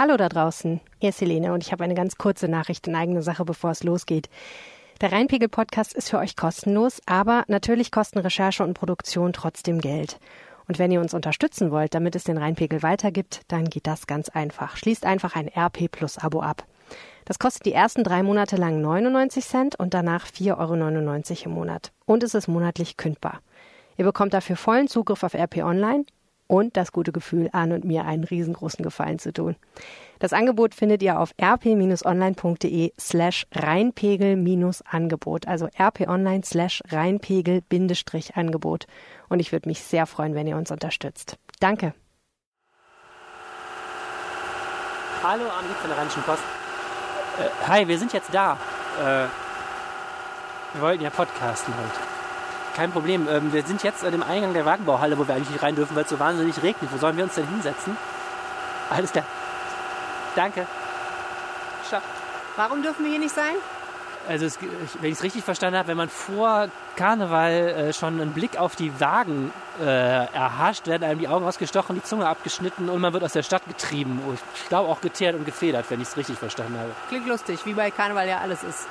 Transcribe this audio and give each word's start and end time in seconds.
Hallo 0.00 0.16
da 0.16 0.28
draußen, 0.28 0.80
hier 1.00 1.08
ist 1.08 1.20
Helene 1.20 1.52
und 1.52 1.64
ich 1.64 1.72
habe 1.72 1.82
eine 1.82 1.96
ganz 1.96 2.14
kurze 2.14 2.46
Nachricht 2.46 2.86
in 2.86 2.94
eigener 2.94 3.20
Sache, 3.20 3.44
bevor 3.44 3.72
es 3.72 3.82
losgeht. 3.82 4.30
Der 5.00 5.10
Rheinpegel-Podcast 5.10 5.92
ist 5.92 6.10
für 6.10 6.18
euch 6.18 6.36
kostenlos, 6.36 7.02
aber 7.06 7.42
natürlich 7.48 7.90
kosten 7.90 8.20
Recherche 8.20 8.62
und 8.62 8.74
Produktion 8.74 9.32
trotzdem 9.32 9.80
Geld. 9.80 10.20
Und 10.68 10.78
wenn 10.78 10.92
ihr 10.92 11.00
uns 11.00 11.14
unterstützen 11.14 11.72
wollt, 11.72 11.94
damit 11.94 12.14
es 12.14 12.22
den 12.22 12.38
Rheinpegel 12.38 12.84
weitergibt, 12.84 13.40
dann 13.48 13.64
geht 13.64 13.88
das 13.88 14.06
ganz 14.06 14.28
einfach. 14.28 14.76
Schließt 14.76 15.04
einfach 15.04 15.34
ein 15.34 15.48
RP 15.48 15.90
Plus 15.90 16.16
Abo 16.16 16.42
ab. 16.42 16.64
Das 17.24 17.40
kostet 17.40 17.66
die 17.66 17.72
ersten 17.72 18.04
drei 18.04 18.22
Monate 18.22 18.54
lang 18.54 18.80
99 18.80 19.44
Cent 19.44 19.80
und 19.80 19.94
danach 19.94 20.28
4,99 20.28 20.50
Euro 20.60 21.44
im 21.46 21.50
Monat. 21.50 21.90
Und 22.06 22.22
es 22.22 22.34
ist 22.34 22.46
monatlich 22.46 22.98
kündbar. 22.98 23.40
Ihr 23.96 24.04
bekommt 24.04 24.32
dafür 24.32 24.54
vollen 24.54 24.86
Zugriff 24.86 25.24
auf 25.24 25.34
RP 25.34 25.56
Online 25.56 26.04
und 26.48 26.76
das 26.76 26.90
gute 26.90 27.12
Gefühl, 27.12 27.48
Arne 27.52 27.76
und 27.76 27.84
mir 27.84 28.04
einen 28.04 28.24
riesengroßen 28.24 28.82
Gefallen 28.82 29.20
zu 29.20 29.32
tun. 29.32 29.54
Das 30.18 30.32
Angebot 30.32 30.74
findet 30.74 31.00
ihr 31.02 31.20
auf 31.20 31.32
rp-online.de 31.40 32.92
slash 32.98 33.46
Rheinpegel-Angebot, 33.54 35.46
also 35.46 35.68
rp-online 35.78 36.42
slash 36.44 36.82
Rheinpegel-Angebot. 36.90 38.86
Und 39.28 39.38
ich 39.38 39.52
würde 39.52 39.68
mich 39.68 39.84
sehr 39.84 40.06
freuen, 40.06 40.34
wenn 40.34 40.48
ihr 40.48 40.56
uns 40.56 40.72
unterstützt. 40.72 41.38
Danke. 41.60 41.94
Hallo, 45.22 45.44
Arne 45.44 45.68
von 45.80 45.90
der 45.90 45.98
Rheinischen 45.98 46.22
Post. 46.22 46.42
Äh, 47.38 47.68
hi, 47.68 47.86
wir 47.86 47.98
sind 47.98 48.12
jetzt 48.12 48.32
da. 48.32 48.56
Äh, 49.00 49.26
wir 50.74 50.82
wollten 50.82 51.02
ja 51.04 51.10
podcasten 51.10 51.74
heute. 51.76 52.17
Kein 52.78 52.92
Problem. 52.92 53.26
Ähm, 53.28 53.52
wir 53.52 53.64
sind 53.64 53.82
jetzt 53.82 54.04
an 54.04 54.12
dem 54.12 54.22
Eingang 54.22 54.54
der 54.54 54.64
Wagenbauhalle, 54.64 55.18
wo 55.18 55.26
wir 55.26 55.34
eigentlich 55.34 55.50
nicht 55.50 55.64
rein 55.64 55.74
dürfen, 55.74 55.96
weil 55.96 56.04
es 56.04 56.10
so 56.10 56.20
wahnsinnig 56.20 56.62
regnet. 56.62 56.92
Wo 56.92 56.96
sollen 56.96 57.16
wir 57.16 57.24
uns 57.24 57.34
denn 57.34 57.48
hinsetzen? 57.48 57.96
Alles 58.88 59.10
klar. 59.10 59.24
Danke. 60.36 60.64
Ciao. 61.88 62.00
Warum 62.54 62.80
dürfen 62.84 63.04
wir 63.04 63.10
hier 63.10 63.18
nicht 63.18 63.34
sein? 63.34 63.56
Also, 64.28 64.46
es, 64.46 64.60
wenn 65.00 65.10
ich 65.10 65.16
es 65.16 65.24
richtig 65.24 65.42
verstanden 65.42 65.76
habe, 65.76 65.88
wenn 65.88 65.96
man 65.96 66.08
vor 66.08 66.68
Karneval 66.94 67.50
äh, 67.50 67.92
schon 67.92 68.20
einen 68.20 68.32
Blick 68.32 68.56
auf 68.56 68.76
die 68.76 69.00
Wagen 69.00 69.52
äh, 69.80 69.84
erhascht, 69.84 70.86
werden 70.86 71.02
einem 71.02 71.18
die 71.18 71.26
Augen 71.26 71.44
ausgestochen, 71.44 71.96
die 71.96 72.04
Zunge 72.04 72.28
abgeschnitten 72.28 72.90
und 72.90 73.00
man 73.00 73.12
wird 73.12 73.24
aus 73.24 73.32
der 73.32 73.42
Stadt 73.42 73.66
getrieben. 73.66 74.22
Oh, 74.24 74.34
ich 74.34 74.68
glaube 74.68 74.88
auch 74.88 75.00
geteert 75.00 75.34
und 75.34 75.44
gefedert, 75.44 75.86
wenn 75.88 76.00
ich 76.00 76.06
es 76.06 76.16
richtig 76.16 76.38
verstanden 76.38 76.78
habe. 76.78 76.90
Klingt 77.08 77.26
lustig, 77.26 77.58
wie 77.64 77.72
bei 77.72 77.90
Karneval 77.90 78.28
ja 78.28 78.38
alles 78.38 78.62
ist. 78.62 78.86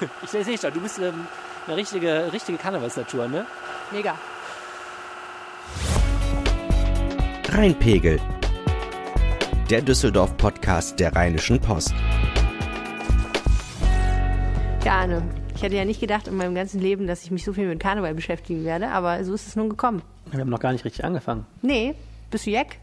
Ja. 0.00 0.08
ich 0.22 0.30
sehe 0.30 0.56
schon, 0.56 0.72
du 0.72 0.80
bist 0.80 1.00
ähm, 1.00 1.26
eine 1.68 1.76
richtige, 1.76 2.32
richtige 2.32 2.56
Karnevalsnatur, 2.56 3.28
ne? 3.28 3.46
Mega. 3.92 4.16
Rheinpegel. 7.50 8.18
Der 9.68 9.82
Düsseldorf-Podcast 9.82 10.98
der 10.98 11.14
Rheinischen 11.14 11.60
Post. 11.60 11.92
Ja, 14.82 15.00
Anne, 15.00 15.22
ich 15.54 15.62
hätte 15.62 15.76
ja 15.76 15.84
nicht 15.84 16.00
gedacht 16.00 16.26
in 16.26 16.36
meinem 16.36 16.54
ganzen 16.54 16.80
Leben, 16.80 17.06
dass 17.06 17.24
ich 17.24 17.30
mich 17.30 17.44
so 17.44 17.52
viel 17.52 17.68
mit 17.68 17.80
Karneval 17.80 18.14
beschäftigen 18.14 18.64
werde, 18.64 18.88
aber 18.88 19.22
so 19.24 19.34
ist 19.34 19.46
es 19.46 19.54
nun 19.54 19.68
gekommen. 19.68 20.00
Wir 20.30 20.40
haben 20.40 20.48
noch 20.48 20.60
gar 20.60 20.72
nicht 20.72 20.86
richtig 20.86 21.04
angefangen. 21.04 21.44
Nee, 21.60 21.94
bist 22.30 22.46
du 22.46 22.50
Jack? 22.50 22.76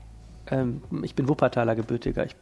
Ähm, 0.52 0.83
ich 1.02 1.16
bin 1.16 1.28
Wuppertaler 1.28 1.75
Gebürtiger. 1.75 2.25
Ich 2.25 2.36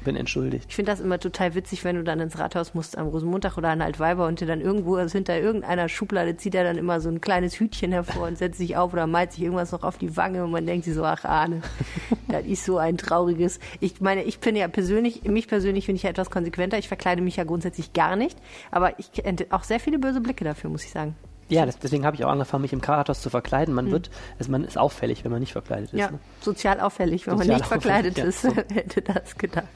bin 0.00 0.16
entschuldigt. 0.16 0.66
Ich 0.68 0.76
finde 0.76 0.90
das 0.90 1.00
immer 1.00 1.18
total 1.18 1.54
witzig, 1.54 1.84
wenn 1.84 1.96
du 1.96 2.04
dann 2.04 2.20
ins 2.20 2.38
Rathaus 2.38 2.74
musst 2.74 2.96
am 2.96 3.08
Rosenmontag 3.08 3.56
oder 3.58 3.68
an 3.68 3.82
Altweiber 3.82 4.26
und 4.26 4.40
dir 4.40 4.46
dann 4.46 4.60
irgendwo, 4.60 4.96
also 4.96 5.12
hinter 5.12 5.38
irgendeiner 5.38 5.88
Schublade 5.88 6.36
zieht 6.36 6.54
er 6.54 6.64
dann 6.64 6.78
immer 6.78 7.00
so 7.00 7.08
ein 7.08 7.20
kleines 7.20 7.58
Hütchen 7.58 7.92
hervor 7.92 8.28
und 8.28 8.38
setzt 8.38 8.58
sich 8.58 8.76
auf 8.76 8.92
oder 8.92 9.06
malt 9.06 9.32
sich 9.32 9.42
irgendwas 9.42 9.72
noch 9.72 9.82
auf 9.82 9.98
die 9.98 10.16
Wange 10.16 10.44
und 10.44 10.50
man 10.50 10.66
denkt 10.66 10.84
sich 10.84 10.94
so, 10.94 11.04
ach 11.04 11.24
Ahne, 11.24 11.62
das 12.28 12.44
ist 12.44 12.64
so 12.64 12.78
ein 12.78 12.96
trauriges. 12.96 13.60
Ich 13.80 14.00
meine, 14.00 14.24
ich 14.24 14.40
bin 14.40 14.56
ja 14.56 14.68
persönlich, 14.68 15.24
mich 15.24 15.48
persönlich 15.48 15.86
finde 15.86 15.96
ich 15.96 16.02
ja 16.02 16.10
etwas 16.10 16.30
konsequenter. 16.30 16.78
Ich 16.78 16.88
verkleide 16.88 17.22
mich 17.22 17.36
ja 17.36 17.44
grundsätzlich 17.44 17.92
gar 17.92 18.16
nicht, 18.16 18.38
aber 18.70 18.98
ich 18.98 19.12
kenne 19.12 19.46
auch 19.50 19.64
sehr 19.64 19.80
viele 19.80 19.98
böse 19.98 20.20
Blicke 20.20 20.44
dafür, 20.44 20.70
muss 20.70 20.84
ich 20.84 20.90
sagen. 20.90 21.14
Ja, 21.50 21.66
das, 21.66 21.78
deswegen 21.78 22.06
habe 22.06 22.16
ich 22.16 22.24
auch 22.24 22.30
angefangen, 22.30 22.62
mich 22.62 22.72
im 22.72 22.80
Karatos 22.80 23.20
zu 23.20 23.30
verkleiden. 23.30 23.74
Man 23.74 23.86
hm. 23.86 23.92
wird, 23.92 24.10
also 24.38 24.50
man 24.50 24.64
ist 24.64 24.78
auffällig, 24.78 25.24
wenn 25.24 25.32
man 25.32 25.40
nicht 25.40 25.52
verkleidet 25.52 25.92
ist. 25.92 25.98
Ja, 25.98 26.10
ne? 26.10 26.18
sozial 26.40 26.80
auffällig, 26.80 27.26
wenn 27.26 27.36
sozial 27.36 27.48
man 27.48 27.56
nicht 27.58 27.68
verkleidet 27.68 28.18
ja, 28.18 28.24
ist, 28.24 28.42
so. 28.42 28.54
hätte 28.74 29.02
das 29.02 29.36
gedacht. 29.36 29.66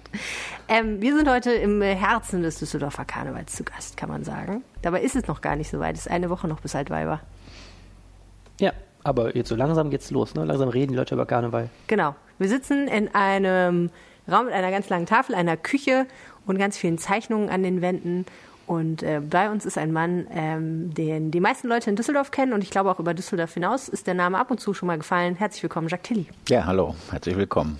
Ähm, 0.68 1.00
wir 1.00 1.16
sind 1.16 1.28
heute 1.28 1.52
im 1.52 1.82
Herzen 1.82 2.42
des 2.42 2.58
Düsseldorfer 2.58 3.04
Karnevals 3.04 3.54
zu 3.54 3.64
Gast, 3.64 3.96
kann 3.96 4.08
man 4.08 4.24
sagen. 4.24 4.62
Dabei 4.82 5.02
ist 5.02 5.16
es 5.16 5.26
noch 5.26 5.40
gar 5.40 5.56
nicht 5.56 5.70
so 5.70 5.80
weit. 5.80 5.96
Es 5.96 6.06
ist 6.06 6.12
eine 6.12 6.30
Woche 6.30 6.48
noch 6.48 6.60
bis 6.60 6.74
Altweiber. 6.74 7.20
Ja, 8.60 8.72
aber 9.02 9.36
jetzt 9.36 9.48
so 9.48 9.56
langsam 9.56 9.90
geht's 9.90 10.10
los. 10.10 10.34
Ne? 10.34 10.44
Langsam 10.44 10.68
reden 10.68 10.92
die 10.92 10.98
Leute 10.98 11.14
über 11.14 11.26
Karneval. 11.26 11.68
Genau. 11.86 12.14
Wir 12.38 12.48
sitzen 12.48 12.88
in 12.88 13.14
einem 13.14 13.90
Raum 14.30 14.46
mit 14.46 14.54
einer 14.54 14.70
ganz 14.70 14.88
langen 14.88 15.06
Tafel, 15.06 15.34
einer 15.34 15.56
Küche 15.56 16.06
und 16.46 16.58
ganz 16.58 16.76
vielen 16.76 16.98
Zeichnungen 16.98 17.50
an 17.50 17.62
den 17.62 17.82
Wänden 17.82 18.26
und 18.66 19.02
äh, 19.02 19.20
bei 19.20 19.50
uns 19.50 19.66
ist 19.66 19.78
ein 19.78 19.92
Mann, 19.92 20.26
ähm, 20.30 20.94
den 20.94 21.30
die 21.30 21.40
meisten 21.40 21.68
Leute 21.68 21.90
in 21.90 21.96
Düsseldorf 21.96 22.30
kennen 22.30 22.52
und 22.52 22.62
ich 22.62 22.70
glaube 22.70 22.90
auch 22.90 22.98
über 22.98 23.14
Düsseldorf 23.14 23.54
hinaus 23.54 23.88
ist 23.88 24.06
der 24.06 24.14
Name 24.14 24.38
ab 24.38 24.50
und 24.50 24.60
zu 24.60 24.74
schon 24.74 24.86
mal 24.86 24.98
gefallen. 24.98 25.36
Herzlich 25.36 25.62
willkommen, 25.62 25.88
Jacques 25.88 26.08
Tilly. 26.08 26.26
Ja, 26.48 26.64
hallo, 26.66 26.94
herzlich 27.10 27.36
willkommen. 27.36 27.78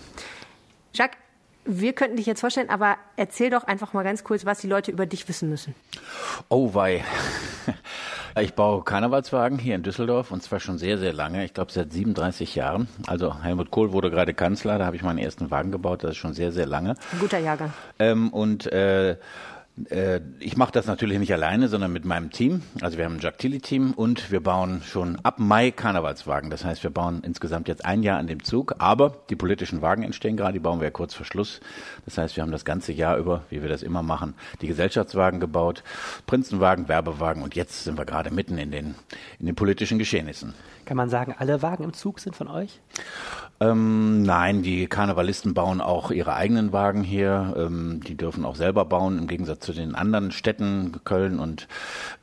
Jacques, 0.94 1.18
wir 1.64 1.92
könnten 1.94 2.16
dich 2.16 2.26
jetzt 2.26 2.40
vorstellen, 2.40 2.70
aber 2.70 2.96
erzähl 3.16 3.50
doch 3.50 3.64
einfach 3.64 3.92
mal 3.92 4.04
ganz 4.04 4.24
kurz, 4.24 4.44
was 4.44 4.58
die 4.60 4.68
Leute 4.68 4.90
über 4.90 5.06
dich 5.06 5.28
wissen 5.28 5.48
müssen. 5.48 5.74
Oh 6.48 6.74
wei. 6.74 7.04
Ich 8.36 8.54
baue 8.54 8.82
Karnevalswagen 8.82 9.60
hier 9.60 9.76
in 9.76 9.84
Düsseldorf 9.84 10.32
und 10.32 10.42
zwar 10.42 10.58
schon 10.58 10.76
sehr, 10.76 10.98
sehr 10.98 11.12
lange. 11.12 11.44
Ich 11.44 11.54
glaube 11.54 11.70
seit 11.70 11.92
37 11.92 12.56
Jahren. 12.56 12.88
Also 13.06 13.44
Helmut 13.44 13.70
Kohl 13.70 13.92
wurde 13.92 14.10
gerade 14.10 14.34
Kanzler, 14.34 14.76
da 14.76 14.86
habe 14.86 14.96
ich 14.96 15.04
meinen 15.04 15.18
ersten 15.18 15.52
Wagen 15.52 15.70
gebaut. 15.70 16.02
Das 16.02 16.12
ist 16.12 16.16
schon 16.16 16.34
sehr, 16.34 16.50
sehr 16.50 16.66
lange. 16.66 16.96
Ein 17.12 17.20
guter 17.20 17.38
Jahrgang. 17.38 17.72
Ähm, 18.00 18.32
und 18.32 18.66
äh, 18.72 19.18
ich 20.38 20.56
mache 20.56 20.70
das 20.70 20.86
natürlich 20.86 21.18
nicht 21.18 21.32
alleine, 21.32 21.66
sondern 21.66 21.92
mit 21.92 22.04
meinem 22.04 22.30
Team. 22.30 22.62
Also 22.80 22.96
wir 22.96 23.06
haben 23.06 23.14
ein 23.14 23.20
Jactili-Team 23.20 23.92
und 23.94 24.30
wir 24.30 24.40
bauen 24.40 24.82
schon 24.84 25.18
ab 25.24 25.40
Mai 25.40 25.72
Karnevalswagen. 25.72 26.48
Das 26.48 26.64
heißt, 26.64 26.84
wir 26.84 26.90
bauen 26.90 27.22
insgesamt 27.24 27.66
jetzt 27.66 27.84
ein 27.84 28.04
Jahr 28.04 28.20
an 28.20 28.28
dem 28.28 28.44
Zug. 28.44 28.76
Aber 28.78 29.16
die 29.30 29.34
politischen 29.34 29.82
Wagen 29.82 30.04
entstehen 30.04 30.36
gerade, 30.36 30.52
die 30.52 30.60
bauen 30.60 30.78
wir 30.78 30.84
ja 30.84 30.90
kurz 30.92 31.14
vor 31.14 31.26
Schluss. 31.26 31.58
Das 32.04 32.18
heißt, 32.18 32.36
wir 32.36 32.44
haben 32.44 32.52
das 32.52 32.64
ganze 32.64 32.92
Jahr 32.92 33.16
über, 33.16 33.42
wie 33.50 33.62
wir 33.62 33.68
das 33.68 33.82
immer 33.82 34.04
machen, 34.04 34.34
die 34.60 34.68
Gesellschaftswagen 34.68 35.40
gebaut, 35.40 35.82
Prinzenwagen, 36.26 36.86
Werbewagen 36.86 37.42
und 37.42 37.56
jetzt 37.56 37.82
sind 37.82 37.98
wir 37.98 38.04
gerade 38.04 38.30
mitten 38.30 38.58
in 38.58 38.70
den, 38.70 38.94
in 39.40 39.46
den 39.46 39.56
politischen 39.56 39.98
Geschehnissen. 39.98 40.54
Kann 40.84 40.96
man 40.96 41.08
sagen, 41.08 41.34
alle 41.36 41.62
Wagen 41.62 41.82
im 41.82 41.94
Zug 41.94 42.20
sind 42.20 42.36
von 42.36 42.46
euch? 42.46 42.80
Ähm, 43.60 44.22
nein, 44.22 44.62
die 44.62 44.86
Karnevalisten 44.86 45.54
bauen 45.54 45.80
auch 45.80 46.10
ihre 46.10 46.34
eigenen 46.34 46.72
Wagen 46.72 47.02
hier. 47.02 47.54
Ähm, 47.56 48.00
die 48.06 48.16
dürfen 48.16 48.44
auch 48.44 48.56
selber 48.56 48.84
bauen, 48.84 49.18
im 49.18 49.26
Gegensatz 49.26 49.63
zu 49.64 49.72
den 49.72 49.94
anderen 49.94 50.30
Städten, 50.30 51.00
Köln 51.04 51.38
und 51.38 51.66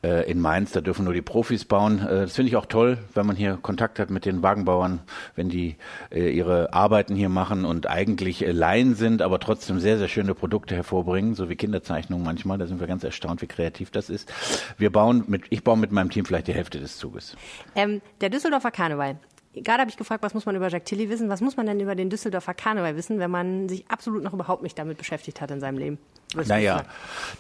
äh, 0.04 0.30
in 0.30 0.40
Mainz, 0.40 0.72
da 0.72 0.82
dürfen 0.82 1.06
nur 1.06 1.14
die 1.14 1.22
Profis 1.22 1.66
bauen. 1.66 2.00
Äh, 2.00 2.22
das 2.22 2.36
finde 2.36 2.50
ich 2.50 2.56
auch 2.56 2.66
toll, 2.66 2.98
wenn 3.14 3.26
man 3.26 3.36
hier 3.36 3.58
Kontakt 3.62 4.00
hat 4.00 4.10
mit 4.10 4.26
den 4.26 4.42
Wagenbauern, 4.42 5.02
wenn 5.36 5.50
die 5.50 5.76
äh, 6.12 6.30
ihre 6.30 6.74
Arbeiten 6.74 7.16
hier 7.16 7.30
machen 7.30 7.66
und 7.66 7.88
eigentlich 7.88 8.46
äh, 8.46 8.52
Laien 8.52 8.96
sind, 8.96 9.22
aber 9.22 9.40
trotzdem 9.40 9.80
sehr, 9.80 9.98
sehr 9.98 10.08
schöne 10.08 10.36
Produkte 10.36 10.76
hervorbringen, 10.76 11.36
so 11.36 11.50
wie 11.50 11.56
Kinderzeichnungen 11.56 12.24
manchmal. 12.24 12.58
Da 12.58 12.68
sind 12.68 12.80
wir 12.80 12.88
ganz 12.88 13.04
erstaunt, 13.04 13.42
wie 13.42 13.48
kreativ 13.48 13.92
das 13.92 14.10
ist. 14.10 14.32
Wir 14.78 14.92
bauen 14.92 15.26
mit, 15.28 15.44
ich 15.50 15.64
baue 15.64 15.78
mit 15.78 15.92
meinem 15.92 16.10
Team 16.10 16.26
vielleicht 16.26 16.48
die 16.48 16.54
Hälfte 16.54 16.80
des 16.80 16.98
Zuges. 16.98 17.36
Ähm, 17.76 18.02
der 18.22 18.30
Düsseldorfer 18.30 18.72
Karneval, 18.72 19.18
Gerade 19.54 19.82
habe 19.82 19.90
ich 19.90 19.98
gefragt, 19.98 20.24
was 20.24 20.34
muss 20.34 20.46
man 20.46 20.56
über 20.56 20.70
Jacques 20.70 20.88
Tilly 20.88 21.10
wissen? 21.10 21.28
Was 21.28 21.42
muss 21.42 21.58
man 21.58 21.66
denn 21.66 21.80
über 21.82 21.94
den 21.94 22.10
Düsseldorfer 22.10 22.54
Karneval 22.54 22.96
wissen, 22.96 23.20
wenn 23.20 23.32
man 23.32 23.68
sich 23.68 23.86
absolut 23.90 24.24
noch 24.24 24.34
überhaupt 24.34 24.64
nicht 24.64 24.80
damit 24.80 24.98
beschäftigt 24.98 25.42
hat 25.42 25.52
in 25.52 25.60
seinem 25.60 25.78
Leben? 25.78 25.98
Naja, 26.34 26.84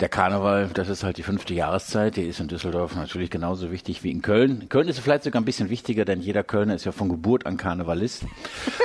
der 0.01 0.09
Karneval, 0.09 0.69
das 0.73 0.89
ist 0.89 1.03
halt 1.03 1.17
die 1.17 1.23
fünfte 1.23 1.53
Jahreszeit, 1.53 2.17
die 2.17 2.23
ist 2.23 2.41
in 2.41 2.49
Düsseldorf 2.49 2.95
natürlich 2.95 3.29
genauso 3.29 3.71
wichtig 3.71 4.03
wie 4.03 4.11
in 4.11 4.21
Köln. 4.21 4.67
Köln 4.67 4.89
ist 4.89 4.99
vielleicht 4.99 5.23
sogar 5.23 5.41
ein 5.41 5.45
bisschen 5.45 5.69
wichtiger, 5.69 6.03
denn 6.03 6.19
jeder 6.19 6.43
Kölner 6.43 6.75
ist 6.75 6.83
ja 6.83 6.91
von 6.91 7.07
Geburt 7.07 7.45
an 7.45 7.55
Karnevalist. 7.55 8.25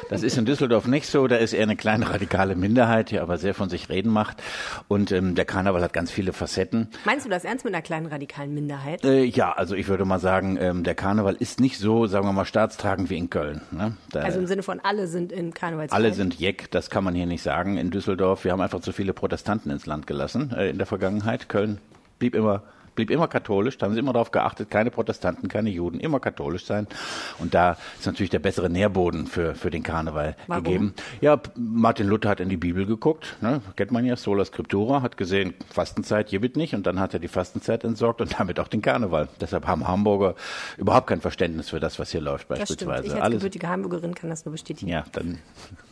Das 0.08 0.22
ist 0.22 0.38
in 0.38 0.44
Düsseldorf 0.44 0.86
nicht 0.86 1.08
so, 1.08 1.26
da 1.26 1.36
ist 1.36 1.52
eher 1.52 1.64
eine 1.64 1.74
kleine 1.74 2.08
radikale 2.08 2.54
Minderheit, 2.54 3.10
die 3.10 3.18
aber 3.18 3.36
sehr 3.38 3.52
von 3.52 3.68
sich 3.68 3.88
reden 3.88 4.12
macht. 4.12 4.40
Und 4.86 5.10
ähm, 5.10 5.34
der 5.34 5.44
Karneval 5.44 5.82
hat 5.82 5.92
ganz 5.92 6.12
viele 6.12 6.32
Facetten. 6.32 6.88
Meinst 7.04 7.26
du 7.26 7.30
das 7.30 7.44
ernst 7.44 7.64
mit 7.64 7.74
einer 7.74 7.82
kleinen 7.82 8.06
radikalen 8.06 8.54
Minderheit? 8.54 9.04
Äh, 9.04 9.24
ja, 9.24 9.52
also 9.52 9.74
ich 9.74 9.88
würde 9.88 10.04
mal 10.04 10.20
sagen, 10.20 10.56
ähm, 10.60 10.84
der 10.84 10.94
Karneval 10.94 11.34
ist 11.34 11.58
nicht 11.58 11.78
so, 11.78 12.06
sagen 12.06 12.26
wir 12.26 12.32
mal, 12.32 12.44
staatstragend 12.44 13.10
wie 13.10 13.18
in 13.18 13.28
Köln. 13.28 13.60
Ne? 13.72 13.96
Da, 14.12 14.20
also 14.20 14.38
im 14.38 14.46
Sinne 14.46 14.62
von 14.62 14.78
alle 14.80 15.08
sind 15.08 15.32
in 15.32 15.52
Karneval. 15.52 15.88
Alle 15.90 16.14
sind 16.14 16.38
Jeck, 16.38 16.70
das 16.70 16.90
kann 16.90 17.02
man 17.02 17.16
hier 17.16 17.26
nicht 17.26 17.42
sagen 17.42 17.76
in 17.76 17.90
Düsseldorf. 17.90 18.44
Wir 18.44 18.52
haben 18.52 18.60
einfach 18.60 18.80
zu 18.80 18.92
viele 18.92 19.12
Protestanten 19.12 19.70
ins 19.70 19.86
Land 19.86 19.95
gelassen 20.04 20.52
äh, 20.52 20.68
in 20.68 20.78
der 20.78 20.86
Vergangenheit. 20.86 21.48
Köln 21.48 21.78
blieb 22.18 22.34
immer 22.34 22.62
blieb 22.96 23.10
immer 23.10 23.28
katholisch, 23.28 23.78
da 23.78 23.86
haben 23.86 23.92
sie 23.94 24.00
immer 24.00 24.12
darauf 24.12 24.30
geachtet, 24.30 24.70
keine 24.70 24.90
Protestanten, 24.90 25.48
keine 25.48 25.70
Juden, 25.70 26.00
immer 26.00 26.20
katholisch 26.20 26.64
sein. 26.64 26.86
Und 27.38 27.54
da 27.54 27.76
ist 27.98 28.06
natürlich 28.06 28.30
der 28.30 28.38
bessere 28.40 28.68
Nährboden 28.68 29.26
für, 29.26 29.54
für 29.54 29.70
den 29.70 29.82
Karneval 29.82 30.36
Warum? 30.46 30.64
gegeben. 30.64 30.94
Ja, 31.20 31.40
Martin 31.54 32.08
Luther 32.08 32.30
hat 32.30 32.40
in 32.40 32.48
die 32.48 32.56
Bibel 32.56 32.86
geguckt, 32.86 33.36
ne? 33.40 33.60
kennt 33.76 33.92
man 33.92 34.04
ja, 34.04 34.16
Sola 34.16 34.44
Scriptura, 34.44 35.02
hat 35.02 35.16
gesehen, 35.16 35.54
Fastenzeit 35.72 36.30
gibt 36.30 36.56
nicht 36.56 36.74
und 36.74 36.86
dann 36.86 36.98
hat 37.00 37.12
er 37.12 37.20
die 37.20 37.28
Fastenzeit 37.28 37.84
entsorgt 37.84 38.20
und 38.20 38.38
damit 38.38 38.58
auch 38.58 38.68
den 38.68 38.82
Karneval. 38.82 39.28
Deshalb 39.40 39.66
haben 39.66 39.86
Hamburger 39.86 40.34
überhaupt 40.76 41.08
kein 41.08 41.20
Verständnis 41.20 41.70
für 41.70 41.80
das, 41.80 41.98
was 41.98 42.10
hier 42.10 42.20
läuft 42.20 42.48
beispielsweise. 42.48 43.06
Ich 43.06 43.22
als 43.22 43.34
gebürtige 43.34 43.68
Hamburgerin 43.68 44.14
kann 44.14 44.30
das 44.30 44.44
nur 44.44 44.52
bestätigen. 44.52 44.90
Ja, 44.90 45.04
dann. 45.12 45.38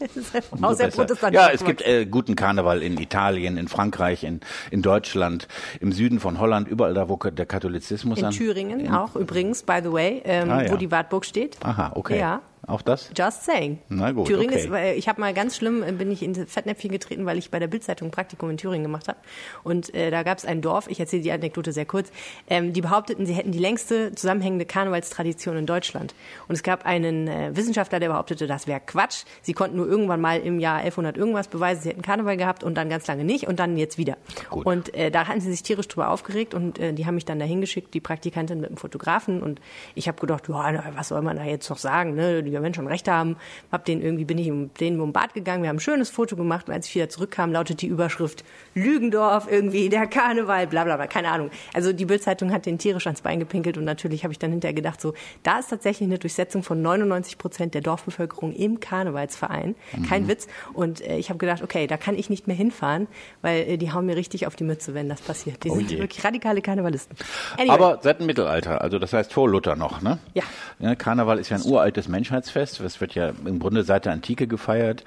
Auch 0.62 0.73
sehr 0.73 0.91
ja, 1.33 1.51
es 1.51 1.65
gibt 1.65 1.83
äh, 1.83 2.06
guten 2.06 2.37
Karneval 2.37 2.83
in 2.83 2.99
Italien, 2.99 3.56
in 3.56 3.69
Frankreich, 3.69 4.25
in, 4.25 4.41
in 4.71 4.83
Deutschland, 4.83 5.49
im 5.81 5.93
Süden 5.93 6.21
von 6.21 6.39
Holland, 6.39 6.69
überall 6.69 6.94
da, 6.94 7.08
wo 7.08 7.17
der 7.17 7.46
Katholizismus 7.46 8.19
in 8.19 8.26
an. 8.26 8.32
Thüringen 8.32 8.81
in, 8.81 8.93
auch 8.93 9.17
übrigens, 9.17 9.62
by 9.62 9.81
the 9.82 9.93
way, 9.93 10.23
ähm, 10.25 10.50
ah, 10.50 10.62
ja. 10.62 10.73
wo 10.73 10.76
die 10.76 10.91
Wartburg 10.91 11.25
steht. 11.25 11.58
Aha, 11.62 11.93
okay. 11.94 12.19
Ja. 12.19 12.41
Auch 12.67 12.83
das? 12.83 13.11
Just 13.17 13.45
saying. 13.45 13.79
Na 13.89 14.13
gut. 14.13 14.27
Thüringen 14.27 14.55
okay. 14.55 14.93
ist, 14.93 14.99
ich 14.99 15.09
habe 15.09 15.21
mal 15.21 15.35
ganz 15.35 15.57
schlimm, 15.57 15.83
äh, 15.83 15.93
bin 15.93 16.11
ich 16.11 16.23
in 16.23 16.35
Fettnäpfchen 16.35 16.91
getreten, 16.91 17.27
weil 17.27 17.39
ich 17.39 17.51
bei 17.51 17.59
der 17.59 17.67
Bildzeitung 17.67 18.11
Praktikum 18.11 18.51
in 18.51 18.57
Thüringen 18.57 18.85
gemacht 18.85 19.09
habe. 19.09 19.19
Und 19.63 19.95
äh, 19.95 20.11
da 20.11 20.23
gab 20.23 20.39
es 20.39 20.45
ein 20.45 20.63
Dorf, 20.63 20.89
ich 20.89 21.01
erzähle 21.01 21.23
die 21.23 21.33
Anekdote 21.33 21.73
sehr 21.73 21.87
kurz, 21.87 22.11
ähm, 22.49 22.73
die 22.73 22.81
behaupteten, 22.81 23.27
sie 23.27 23.35
hätten 23.35 23.53
die 23.53 23.59
längste 23.59 24.15
zusammenhängende 24.15 24.65
Karnevalstradition 24.65 25.57
in 25.57 25.67
Deutschland. 25.67 26.15
Und 26.49 26.55
es 26.55 26.63
gab 26.63 26.87
einen 26.87 27.29
äh, 27.29 27.55
Wissenschaftler, 27.55 28.01
der 28.01 28.09
behauptete, 28.09 28.47
das 28.47 28.67
wäre 28.67 28.81
Quatsch. 28.81 29.25
Sie 29.43 29.53
konnten 29.53 29.77
nur 29.77 29.87
irgendwann 29.87 30.21
mal 30.21 30.41
im 30.41 30.59
Jahr 30.59 30.77
1100 30.79 31.17
irgendwas 31.17 31.49
beweisen, 31.49 31.83
sie 31.83 31.91
hätten 31.91 32.03
Karneval 32.03 32.37
gehabt 32.37 32.65
und 32.65 32.75
dann 32.77 32.89
ganz 32.89 33.07
lange 33.07 33.25
nicht 33.25 33.47
und 33.47 33.59
dann 33.59 33.77
jetzt 33.77 33.99
wieder. 33.99 34.17
Gut. 34.51 34.65
Und 34.65 34.95
äh, 34.95 35.11
da 35.11 35.29
hatten 35.29 35.41
sie 35.41 35.51
sich 35.51 35.63
tierisch 35.63 35.89
drüber 35.89 36.11
aufgeregt 36.11 36.55
und 36.55 36.79
äh, 36.79 36.93
die 36.93 37.07
haben 37.07 37.15
mich 37.15 37.25
dann 37.25 37.39
dahin 37.39 37.61
geschickt, 37.61 37.93
die 37.95 38.01
Praktikantin 38.01 38.61
mit 38.61 38.71
dem 38.71 38.77
Fotografen. 38.77 39.43
Und 39.43 39.61
ich 39.95 40.09
habe 40.09 40.19
gedacht, 40.21 40.49
ja, 40.49 40.85
was 40.95 41.09
soll 41.09 41.23
man 41.23 41.37
da 41.37 41.45
jetzt 41.45 41.69
noch 41.69 41.79
sagen? 41.79 42.15
Ne? 42.15 42.43
Die 42.43 42.54
werden 42.62 42.75
schon 42.75 42.87
recht 42.87 43.09
haben. 43.09 43.37
Hab 43.71 43.85
den 43.85 44.03
irgendwie, 44.03 44.25
bin 44.25 44.39
ich 44.39 44.51
um 44.51 44.73
den 44.75 45.01
um 45.01 45.12
Bad 45.12 45.35
gegangen, 45.35 45.62
wir 45.62 45.69
haben 45.69 45.77
ein 45.77 45.81
schönes 45.81 46.11
Foto 46.11 46.37
gemacht 46.37 46.69
und 46.69 46.75
als 46.75 46.87
ich 46.87 46.95
wieder 46.95 47.09
zurückkam, 47.09 47.53
lautet 47.53 47.83
die 47.83 47.87
Überschrift 47.87 48.45
Lügendorf, 48.75 49.51
irgendwie 49.51 49.89
der 49.89 50.06
Karneval, 50.06 50.67
bla 50.67 50.85
bla 50.85 50.97
bla, 50.97 51.06
keine 51.06 51.29
Ahnung. 51.29 51.51
Also 51.73 51.93
die 51.93 52.05
Bildzeitung 52.05 52.53
hat 52.53 52.67
den 52.67 52.79
tierisch 52.79 53.06
ans 53.06 53.23
Bein 53.23 53.41
gepinkelt 53.41 53.79
und 53.79 53.85
natürlich 53.85 54.25
habe 54.25 54.33
ich 54.33 54.39
dann 54.39 54.51
hinterher 54.51 54.75
gedacht, 54.75 55.01
so, 55.01 55.15
da 55.43 55.59
ist 55.59 55.71
tatsächlich 55.71 56.09
eine 56.09 56.19
Durchsetzung 56.19 56.62
von 56.62 56.81
99 56.83 57.39
Prozent 57.39 57.75
der 57.75 57.81
Dorfbevölkerung 57.81 58.53
im 58.53 58.81
Karnevalsverein. 58.81 59.75
Mhm. 59.97 60.03
Kein 60.05 60.29
Witz. 60.29 60.47
Und 60.73 61.01
äh, 61.01 61.17
ich 61.17 61.29
habe 61.29 61.39
gedacht, 61.39 61.62
okay, 61.62 61.87
da 61.87 61.97
kann 61.97 62.17
ich 62.17 62.31
nicht 62.31 62.47
mehr 62.47 62.56
hinfahren, 62.56 63.06
weil 63.43 63.62
äh, 63.62 63.77
die 63.77 63.93
hauen 63.93 64.06
mir 64.06 64.17
richtig 64.17 64.47
auf 64.47 64.56
die 64.56 64.65
Mütze, 64.65 64.95
wenn 64.95 65.09
das 65.09 65.21
passiert. 65.21 65.65
Die 65.65 65.71
oh 65.71 65.77
sind 65.77 65.91
je. 65.91 65.99
wirklich 65.99 66.25
radikale 66.25 66.61
Karnevalisten. 66.61 67.17
Anyway. 67.56 67.71
Aber 67.71 67.99
seit 68.03 68.21
dem 68.21 68.27
Mittelalter, 68.27 68.81
also 68.81 68.99
das 68.99 69.12
heißt 69.12 69.33
vor 69.33 69.49
Luther 69.49 69.77
noch, 69.77 70.03
ne? 70.03 70.19
Ja. 70.35 70.45
ja 70.79 70.95
Karneval 70.95 71.39
ist 71.39 71.51
ja 71.51 71.56
ein 71.56 71.62
uraltes 71.62 72.09
Menschheitsfest. 72.44 72.81
Das 72.81 73.00
wird 73.00 73.14
ja 73.14 73.32
im 73.44 73.58
Grunde 73.58 73.85
seit 73.85 74.05
der 74.05 74.12
Antike 74.12 74.46
gefeiert. 74.46 75.05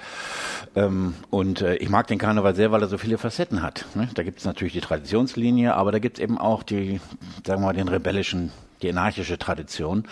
Ähm, 0.75 1.13
und 1.29 1.61
äh, 1.61 1.75
ich 1.75 1.89
mag 1.89 2.07
den 2.07 2.17
Karneval 2.17 2.55
sehr, 2.55 2.71
weil 2.71 2.81
er 2.81 2.87
so 2.87 2.97
viele 2.97 3.17
Facetten 3.17 3.61
hat. 3.61 3.85
Ne? 3.95 4.09
Da 4.13 4.23
gibt 4.23 4.39
es 4.39 4.45
natürlich 4.45 4.73
die 4.73 4.81
Traditionslinie, 4.81 5.75
aber 5.75 5.91
da 5.91 5.99
gibt 5.99 6.17
es 6.17 6.23
eben 6.23 6.37
auch 6.37 6.63
die, 6.63 6.99
sagen 7.45 7.61
wir 7.61 7.67
mal, 7.67 7.73
den 7.73 7.87
rebellischen 7.87 8.51
die 8.81 8.89
anarchische 8.89 9.37
Tradition. 9.37 10.05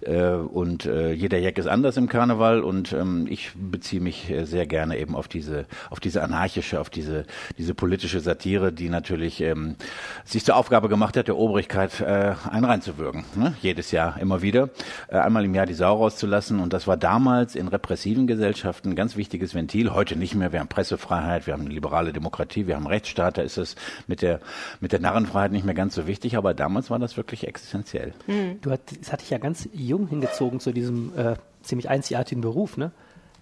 Äh, 0.00 0.32
und 0.32 0.86
äh, 0.86 1.12
jeder 1.12 1.38
Jack 1.38 1.58
ist 1.58 1.66
anders 1.66 1.96
im 1.96 2.08
Karneval 2.08 2.62
und 2.62 2.92
ähm, 2.92 3.26
ich 3.28 3.52
beziehe 3.54 4.00
mich 4.02 4.30
äh, 4.30 4.44
sehr 4.44 4.66
gerne 4.66 4.98
eben 4.98 5.16
auf 5.16 5.28
diese, 5.28 5.66
auf 5.90 6.00
diese 6.00 6.22
anarchische, 6.22 6.80
auf 6.80 6.90
diese, 6.90 7.24
diese 7.58 7.74
politische 7.74 8.20
Satire, 8.20 8.72
die 8.72 8.88
natürlich 8.88 9.40
ähm, 9.40 9.76
sich 10.24 10.44
zur 10.44 10.56
Aufgabe 10.56 10.88
gemacht 10.88 11.16
hat, 11.16 11.28
der 11.28 11.36
Obrigkeit 11.36 12.00
äh, 12.00 12.34
einen 12.50 12.64
reinzuwürgen. 12.64 13.24
Ne? 13.34 13.54
Jedes 13.60 13.90
Jahr 13.90 14.18
immer 14.20 14.42
wieder. 14.42 14.70
Äh, 15.08 15.18
einmal 15.18 15.44
im 15.44 15.54
Jahr 15.54 15.66
die 15.66 15.74
Sau 15.74 15.96
rauszulassen. 15.96 16.60
Und 16.60 16.72
das 16.72 16.86
war 16.86 16.96
damals 16.96 17.54
in 17.54 17.68
repressiven 17.68 18.26
Gesellschaften 18.26 18.90
ein 18.90 18.96
ganz 18.96 19.16
wichtiges 19.16 19.54
Ventil. 19.54 19.92
Heute 19.92 20.16
nicht 20.16 20.34
mehr. 20.34 20.52
Wir 20.52 20.60
haben 20.60 20.68
Pressefreiheit, 20.68 21.46
wir 21.46 21.54
haben 21.54 21.62
eine 21.62 21.74
liberale 21.74 22.12
Demokratie, 22.12 22.66
wir 22.66 22.76
haben 22.76 22.86
Rechtsstaat. 22.86 23.38
Da 23.38 23.42
ist 23.42 23.56
es 23.56 23.76
mit 24.06 24.22
der, 24.22 24.40
mit 24.80 24.92
der 24.92 25.00
Narrenfreiheit 25.00 25.52
nicht 25.52 25.64
mehr 25.64 25.74
ganz 25.74 25.94
so 25.94 26.06
wichtig. 26.06 26.36
Aber 26.36 26.54
damals 26.54 26.90
war 26.90 26.98
das 26.98 27.16
wirklich 27.16 27.46
existenziell. 27.46 28.11
Mhm. 28.26 28.60
Du 28.60 28.70
hat, 28.70 28.80
das 29.00 29.12
hatte 29.12 29.24
ich 29.24 29.30
ja 29.30 29.38
ganz 29.38 29.68
jung 29.72 30.06
hingezogen 30.06 30.60
zu 30.60 30.72
diesem 30.72 31.16
äh, 31.16 31.36
ziemlich 31.62 31.88
einzigartigen 31.88 32.40
Beruf, 32.40 32.76
ne? 32.76 32.92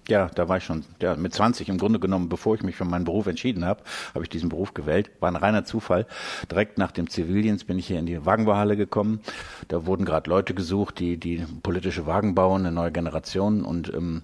Ja, 0.08 0.28
da 0.34 0.48
war 0.48 0.56
ich 0.56 0.64
schon 0.64 0.84
ja, 1.00 1.14
mit 1.14 1.32
20 1.32 1.68
im 1.68 1.78
Grunde 1.78 2.00
genommen, 2.00 2.28
bevor 2.28 2.54
ich 2.54 2.62
mich 2.62 2.76
für 2.76 2.84
meinen 2.84 3.04
Beruf 3.04 3.26
entschieden 3.26 3.64
habe, 3.64 3.82
habe 4.14 4.24
ich 4.24 4.28
diesen 4.28 4.48
Beruf 4.48 4.74
gewählt. 4.74 5.10
War 5.20 5.30
ein 5.30 5.36
reiner 5.36 5.64
Zufall. 5.64 6.06
Direkt 6.50 6.78
nach 6.78 6.90
dem 6.90 7.08
Zivildienst 7.08 7.66
bin 7.66 7.78
ich 7.78 7.86
hier 7.86 7.98
in 7.98 8.06
die 8.06 8.24
Wagenbauhalle 8.26 8.76
gekommen. 8.76 9.20
Da 9.68 9.86
wurden 9.86 10.04
gerade 10.04 10.28
Leute 10.28 10.54
gesucht, 10.54 10.98
die 10.98 11.16
die 11.16 11.46
politische 11.62 12.06
Wagen 12.06 12.34
bauen, 12.34 12.66
eine 12.66 12.72
neue 12.74 12.90
Generation. 12.90 13.62
Und 13.62 13.92
ähm, 13.94 14.22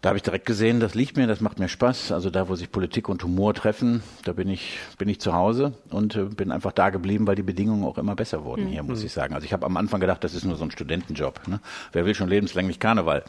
da 0.00 0.10
habe 0.10 0.16
ich 0.16 0.22
direkt 0.22 0.46
gesehen, 0.46 0.78
das 0.78 0.94
liegt 0.94 1.16
mir, 1.16 1.26
das 1.26 1.40
macht 1.40 1.58
mir 1.58 1.68
Spaß. 1.68 2.12
Also 2.12 2.30
da, 2.30 2.48
wo 2.48 2.54
sich 2.54 2.70
Politik 2.70 3.08
und 3.08 3.24
Humor 3.24 3.52
treffen, 3.54 4.04
da 4.24 4.32
bin 4.32 4.48
ich 4.48 4.78
bin 4.96 5.08
ich 5.08 5.20
zu 5.20 5.32
Hause 5.32 5.72
und 5.90 6.14
äh, 6.14 6.24
bin 6.24 6.52
einfach 6.52 6.70
da 6.70 6.90
geblieben, 6.90 7.26
weil 7.26 7.34
die 7.34 7.42
Bedingungen 7.42 7.84
auch 7.84 7.98
immer 7.98 8.14
besser 8.14 8.44
wurden 8.44 8.66
mhm. 8.66 8.68
hier, 8.68 8.82
muss 8.84 9.02
ich 9.02 9.12
sagen. 9.12 9.34
Also 9.34 9.44
ich 9.44 9.52
habe 9.52 9.66
am 9.66 9.76
Anfang 9.76 10.00
gedacht, 10.00 10.22
das 10.22 10.34
ist 10.34 10.44
nur 10.44 10.56
so 10.56 10.62
ein 10.62 10.70
Studentenjob. 10.70 11.48
Ne? 11.48 11.58
Wer 11.90 12.06
will 12.06 12.14
schon 12.14 12.28
lebenslänglich 12.28 12.78
Karneval? 12.78 13.24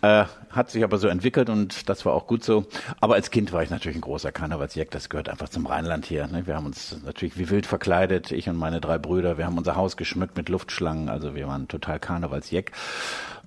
Äh, 0.00 0.24
hat 0.50 0.70
sich 0.70 0.82
aber 0.82 0.96
so 0.96 1.07
entwickelt 1.08 1.50
und 1.50 1.88
das 1.88 2.04
war 2.04 2.14
auch 2.14 2.26
gut 2.26 2.44
so. 2.44 2.66
Aber 3.00 3.14
als 3.14 3.30
Kind 3.30 3.52
war 3.52 3.62
ich 3.62 3.70
natürlich 3.70 3.98
ein 3.98 4.02
großer 4.02 4.32
Karnevalsjäger. 4.32 4.90
Das 4.90 5.08
gehört 5.08 5.28
einfach 5.28 5.48
zum 5.48 5.66
Rheinland 5.66 6.06
hier. 6.06 6.26
Ne? 6.26 6.46
Wir 6.46 6.56
haben 6.56 6.66
uns 6.66 6.96
natürlich 7.04 7.38
wie 7.38 7.50
wild 7.50 7.66
verkleidet, 7.66 8.32
ich 8.32 8.48
und 8.48 8.56
meine 8.56 8.80
drei 8.80 8.98
Brüder. 8.98 9.38
Wir 9.38 9.46
haben 9.46 9.58
unser 9.58 9.76
Haus 9.76 9.96
geschmückt 9.96 10.36
mit 10.36 10.48
Luftschlangen. 10.48 11.08
Also 11.08 11.34
wir 11.34 11.48
waren 11.48 11.68
total 11.68 11.98
Karnevalsjäg. 11.98 12.72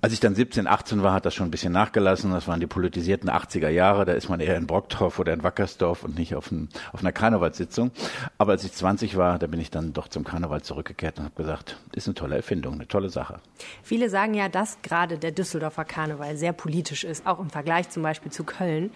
Als 0.03 0.13
ich 0.13 0.19
dann 0.19 0.33
17, 0.33 0.65
18 0.65 1.03
war, 1.03 1.13
hat 1.13 1.27
das 1.27 1.36
schon 1.36 1.48
ein 1.48 1.51
bisschen 1.51 1.71
nachgelassen. 1.71 2.31
Das 2.31 2.48
waren 2.48 2.59
die 2.59 2.65
politisierten 2.65 3.30
80er 3.30 3.69
Jahre. 3.69 4.03
Da 4.03 4.13
ist 4.13 4.30
man 4.30 4.39
eher 4.39 4.57
in 4.57 4.65
Brockdorf 4.65 5.19
oder 5.19 5.31
in 5.31 5.44
Wackersdorf 5.44 6.03
und 6.03 6.18
nicht 6.18 6.33
auf, 6.33 6.50
ein, 6.50 6.69
auf 6.92 7.01
einer 7.01 7.12
Karnevalssitzung. 7.12 7.92
Aber 8.39 8.53
als 8.53 8.63
ich 8.63 8.71
20 8.74 9.15
war, 9.15 9.38
da 9.38 9.45
bin 9.45 9.59
ich 9.59 9.69
dann 9.69 9.94
doch 9.94 10.07
zum 10.07 10.24
Karneval 10.24 10.63
zurückgekehrt 10.63 11.19
und 11.19 11.25
habe 11.25 11.36
gesagt, 11.36 11.77
ist 11.94 12.07
eine 12.07 12.15
tolle 12.15 12.36
Erfindung, 12.36 12.74
eine 12.74 12.88
tolle 12.88 13.09
Sache. 13.09 13.42
Viele 13.83 14.09
sagen 14.09 14.33
ja, 14.33 14.50
dass 14.50 14.81
gerade 14.81 15.19
der 15.19 15.33
Düsseldorfer 15.33 15.86
Karneval 15.86 16.36
sehr 16.36 16.54
politisch 16.54 17.04
ist, 17.04 17.27
auch 17.27 17.39
im 17.39 17.51
Vergleich 17.51 17.92
zum 17.92 18.01
Beispiel 18.01 18.31
zu 18.31 18.44
Köln. 18.44 18.89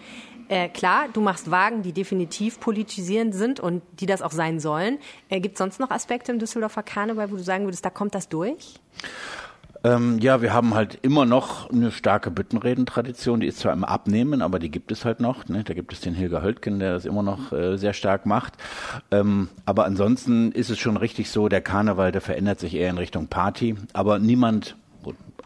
Äh, 0.48 0.68
klar, 0.68 1.06
du 1.12 1.20
machst 1.20 1.52
Wagen, 1.52 1.82
die 1.82 1.92
definitiv 1.92 2.58
politisierend 2.58 3.32
sind 3.32 3.60
und 3.60 3.82
die 4.00 4.06
das 4.06 4.22
auch 4.22 4.32
sein 4.32 4.58
sollen. 4.58 4.98
Äh, 5.28 5.38
Gibt 5.38 5.54
es 5.54 5.58
sonst 5.58 5.78
noch 5.78 5.92
Aspekte 5.92 6.32
im 6.32 6.40
Düsseldorfer 6.40 6.82
Karneval, 6.82 7.30
wo 7.30 7.36
du 7.36 7.44
sagen 7.44 7.64
würdest, 7.64 7.84
da 7.84 7.90
kommt 7.90 8.16
das 8.16 8.28
durch? 8.28 8.80
Ähm, 9.86 10.18
ja, 10.18 10.42
wir 10.42 10.52
haben 10.52 10.74
halt 10.74 10.98
immer 11.02 11.26
noch 11.26 11.70
eine 11.70 11.92
starke 11.92 12.32
Büttenredentradition. 12.32 13.38
Die 13.38 13.46
ist 13.46 13.60
zwar 13.60 13.72
im 13.72 13.84
Abnehmen, 13.84 14.42
aber 14.42 14.58
die 14.58 14.68
gibt 14.68 14.90
es 14.90 15.04
halt 15.04 15.20
noch. 15.20 15.46
Ne? 15.48 15.62
Da 15.62 15.74
gibt 15.74 15.92
es 15.92 16.00
den 16.00 16.12
Hilger 16.12 16.42
Höldgen, 16.42 16.80
der 16.80 16.94
das 16.94 17.04
immer 17.04 17.22
noch 17.22 17.52
äh, 17.52 17.76
sehr 17.76 17.92
stark 17.92 18.26
macht. 18.26 18.54
Ähm, 19.12 19.48
aber 19.64 19.84
ansonsten 19.84 20.50
ist 20.50 20.70
es 20.70 20.80
schon 20.80 20.96
richtig 20.96 21.30
so, 21.30 21.48
der 21.48 21.60
Karneval, 21.60 22.10
der 22.10 22.20
verändert 22.20 22.58
sich 22.58 22.74
eher 22.74 22.90
in 22.90 22.98
Richtung 22.98 23.28
Party. 23.28 23.76
Aber 23.92 24.18
niemand 24.18 24.76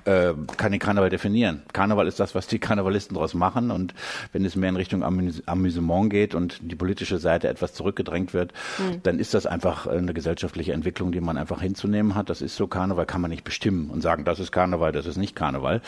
äh, 0.05 0.32
kann 0.56 0.73
den 0.73 0.81
Karneval 0.81 1.11
definieren. 1.11 1.62
Karneval 1.73 2.06
ist 2.06 2.20
das, 2.20 2.35
was 2.35 2.47
die 2.47 2.58
Karnevalisten 2.70 3.14
daraus 3.14 3.35
machen 3.35 3.70
und 3.70 3.94
wenn 4.32 4.44
es 4.44 4.56
mehr 4.56 4.69
in 4.69 4.76
Richtung 4.76 5.02
Amüs 5.02 5.43
Amüsement 5.47 6.11
geht 6.11 6.35
und 6.35 6.58
die 6.62 6.76
politische 6.76 7.19
Seite 7.19 7.49
etwas 7.49 7.75
zurückgedrängt 7.75 8.35
wird, 8.35 8.52
mhm. 8.79 9.03
dann 9.03 9.19
ist 9.19 9.34
das 9.34 9.46
einfach 9.46 9.86
eine 9.86 10.15
gesellschaftliche 10.15 10.72
Entwicklung, 10.72 11.13
die 11.13 11.20
man 11.20 11.36
einfach 11.36 11.60
hinzunehmen 11.60 12.15
hat. 12.15 12.31
Das 12.31 12.43
ist 12.43 12.56
so, 12.56 12.67
Karneval 12.67 13.06
kann 13.06 13.20
man 13.20 13.31
nicht 13.31 13.44
bestimmen 13.44 13.91
und 13.91 14.01
sagen, 14.01 14.25
das 14.25 14.41
ist 14.41 14.53
Karneval, 14.53 14.93
das 14.93 15.06
ist 15.06 15.17
nicht 15.17 15.36
Karneval, 15.36 15.81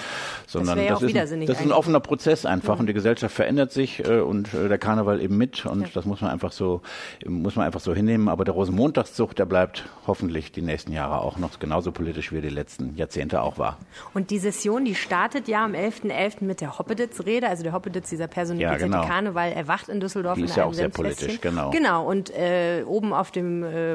sondern 0.46 0.78
das, 0.78 1.00
das, 1.00 1.02
ist, 1.02 1.16
ein, 1.16 1.46
das 1.46 1.60
ist 1.60 1.66
ein 1.66 1.72
offener 1.72 2.00
Prozess 2.00 2.46
einfach 2.46 2.74
mhm. 2.74 2.80
und 2.80 2.86
die 2.88 2.94
Gesellschaft 2.94 3.34
verändert 3.34 3.72
sich 3.72 4.06
äh, 4.06 4.20
und 4.20 4.52
äh, 4.54 4.68
der 4.68 4.78
Karneval 4.78 5.20
eben 5.20 5.36
mit 5.36 5.64
und 5.66 5.82
ja. 5.82 5.88
das 5.94 6.04
muss 6.04 6.20
man 6.20 6.30
einfach 6.30 6.52
so, 6.52 6.82
muss 7.26 7.56
man 7.56 7.66
einfach 7.66 7.80
so 7.80 7.94
hinnehmen. 7.94 8.28
Aber 8.28 8.44
der 8.44 8.54
Rosenmontagszug, 8.54 9.34
der 9.36 9.46
bleibt 9.46 9.84
hoffentlich 10.06 10.52
die 10.52 10.62
nächsten 10.62 10.92
Jahre 10.92 11.20
auch 11.20 11.38
noch 11.38 11.58
genauso 11.58 11.92
politisch, 11.92 12.32
wie 12.32 12.36
er 12.36 12.42
die 12.42 12.48
letzten 12.48 12.96
Jahrzehnte 12.96 13.42
auch 13.42 13.58
war. 13.58 13.78
Und 14.14 14.30
die 14.30 14.38
Session, 14.38 14.84
die 14.84 14.94
startet 14.94 15.48
ja 15.48 15.64
am 15.64 15.72
11.11. 15.72 16.10
.11. 16.10 16.44
mit 16.44 16.60
der 16.60 16.78
Hoppeditz-Rede. 16.78 17.48
Also 17.48 17.62
der 17.62 17.72
Hoppeditz, 17.72 18.10
dieser 18.10 18.26
personifizierte 18.26 18.86
ja, 18.86 18.86
genau. 18.86 19.06
Karneval, 19.06 19.52
erwacht 19.52 19.88
in 19.88 20.00
Düsseldorf. 20.00 20.36
Die 20.36 20.44
ist 20.44 20.56
ja 20.56 20.64
auch 20.64 20.74
sehr 20.74 20.88
politisch, 20.88 21.40
genau. 21.40 21.70
Genau, 21.70 22.08
und 22.08 22.30
äh, 22.30 22.82
oben 22.86 23.12
auf 23.12 23.30
dem 23.30 23.62
äh, 23.62 23.92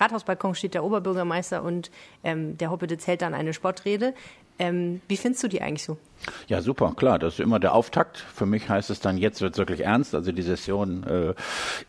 Rathausbalkon 0.00 0.54
steht 0.54 0.74
der 0.74 0.84
Oberbürgermeister 0.84 1.62
und 1.62 1.90
ähm, 2.22 2.56
der 2.58 2.70
Hoppeditz 2.70 3.06
hält 3.06 3.22
dann 3.22 3.34
eine 3.34 3.52
Sportrede. 3.52 4.14
Ähm, 4.58 5.00
wie 5.08 5.16
findest 5.16 5.42
du 5.42 5.48
die 5.48 5.62
eigentlich 5.62 5.82
so? 5.82 5.98
Ja, 6.46 6.62
super, 6.62 6.92
klar. 6.96 7.18
Das 7.18 7.34
ist 7.34 7.40
immer 7.40 7.58
der 7.58 7.74
Auftakt. 7.74 8.18
Für 8.18 8.46
mich 8.46 8.68
heißt 8.68 8.88
es 8.90 9.00
dann, 9.00 9.18
jetzt 9.18 9.40
wird 9.40 9.54
es 9.54 9.58
wirklich 9.58 9.80
ernst. 9.80 10.14
Also 10.14 10.32
die 10.32 10.42
Session 10.42 11.04
äh, 11.04 11.34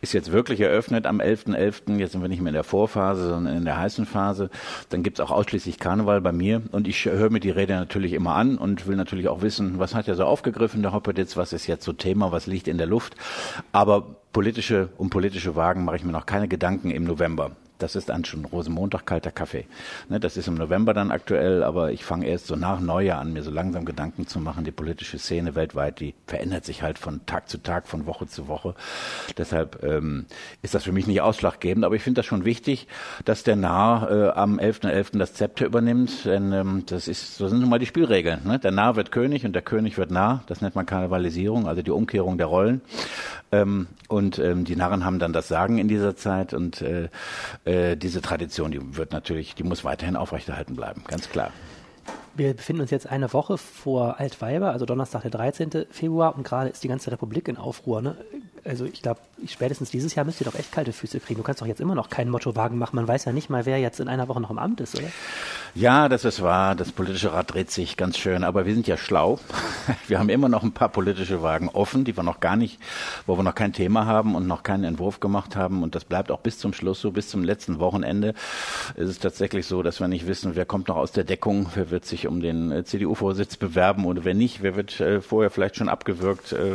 ist 0.00 0.12
jetzt 0.12 0.32
wirklich 0.32 0.60
eröffnet 0.60 1.06
am 1.06 1.20
11.11. 1.20 1.54
.11. 1.54 1.98
Jetzt 1.98 2.12
sind 2.12 2.22
wir 2.22 2.28
nicht 2.28 2.40
mehr 2.40 2.50
in 2.50 2.54
der 2.54 2.64
Vorphase, 2.64 3.28
sondern 3.28 3.56
in 3.56 3.64
der 3.64 3.78
heißen 3.78 4.04
Phase. 4.04 4.50
Dann 4.88 5.02
gibt's 5.02 5.20
auch 5.20 5.30
ausschließlich 5.30 5.78
Karneval 5.78 6.20
bei 6.20 6.32
mir. 6.32 6.62
Und 6.72 6.88
ich 6.88 7.04
höre 7.04 7.30
mir 7.30 7.40
die 7.40 7.50
Rede 7.50 7.74
natürlich 7.74 8.12
immer 8.12 8.34
an 8.34 8.58
und 8.58 8.86
will 8.86 8.96
natürlich 8.96 9.28
auch 9.28 9.42
wissen, 9.42 9.78
was 9.78 9.94
hat 9.94 10.08
er 10.08 10.16
so 10.16 10.24
aufgegriffen, 10.24 10.82
der 10.82 10.92
Hoppeditz, 10.92 11.36
was 11.36 11.52
ist 11.52 11.66
jetzt 11.66 11.84
so 11.84 11.92
Thema, 11.92 12.32
was 12.32 12.46
liegt 12.46 12.68
in 12.68 12.78
der 12.78 12.86
Luft. 12.86 13.14
Aber 13.72 14.16
politische, 14.32 14.88
um 14.98 15.08
politische 15.08 15.56
Wagen 15.56 15.84
mache 15.84 15.96
ich 15.96 16.04
mir 16.04 16.12
noch 16.12 16.26
keine 16.26 16.48
Gedanken 16.48 16.90
im 16.90 17.04
November 17.04 17.52
Das 17.78 17.96
ist 17.96 18.08
dann 18.08 18.24
schon 18.24 18.44
Rosenmontag, 18.44 19.06
kalter 19.06 19.30
Kaffee. 19.30 19.66
Ne, 20.08 20.18
das 20.18 20.36
ist 20.36 20.48
im 20.48 20.54
November 20.54 20.94
dann 20.94 21.10
aktuell, 21.10 21.62
aber 21.62 21.92
ich 21.92 22.04
fange 22.04 22.26
erst 22.26 22.46
so 22.46 22.56
nach 22.56 22.80
Neujahr 22.80 23.20
an, 23.20 23.32
mir 23.32 23.42
so 23.42 23.50
langsam 23.50 23.84
Gedanken 23.84 24.26
zu 24.26 24.40
machen. 24.40 24.64
Die 24.64 24.70
politische 24.72 25.18
Szene 25.18 25.54
weltweit, 25.54 26.00
die 26.00 26.14
verändert 26.26 26.64
sich 26.64 26.82
halt 26.82 26.98
von 26.98 27.24
Tag 27.26 27.48
zu 27.48 27.58
Tag, 27.58 27.86
von 27.86 28.06
Woche 28.06 28.26
zu 28.26 28.48
Woche. 28.48 28.74
Deshalb 29.36 29.82
ähm, 29.82 30.26
ist 30.62 30.74
das 30.74 30.84
für 30.84 30.92
mich 30.92 31.06
nicht 31.06 31.20
ausschlaggebend, 31.20 31.84
aber 31.84 31.94
ich 31.94 32.02
finde 32.02 32.20
das 32.20 32.26
schon 32.26 32.44
wichtig, 32.44 32.88
dass 33.24 33.42
der 33.42 33.56
Narr 33.56 34.10
äh, 34.10 34.30
am 34.30 34.58
11.11. 34.58 34.96
.11. 34.96 35.18
das 35.18 35.34
Zepter 35.34 35.66
übernimmt, 35.66 36.24
denn 36.24 36.52
ähm, 36.52 36.84
das 36.86 37.08
ist, 37.08 37.36
so 37.36 37.48
sind 37.48 37.60
nun 37.60 37.68
mal 37.68 37.78
die 37.78 37.86
Spielregeln. 37.86 38.40
Ne? 38.44 38.58
Der 38.58 38.70
Narr 38.70 38.96
wird 38.96 39.12
König 39.12 39.44
und 39.44 39.52
der 39.52 39.62
König 39.62 39.98
wird 39.98 40.10
Narr. 40.10 40.42
Das 40.46 40.60
nennt 40.60 40.74
man 40.74 40.86
Karnevalisierung, 40.86 41.66
also 41.66 41.82
die 41.82 41.90
Umkehrung 41.90 42.38
der 42.38 42.46
Rollen. 42.46 42.80
Ähm, 43.52 43.86
und 44.08 44.38
ähm, 44.38 44.64
die 44.64 44.76
Narren 44.76 45.04
haben 45.04 45.18
dann 45.18 45.32
das 45.32 45.48
Sagen 45.48 45.78
in 45.78 45.88
dieser 45.88 46.16
Zeit 46.16 46.54
und 46.54 46.82
äh, 46.82 47.08
äh, 47.66 47.96
diese 47.96 48.22
Tradition, 48.22 48.70
die 48.70 48.96
wird 48.96 49.12
natürlich, 49.12 49.54
die 49.54 49.64
muss 49.64 49.84
weiterhin 49.84 50.16
aufrechterhalten 50.16 50.76
bleiben, 50.76 51.02
ganz 51.06 51.28
klar. 51.28 51.52
Wir 52.36 52.52
befinden 52.54 52.82
uns 52.82 52.90
jetzt 52.90 53.08
eine 53.08 53.32
Woche 53.32 53.56
vor 53.56 54.20
Altweiber, 54.20 54.70
also 54.70 54.84
Donnerstag, 54.84 55.22
der 55.22 55.30
13. 55.30 55.86
Februar, 55.90 56.36
und 56.36 56.42
gerade 56.42 56.68
ist 56.68 56.84
die 56.84 56.88
ganze 56.88 57.10
Republik 57.10 57.48
in 57.48 57.56
Aufruhr. 57.56 58.02
Ne? 58.02 58.16
Also 58.66 58.84
ich 58.84 59.00
glaube, 59.00 59.20
spätestens 59.46 59.90
dieses 59.90 60.14
Jahr 60.14 60.24
müsst 60.24 60.40
ihr 60.40 60.44
doch 60.44 60.58
echt 60.58 60.72
kalte 60.72 60.92
Füße 60.92 61.20
kriegen. 61.20 61.38
Du 61.38 61.44
kannst 61.44 61.60
doch 61.60 61.66
jetzt 61.66 61.80
immer 61.80 61.94
noch 61.94 62.10
keinen 62.10 62.30
Mottowagen 62.30 62.78
machen. 62.78 62.96
Man 62.96 63.06
weiß 63.06 63.24
ja 63.24 63.32
nicht 63.32 63.48
mal, 63.48 63.64
wer 63.64 63.78
jetzt 63.78 64.00
in 64.00 64.08
einer 64.08 64.26
Woche 64.28 64.40
noch 64.40 64.50
im 64.50 64.58
Amt 64.58 64.80
ist, 64.80 64.98
oder? 64.98 65.06
Ja, 65.74 66.08
das 66.08 66.24
ist 66.24 66.42
wahr. 66.42 66.74
Das 66.74 66.90
politische 66.90 67.32
Rad 67.32 67.52
dreht 67.52 67.70
sich 67.70 67.96
ganz 67.96 68.18
schön. 68.18 68.42
Aber 68.42 68.66
wir 68.66 68.74
sind 68.74 68.88
ja 68.88 68.96
schlau. 68.96 69.38
Wir 70.08 70.18
haben 70.18 70.28
immer 70.28 70.48
noch 70.48 70.62
ein 70.62 70.72
paar 70.72 70.88
politische 70.88 71.42
Wagen 71.42 71.68
offen, 71.68 72.04
die 72.04 72.16
wir 72.16 72.22
noch 72.22 72.40
gar 72.40 72.56
nicht, 72.56 72.78
wo 73.26 73.36
wir 73.36 73.42
noch 73.42 73.54
kein 73.54 73.72
Thema 73.72 74.06
haben 74.06 74.34
und 74.34 74.46
noch 74.46 74.62
keinen 74.62 74.84
Entwurf 74.84 75.20
gemacht 75.20 75.56
haben. 75.56 75.82
Und 75.82 75.94
das 75.94 76.04
bleibt 76.04 76.30
auch 76.30 76.40
bis 76.40 76.58
zum 76.58 76.72
Schluss 76.72 77.00
so, 77.00 77.10
bis 77.10 77.28
zum 77.28 77.44
letzten 77.44 77.78
Wochenende. 77.78 78.34
Es 78.96 79.08
ist 79.08 79.22
tatsächlich 79.22 79.66
so, 79.66 79.82
dass 79.82 80.00
wir 80.00 80.08
nicht 80.08 80.26
wissen, 80.26 80.56
wer 80.56 80.64
kommt 80.64 80.88
noch 80.88 80.96
aus 80.96 81.12
der 81.12 81.24
Deckung, 81.24 81.68
wer 81.74 81.90
wird 81.90 82.04
sich 82.04 82.25
um 82.28 82.40
den 82.40 82.70
äh, 82.72 82.84
CDU-Vorsitz 82.84 83.56
bewerben 83.56 84.04
oder 84.04 84.24
wer 84.24 84.34
nicht, 84.34 84.62
wer 84.62 84.76
wird 84.76 85.00
äh, 85.00 85.20
vorher 85.20 85.50
vielleicht 85.50 85.76
schon 85.76 85.88
abgewürgt, 85.88 86.52
äh, 86.52 86.72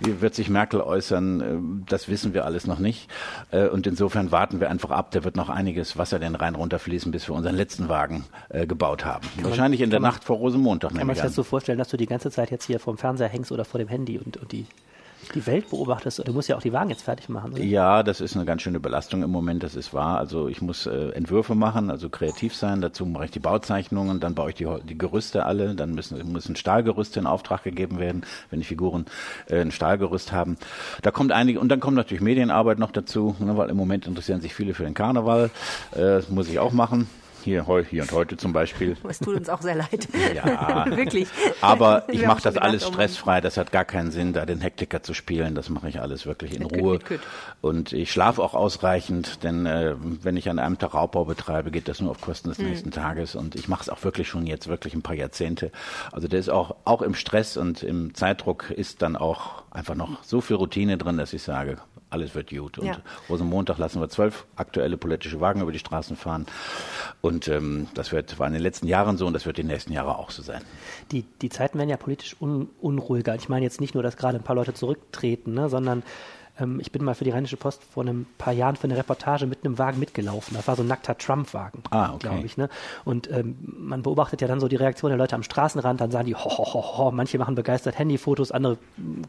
wie 0.00 0.20
wird 0.20 0.34
sich 0.34 0.48
Merkel 0.48 0.80
äußern, 0.80 1.84
das 1.88 2.08
wissen 2.08 2.34
wir 2.34 2.44
alles 2.44 2.66
noch 2.66 2.80
nicht. 2.80 3.08
Und 3.52 3.86
insofern 3.86 4.32
warten 4.32 4.58
wir 4.58 4.68
einfach 4.68 4.90
ab, 4.90 5.12
da 5.12 5.22
wird 5.22 5.36
noch 5.36 5.48
einiges 5.48 5.96
Wasser 5.96 6.18
den 6.18 6.34
Rhein 6.34 6.56
runterfließen, 6.56 7.12
bis 7.12 7.28
wir 7.28 7.36
unseren 7.36 7.54
letzten 7.54 7.88
Wagen 7.88 8.24
gebaut 8.50 9.04
haben. 9.04 9.24
Kann 9.36 9.44
Wahrscheinlich 9.44 9.80
in 9.82 9.90
der 9.90 10.00
man, 10.00 10.10
Nacht 10.10 10.24
vor 10.24 10.38
Rosenmontag. 10.38 10.96
Kann 10.96 11.06
man 11.06 11.14
sich 11.14 11.22
das 11.22 11.36
so 11.36 11.44
vorstellen, 11.44 11.78
dass 11.78 11.90
du 11.90 11.96
die 11.96 12.06
ganze 12.06 12.32
Zeit 12.32 12.50
jetzt 12.50 12.64
hier 12.64 12.80
vom 12.80 12.98
Fernseher 12.98 13.28
hängst 13.28 13.52
oder 13.52 13.64
vor 13.64 13.78
dem 13.78 13.86
Handy 13.86 14.18
und, 14.18 14.36
und 14.36 14.50
die 14.50 14.66
die 15.34 15.46
Welt 15.46 15.70
beobachtest. 15.70 16.26
Du 16.26 16.32
musst 16.32 16.48
ja 16.48 16.56
auch 16.56 16.62
die 16.62 16.72
Wagen 16.72 16.90
jetzt 16.90 17.02
fertig 17.02 17.28
machen. 17.28 17.52
Oder? 17.52 17.62
Ja, 17.62 18.02
das 18.02 18.20
ist 18.20 18.36
eine 18.36 18.44
ganz 18.44 18.62
schöne 18.62 18.80
Belastung 18.80 19.22
im 19.22 19.30
Moment, 19.30 19.62
das 19.62 19.74
ist 19.74 19.92
wahr. 19.92 20.18
Also 20.18 20.48
ich 20.48 20.62
muss 20.62 20.86
äh, 20.86 21.10
Entwürfe 21.10 21.54
machen, 21.54 21.90
also 21.90 22.08
kreativ 22.08 22.54
sein. 22.54 22.80
Dazu 22.80 23.06
mache 23.06 23.26
ich 23.26 23.30
die 23.30 23.40
Bauzeichnungen, 23.40 24.20
dann 24.20 24.34
baue 24.34 24.50
ich 24.50 24.56
die, 24.56 24.66
die 24.84 24.98
Gerüste 24.98 25.46
alle. 25.46 25.74
Dann 25.74 25.94
müssen, 25.94 26.32
müssen 26.32 26.56
Stahlgerüste 26.56 27.20
in 27.20 27.26
Auftrag 27.26 27.62
gegeben 27.62 27.98
werden, 27.98 28.24
wenn 28.50 28.60
die 28.60 28.66
Figuren 28.66 29.06
äh, 29.48 29.60
ein 29.60 29.70
Stahlgerüst 29.70 30.32
haben. 30.32 30.56
Da 31.02 31.10
kommt 31.10 31.32
einige, 31.32 31.60
und 31.60 31.68
dann 31.68 31.80
kommt 31.80 31.96
natürlich 31.96 32.22
Medienarbeit 32.22 32.78
noch 32.78 32.92
dazu, 32.92 33.34
ne, 33.38 33.56
weil 33.56 33.70
im 33.70 33.76
Moment 33.76 34.06
interessieren 34.06 34.40
sich 34.40 34.54
viele 34.54 34.74
für 34.74 34.84
den 34.84 34.94
Karneval. 34.94 35.50
Äh, 35.92 36.00
das 36.00 36.30
muss 36.30 36.48
ich 36.48 36.58
auch 36.58 36.72
machen. 36.72 37.08
Hier, 37.44 37.66
hier 37.90 38.02
und 38.02 38.12
heute 38.12 38.38
zum 38.38 38.54
Beispiel. 38.54 38.96
Es 39.08 39.18
tut 39.18 39.36
uns 39.36 39.50
auch 39.50 39.60
sehr 39.60 39.74
leid. 39.74 40.08
Ja, 40.34 40.86
wirklich. 40.96 41.28
Aber 41.60 42.04
ich 42.08 42.26
mache 42.26 42.42
das 42.42 42.56
alles 42.56 42.86
stressfrei. 42.86 43.42
Das 43.42 43.58
hat 43.58 43.70
gar 43.70 43.84
keinen 43.84 44.10
Sinn, 44.10 44.32
da 44.32 44.46
den 44.46 44.60
Hektiker 44.60 45.02
zu 45.02 45.12
spielen. 45.12 45.54
Das 45.54 45.68
mache 45.68 45.88
ich 45.90 46.00
alles 46.00 46.24
wirklich 46.24 46.54
in 46.54 46.62
mit 46.62 46.72
Ruhe. 46.72 46.98
Küt, 46.98 47.20
Und 47.60 47.92
ich 47.92 48.10
schlafe 48.10 48.42
auch 48.42 48.54
ausreichend, 48.54 49.44
denn 49.44 49.66
äh, 49.66 49.94
wenn 49.98 50.38
ich 50.38 50.48
an 50.48 50.58
einem 50.58 50.78
Tag 50.78 50.94
Raubbau 50.94 51.26
betreibe, 51.26 51.70
geht 51.70 51.86
das 51.86 52.00
nur 52.00 52.12
auf 52.12 52.20
Kosten 52.22 52.48
des 52.48 52.58
hm. 52.58 52.66
nächsten 52.66 52.90
Tages. 52.90 53.34
Und 53.34 53.56
ich 53.56 53.68
mache 53.68 53.82
es 53.82 53.88
auch 53.90 54.02
wirklich 54.02 54.26
schon 54.26 54.46
jetzt 54.46 54.68
wirklich 54.68 54.94
ein 54.94 55.02
paar 55.02 55.16
Jahrzehnte. 55.16 55.70
Also 56.12 56.28
der 56.28 56.40
ist 56.40 56.48
auch, 56.48 56.76
auch 56.86 57.02
im 57.02 57.14
Stress 57.14 57.58
und 57.58 57.82
im 57.82 58.14
Zeitdruck 58.14 58.70
ist 58.70 59.02
dann 59.02 59.16
auch 59.16 59.63
einfach 59.74 59.94
noch 59.94 60.22
so 60.22 60.40
viel 60.40 60.56
Routine 60.56 60.96
drin, 60.96 61.18
dass 61.18 61.32
ich 61.32 61.42
sage, 61.42 61.78
alles 62.08 62.34
wird 62.34 62.50
gut. 62.50 62.78
Und 62.78 62.86
ja. 62.86 62.98
Rosenmontag 63.28 63.76
lassen 63.78 64.00
wir 64.00 64.08
zwölf 64.08 64.46
aktuelle 64.56 64.96
politische 64.96 65.40
Wagen 65.40 65.60
über 65.60 65.72
die 65.72 65.80
Straßen 65.80 66.16
fahren. 66.16 66.46
Und 67.20 67.48
ähm, 67.48 67.88
das 67.94 68.12
wird, 68.12 68.38
war 68.38 68.46
in 68.46 68.52
den 68.52 68.62
letzten 68.62 68.86
Jahren 68.86 69.18
so 69.18 69.26
und 69.26 69.32
das 69.32 69.46
wird 69.46 69.58
die 69.58 69.64
nächsten 69.64 69.92
Jahre 69.92 70.16
auch 70.16 70.30
so 70.30 70.42
sein. 70.42 70.62
Die, 71.10 71.22
die 71.42 71.48
Zeiten 71.48 71.76
werden 71.78 71.90
ja 71.90 71.96
politisch 71.96 72.36
un, 72.40 72.70
unruhiger. 72.80 73.34
Ich 73.34 73.48
meine 73.48 73.64
jetzt 73.64 73.80
nicht 73.80 73.94
nur, 73.94 74.02
dass 74.02 74.16
gerade 74.16 74.38
ein 74.38 74.44
paar 74.44 74.56
Leute 74.56 74.74
zurücktreten, 74.74 75.54
ne, 75.54 75.68
sondern 75.68 76.04
ähm, 76.58 76.78
ich 76.80 76.92
bin 76.92 77.04
mal 77.04 77.14
für 77.14 77.24
die 77.24 77.30
Rheinische 77.30 77.56
Post 77.56 77.82
vor 77.82 78.02
einem 78.02 78.26
paar 78.38 78.52
Jahren 78.52 78.76
für 78.76 78.84
eine 78.84 78.96
Reportage 78.96 79.46
mit 79.46 79.64
einem 79.64 79.78
Wagen 79.78 79.98
mitgelaufen. 79.98 80.56
Das 80.56 80.68
war 80.68 80.76
so 80.76 80.82
ein 80.82 80.88
nackter 80.88 81.18
Trump-Wagen, 81.18 81.82
ah, 81.90 82.10
okay. 82.10 82.28
glaube 82.28 82.46
ich. 82.46 82.56
Ne? 82.56 82.68
Und 83.04 83.30
ähm, 83.30 83.56
man 83.78 84.02
beobachtet 84.02 84.40
ja 84.40 84.48
dann 84.48 84.60
so 84.60 84.68
die 84.68 84.76
Reaktion 84.76 85.10
der 85.10 85.18
Leute 85.18 85.34
am 85.34 85.42
Straßenrand, 85.42 86.00
dann 86.00 86.10
sagen 86.10 86.26
die, 86.26 86.34
ho, 86.34 86.50
ho, 86.50 86.64
ho, 86.64 86.98
ho. 86.98 87.10
manche 87.10 87.38
machen 87.38 87.54
begeistert 87.54 87.98
Handyfotos, 87.98 88.52
andere 88.52 88.78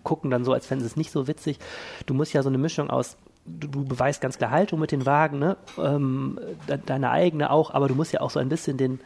gucken 0.04 0.32
dann 0.32 0.46
so, 0.46 0.54
als 0.54 0.68
fänden 0.68 0.86
sie 0.86 0.92
es 0.92 0.98
nicht 0.98 1.12
so 1.12 1.28
witzig. 1.28 1.60
Du 2.06 2.14
musst 2.14 2.34
ja 2.34 2.44
so 2.44 2.50
eine 2.50 2.58
Mischung 2.58 2.90
aus 2.90 3.18
Du, 3.48 3.68
du, 3.68 3.86
beweist 3.86 4.22
ganz 4.22 4.40
klar 4.40 4.50
Haltung 4.50 4.80
mit 4.80 4.92
den 4.92 5.06
Wagen, 5.06 5.38
ne? 5.38 5.56
Ähm, 5.78 6.40
deine 6.88 7.12
eigene 7.12 7.52
auch, 7.52 7.70
aber 7.70 7.88
du 7.88 7.94
musst 7.94 8.12
ja 8.12 8.22
auch 8.22 8.32
so 8.32 8.40
ein 8.40 8.50
bisschen 8.50 8.76
den, 8.76 9.00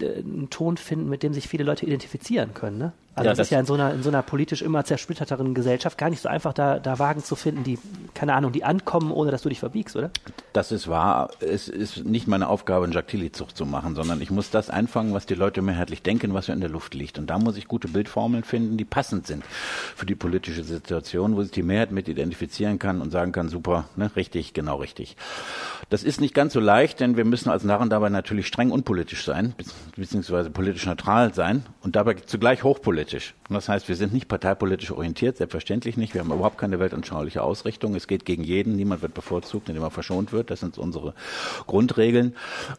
einen 0.00 0.50
Ton 0.50 0.76
finden, 0.76 1.08
mit 1.08 1.22
dem 1.22 1.32
sich 1.32 1.48
viele 1.48 1.64
Leute 1.64 1.86
identifizieren 1.86 2.54
können. 2.54 2.78
Ne? 2.78 2.92
Also 3.14 3.26
ja, 3.26 3.30
das, 3.32 3.38
das, 3.38 3.46
ist 3.48 3.50
ja 3.50 3.60
in 3.60 3.66
so, 3.66 3.74
einer, 3.74 3.92
in 3.92 4.02
so 4.04 4.08
einer 4.08 4.22
politisch 4.22 4.62
immer 4.62 4.84
zersplitterteren 4.84 5.52
Gesellschaft 5.52 5.98
gar 5.98 6.10
nicht 6.10 6.22
so 6.22 6.28
einfach, 6.28 6.52
da, 6.52 6.78
da 6.78 7.00
Wagen 7.00 7.24
zu 7.24 7.34
finden, 7.34 7.64
die, 7.64 7.76
keine 8.14 8.34
Ahnung, 8.34 8.52
die 8.52 8.62
ankommen, 8.62 9.10
ohne 9.10 9.32
dass 9.32 9.42
du 9.42 9.48
dich 9.48 9.58
verbiegst, 9.58 9.96
oder? 9.96 10.10
Das 10.52 10.70
ist 10.70 10.86
wahr. 10.86 11.30
Es 11.40 11.68
ist 11.68 12.04
nicht 12.04 12.28
meine 12.28 12.48
Aufgabe, 12.48 12.84
einen 12.84 12.92
Jacques-Tilly-Zucht 12.92 13.56
zu 13.56 13.66
machen, 13.66 13.96
sondern 13.96 14.20
ich 14.20 14.30
muss 14.30 14.50
das 14.50 14.70
einfangen, 14.70 15.12
was 15.12 15.26
die 15.26 15.34
Leute 15.34 15.60
mehrheitlich 15.60 16.02
denken, 16.02 16.34
was 16.34 16.46
so 16.46 16.52
in 16.52 16.60
der 16.60 16.70
Luft 16.70 16.94
liegt. 16.94 17.18
Und 17.18 17.28
da 17.28 17.38
muss 17.38 17.56
ich 17.56 17.66
gute 17.66 17.88
Bildformeln 17.88 18.44
finden, 18.44 18.76
die 18.76 18.84
passend 18.84 19.26
sind 19.26 19.44
für 19.96 20.06
die 20.06 20.14
politische 20.14 20.62
Situation, 20.62 21.34
wo 21.36 21.42
sich 21.42 21.52
die 21.52 21.64
Mehrheit 21.64 21.90
mit 21.90 22.08
identifizieren 22.08 22.78
kann 22.78 23.00
und 23.00 23.10
sagen 23.10 23.32
kann, 23.32 23.48
super, 23.48 23.86
ne, 23.96 24.10
richtig, 24.14 24.54
genau 24.54 24.76
richtig. 24.76 25.16
Das 25.88 26.04
ist 26.04 26.20
nicht 26.20 26.34
ganz 26.34 26.52
so 26.52 26.60
leicht, 26.60 27.00
denn 27.00 27.16
wir 27.16 27.24
müssen 27.24 27.50
als 27.50 27.64
Narren 27.64 27.90
dabei 27.90 28.08
natürlich 28.08 28.46
streng 28.46 28.70
unpolitisch 28.70 29.24
sein, 29.24 29.54
beziehungsweise 29.96 30.48
politisch 30.50 30.86
neutral 30.86 31.34
sein 31.34 31.66
und 31.82 31.96
dabei 31.96 32.14
zugleich 32.14 32.62
hochpolitisch. 32.62 32.99
Und 33.48 33.54
das 33.54 33.68
heißt, 33.68 33.88
wir 33.88 33.96
sind 33.96 34.12
nicht 34.12 34.28
parteipolitisch 34.28 34.90
orientiert, 34.90 35.36
selbstverständlich 35.36 35.96
nicht. 35.96 36.14
Wir 36.14 36.20
haben 36.20 36.32
überhaupt 36.32 36.58
keine 36.58 36.78
weltanschauliche 36.78 37.42
Ausrichtung. 37.42 37.94
Es 37.94 38.06
geht 38.06 38.24
gegen 38.24 38.44
jeden, 38.44 38.76
niemand 38.76 39.02
wird 39.02 39.14
bevorzugt, 39.14 39.68
indem 39.68 39.82
er 39.82 39.90
verschont 39.90 40.32
wird. 40.32 40.50
Das 40.50 40.60
sind 40.60 40.78
unsere 40.78 41.14
Grundregeln. 41.66 42.34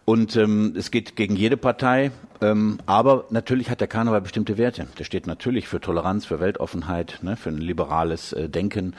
Und 0.05 0.35
ähm, 0.35 0.73
es 0.77 0.91
geht 0.91 1.15
gegen 1.15 1.35
jede 1.35 1.57
Partei. 1.57 2.11
Ähm, 2.41 2.79
aber 2.85 3.25
natürlich 3.29 3.69
hat 3.69 3.81
der 3.81 3.87
Karneval 3.87 4.21
bestimmte 4.21 4.57
Werte. 4.57 4.87
Der 4.97 5.03
steht 5.03 5.27
natürlich 5.27 5.67
für 5.67 5.79
Toleranz, 5.79 6.25
für 6.25 6.39
Weltoffenheit, 6.39 7.19
ne, 7.21 7.37
für 7.37 7.49
ein 7.49 7.57
liberales 7.57 8.33
äh, 8.33 8.49
Denken. 8.49 8.95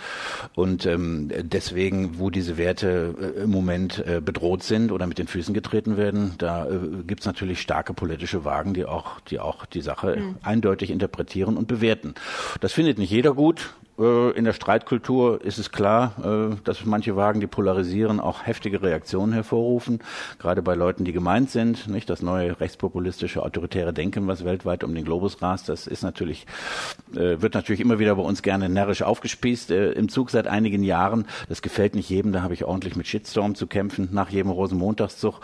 Und 0.54 0.86
ähm, 0.86 1.30
deswegen, 1.42 2.18
wo 2.18 2.30
diese 2.30 2.56
Werte 2.56 3.14
äh, 3.20 3.42
im 3.42 3.50
Moment 3.50 4.04
äh, 4.06 4.20
bedroht 4.20 4.62
sind 4.62 4.92
oder 4.92 5.06
mit 5.06 5.18
den 5.18 5.26
Füßen 5.26 5.54
getreten 5.54 5.96
werden, 5.96 6.34
da 6.38 6.66
äh, 6.66 6.78
gibt 7.06 7.20
es 7.20 7.26
natürlich 7.26 7.60
starke 7.60 7.94
politische 7.94 8.44
Wagen, 8.44 8.74
die 8.74 8.84
auch, 8.84 9.20
die 9.20 9.40
auch 9.40 9.66
die 9.66 9.80
Sache 9.80 10.16
mhm. 10.16 10.36
eindeutig 10.42 10.90
interpretieren 10.90 11.56
und 11.56 11.66
bewerten. 11.66 12.14
Das 12.60 12.72
findet 12.72 12.98
nicht 12.98 13.10
jeder 13.10 13.34
gut. 13.34 13.74
Äh, 14.02 14.30
in 14.30 14.44
der 14.44 14.52
Streitkultur 14.52 15.44
ist 15.44 15.58
es 15.58 15.70
klar, 15.70 16.14
äh, 16.52 16.56
dass 16.64 16.84
manche 16.84 17.16
Wagen, 17.16 17.40
die 17.40 17.46
polarisieren, 17.46 18.18
auch 18.20 18.44
heftige 18.46 18.82
Reaktionen 18.82 19.32
hervorrufen. 19.32 20.00
Gerade 20.38 20.62
bei 20.62 20.74
Leuten, 20.74 21.04
die 21.04 21.12
gemeint 21.12 21.50
sind. 21.50 21.88
Nicht 21.88 22.10
das 22.10 22.22
neue 22.22 22.58
rechtspopulistische 22.58 23.42
autoritäre 23.42 23.92
Denken, 23.92 24.26
was 24.26 24.44
weltweit 24.44 24.82
um 24.82 24.94
den 24.94 25.04
Globus 25.04 25.40
rast, 25.40 25.68
das 25.68 25.86
ist 25.86 26.02
natürlich, 26.02 26.46
äh, 27.14 27.40
wird 27.40 27.54
natürlich 27.54 27.80
immer 27.80 27.98
wieder 27.98 28.16
bei 28.16 28.22
uns 28.22 28.42
gerne 28.42 28.68
närrisch 28.68 29.02
aufgespießt. 29.02 29.70
Im 29.70 30.08
Zug 30.08 30.30
seit 30.30 30.46
einigen 30.46 30.82
Jahren. 30.82 31.26
Das 31.48 31.62
gefällt 31.62 31.94
nicht 31.94 32.10
jedem. 32.10 32.32
Da 32.32 32.42
habe 32.42 32.54
ich 32.54 32.64
ordentlich 32.64 32.96
mit 32.96 33.06
Shitstorm 33.06 33.54
zu 33.54 33.66
kämpfen 33.66 34.08
nach 34.12 34.30
jedem 34.30 34.50
Rosenmontagszug. 34.50 35.40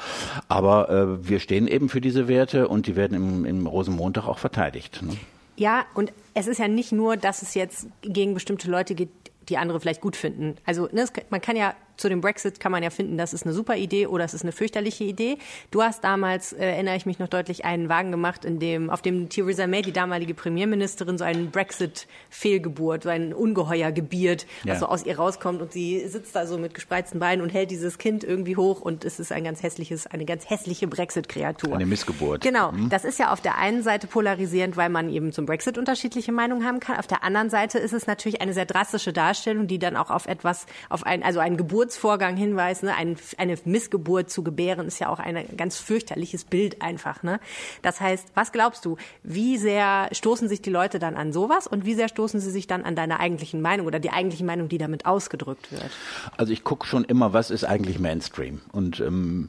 Aber 0.49 1.19
wir 1.23 1.41
stehen 1.41 1.69
eben 1.69 1.89
für 1.89 2.01
diese 2.01 2.29
Werte 2.29 2.69
und 2.69 2.87
die 2.87 2.97
werden 2.97 3.15
im, 3.15 3.45
im 3.45 3.67
Rosenmontag 3.67 4.27
auch 4.27 4.39
verteidigt. 4.39 5.03
Ne? 5.03 5.17
Ja, 5.59 5.87
und 5.95 6.13
es 6.35 6.47
ist 6.47 6.59
ja 6.59 6.69
nicht 6.69 6.93
nur, 6.93 7.17
dass 7.17 7.43
es 7.43 7.55
jetzt 7.55 7.89
gegen 8.03 8.33
bestimmte 8.33 8.71
Leute 8.71 8.95
geht, 8.95 9.11
die 9.49 9.59
andere 9.59 9.81
vielleicht 9.81 10.01
gut 10.01 10.15
finden. 10.15 10.57
Also 10.65 10.89
ne, 10.93 11.05
man 11.31 11.41
kann 11.41 11.57
ja 11.57 11.75
zu 11.99 12.09
dem 12.09 12.21
Brexit 12.21 12.61
kann 12.61 12.73
man 12.73 12.83
ja 12.83 12.91
finden, 12.91 13.19
das 13.19 13.35
ist 13.35 13.45
eine 13.45 13.53
super 13.53 13.77
Idee 13.77 14.07
oder 14.07 14.25
es 14.25 14.33
ist 14.33 14.43
eine 14.43 14.53
fürchterliche 14.53 15.05
Idee. 15.05 15.39
Du 15.71 15.83
hast 15.83 16.03
damals, 16.05 16.53
äh, 16.53 16.65
erinnere 16.65 16.97
ich 16.97 17.05
mich 17.05 17.19
noch 17.19 17.29
deutlich, 17.29 17.65
einen 17.65 17.89
Wagen 17.89 18.11
gemacht, 18.11 18.45
in 18.45 18.61
dem, 18.61 18.89
auf 18.89 19.03
dem 19.03 19.29
Theresa 19.29 19.67
May, 19.67 19.83
die 19.83 19.93
damalige 19.93 20.33
Premierministerin, 20.33 21.19
so 21.19 21.25
einen 21.25 21.51
Brexit-Fehlgeburt, 21.51 23.03
so 23.03 23.09
ein 23.09 23.35
Ungeheuer 23.35 23.91
gebiert, 23.91 24.47
ja. 24.65 24.73
was 24.73 24.81
so 24.81 24.87
aus 24.87 25.05
ihr 25.05 25.19
rauskommt 25.19 25.61
und 25.61 25.73
sie 25.73 26.07
sitzt 26.07 26.37
da 26.37 26.47
so 26.47 26.57
mit 26.57 26.73
gespreizten 26.73 27.19
Beinen 27.19 27.43
und 27.43 27.51
hält 27.51 27.71
dieses 27.73 27.99
Kind 27.99 28.23
irgendwie 28.23 28.57
hoch 28.57 28.81
und 28.81 29.05
es 29.05 29.19
ist 29.19 29.33
ein 29.33 29.43
ganz 29.43 29.63
hässliches, 29.63 30.07
eine 30.07 30.25
ganz 30.25 30.49
hässliche 30.49 30.87
Brexit-Kreatur. 30.87 31.75
Eine 31.75 31.87
Missgeburt. 31.87 32.43
Genau. 32.43 32.71
Mhm. 32.71 32.91
Das 32.91 33.05
ist 33.05 33.19
ja 33.19 33.33
auf 33.33 33.41
der 33.41 33.59
einen 33.59 33.83
Seite 33.83 34.07
polarisierend, 34.07 34.77
weil 34.77 34.89
man 34.89 35.11
eben 35.11 35.33
zum 35.33 35.47
Brexit 35.47 35.77
unterschiedliche 35.77 36.31
Meinungen 36.31 36.65
haben 36.65 36.79
kann. 36.79 36.97
Auf 36.97 37.09
der 37.09 37.25
anderen 37.25 37.51
Seite 37.51 37.81
ist 37.81 37.93
es 37.93 38.07
natürlich 38.07 38.41
eine 38.41 38.53
sehr 38.53 38.67
drastische 38.67 39.13
Darstellung, 39.13 39.67
die 39.67 39.81
dann 39.81 39.97
auch 39.97 40.11
auf 40.11 40.27
etwas, 40.27 40.67
auf 40.89 41.05
ein, 41.05 41.25
also 41.25 41.41
ein 41.41 41.57
Geburt 41.57 41.88
Geburtsvorgang 41.89 42.37
hinweist, 42.37 42.83
ne? 42.83 42.95
Ein, 42.95 43.17
eine 43.39 43.57
Missgeburt 43.65 44.31
zu 44.31 44.43
gebären 44.43 44.87
ist 44.87 44.99
ja 44.99 45.09
auch 45.09 45.19
ein 45.19 45.57
ganz 45.57 45.79
fürchterliches 45.79 46.45
Bild 46.45 46.83
einfach. 46.83 47.23
Ne? 47.23 47.41
Das 47.83 48.01
heißt, 48.01 48.29
was 48.35 48.53
glaubst 48.53 48.85
du, 48.85 48.97
wie 49.23 49.57
sehr 49.57 50.09
stoßen 50.13 50.49
sich 50.49 50.61
die 50.61 50.71
Leute 50.71 50.99
dann 50.99 51.17
an 51.17 51.33
sowas 51.33 51.67
und 51.67 51.87
wie 51.87 51.95
sehr 51.95 52.09
stoßen 52.09 52.41
sie 52.41 52.51
sich 52.51 52.67
dann 52.67 52.85
an 52.85 52.95
deiner 52.95 53.21
eigentlichen 53.21 53.63
Meinung 53.63 53.87
oder 53.87 54.01
die 54.01 54.11
eigentliche 54.11 54.45
Meinung, 54.45 54.69
die 54.69 54.77
damit 54.77 55.07
ausgedrückt 55.07 55.73
wird? 55.73 55.91
Also 56.37 56.53
ich 56.53 56.63
gucke 56.63 56.87
schon 56.87 57.05
immer, 57.05 57.33
was 57.33 57.51
ist 57.51 57.65
eigentlich 57.65 57.99
Mainstream 57.99 58.61
und 58.73 59.01
ähm, 59.01 59.49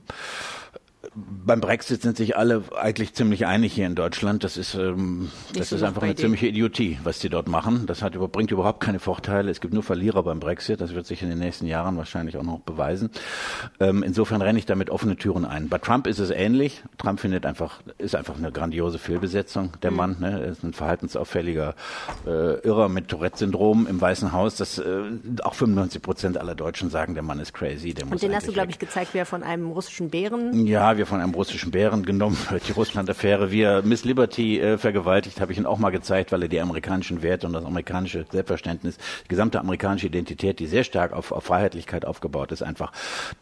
beim 1.16 1.62
Brexit 1.62 2.02
sind 2.02 2.18
sich 2.18 2.38
alle 2.38 2.64
eigentlich 2.80 3.14
ziemlich 3.14 3.46
einig 3.46 3.74
hier 3.74 3.88
in 3.88 3.96
Deutschland. 3.96 4.44
Das 4.44 4.58
ist, 4.58 4.76
ähm, 4.76 5.32
das 5.54 5.72
ist 5.72 5.84
einfach 5.84 6.04
eine 6.04 6.16
ziemliche 6.16 6.48
Idiotie, 6.48 7.00
was 7.04 7.20
die 7.20 7.30
dort 7.30 7.48
machen. 7.48 7.86
Das 7.88 8.02
hat, 8.02 8.14
bringt 8.32 8.52
überhaupt 8.52 8.80
keine 8.82 9.00
Vorteile. 9.00 9.50
Es 9.50 9.62
gibt 9.62 9.74
nur 9.74 9.84
Verlierer 9.84 10.24
beim 10.24 10.40
Brexit. 10.40 10.82
Das 10.82 10.94
wird 10.94 11.06
sich 11.06 11.24
in 11.24 11.30
den 11.30 11.40
nächsten 11.40 11.66
Jahren 11.66 11.98
wahrscheinlich 11.98 12.38
auch 12.38 12.44
noch 12.44 12.60
beweisen. 12.60 13.10
Ähm, 13.80 14.04
insofern 14.04 14.42
renne 14.42 14.60
ich 14.60 14.66
damit 14.66 14.90
offene 14.90 15.18
Türen 15.18 15.46
ein. 15.46 15.70
Bei 15.70 15.80
Trump 15.80 16.06
ist 16.06 16.20
es 16.20 16.30
ähnlich. 16.30 16.84
Trump 16.98 17.20
findet 17.20 17.46
einfach, 17.46 17.82
ist 17.98 18.16
einfach 18.16 18.38
eine 18.38 18.52
grandiose 18.52 19.00
Fehlbesetzung, 19.00 19.74
der 19.82 19.92
mhm. 19.92 19.98
Mann. 19.98 20.18
Ne? 20.20 20.42
Er 20.42 20.52
ist 20.52 20.64
ein 20.64 20.74
verhaltensauffälliger 20.74 21.76
äh, 22.28 22.60
Irrer 22.60 22.90
mit 22.90 23.08
Tourette-Syndrom 23.08 23.88
im 23.88 24.00
Weißen 24.00 24.32
Haus. 24.32 24.56
Das, 24.56 24.78
äh, 24.78 25.02
auch 25.42 25.56
95 25.56 26.02
Prozent 26.02 26.38
aller 26.38 26.56
Deutschen 26.56 26.90
sagen, 26.90 27.16
der 27.16 27.24
Mann 27.24 27.40
ist 27.40 27.54
crazy. 27.54 27.94
Der 27.94 28.10
Und 28.10 28.22
den 28.22 28.36
hast 28.36 28.48
du, 28.48 28.52
glaube 28.52 28.70
ich, 28.70 28.78
gezeigt, 28.78 29.14
wie 29.14 29.18
er 29.18 29.26
von 29.26 29.42
einem 29.42 29.72
russischen 29.72 30.10
Bären. 30.10 30.68
Ja, 30.68 30.99
wir 31.00 31.08
von 31.08 31.22
einem 31.22 31.34
russischen 31.34 31.72
Bären 31.72 32.06
genommen, 32.06 32.38
die 32.68 32.72
Russland-Affäre, 32.74 33.52
wie 33.52 33.62
er 33.62 33.82
Miss 33.82 34.06
Liberty 34.06 34.60
äh, 34.60 34.78
vergewaltigt, 34.78 35.42
habe 35.42 35.52
ich 35.52 35.58
ihn 35.58 35.66
auch 35.66 35.80
mal 35.80 35.90
gezeigt, 35.90 36.32
weil 36.32 36.44
er 36.44 36.48
die 36.50 36.60
amerikanischen 36.60 37.24
Werte 37.24 37.48
und 37.48 37.54
das 37.54 37.66
amerikanische 37.66 38.26
Selbstverständnis, 38.30 38.98
die 39.24 39.30
gesamte 39.30 39.60
amerikanische 39.60 40.08
Identität, 40.08 40.60
die 40.60 40.68
sehr 40.68 40.84
stark 40.84 41.14
auf, 41.14 41.32
auf 41.32 41.46
Freiheitlichkeit 41.46 42.06
aufgebaut 42.06 42.52
ist, 42.52 42.62
einfach 42.62 42.92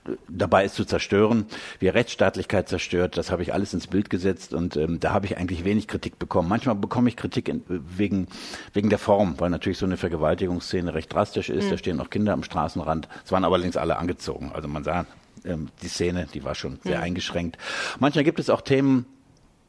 äh, 0.06 0.12
dabei 0.30 0.66
ist 0.66 0.76
zu 0.76 0.86
zerstören. 0.86 1.48
Wie 1.80 1.88
er 1.88 1.96
Rechtsstaatlichkeit 1.96 2.70
zerstört, 2.70 3.18
das 3.18 3.32
habe 3.32 3.42
ich 3.42 3.54
alles 3.54 3.74
ins 3.74 3.88
Bild 3.88 4.10
gesetzt 4.10 4.54
und 4.54 4.78
ähm, 4.78 5.00
da 5.00 5.12
habe 5.12 5.26
ich 5.26 5.38
eigentlich 5.38 5.66
wenig 5.66 5.88
Kritik 5.88 6.20
bekommen. 6.20 6.48
Manchmal 6.48 6.76
bekomme 6.76 7.10
ich 7.10 7.18
Kritik 7.18 7.50
in, 7.50 7.64
wegen, 7.68 8.28
wegen 8.74 8.90
der 8.90 9.00
Form, 9.00 9.36
weil 9.40 9.50
natürlich 9.50 9.80
so 9.80 9.86
eine 9.88 9.98
Vergewaltigungsszene 9.98 10.94
recht 10.94 11.12
drastisch 11.12 11.50
ist. 11.50 11.66
Mhm. 11.66 11.70
Da 11.72 11.78
stehen 11.78 12.00
auch 12.00 12.12
Kinder 12.12 12.34
am 12.34 12.44
Straßenrand. 12.44 13.10
Es 13.26 13.32
waren 13.32 13.44
allerdings 13.44 13.78
alle 13.78 13.98
angezogen. 13.98 14.52
Also 14.54 14.68
man 14.68 14.84
sah 14.84 15.08
ähm, 15.48 15.70
die 15.82 15.88
Szene, 15.88 16.28
die 16.34 16.44
war 16.44 16.56
schon 16.56 16.80
sehr 16.84 16.98
mhm. 16.98 17.04
eingeschränkt. 17.04 17.58
Manchmal 18.00 18.24
gibt 18.24 18.40
es 18.40 18.50
auch 18.50 18.62
Themen, 18.62 19.06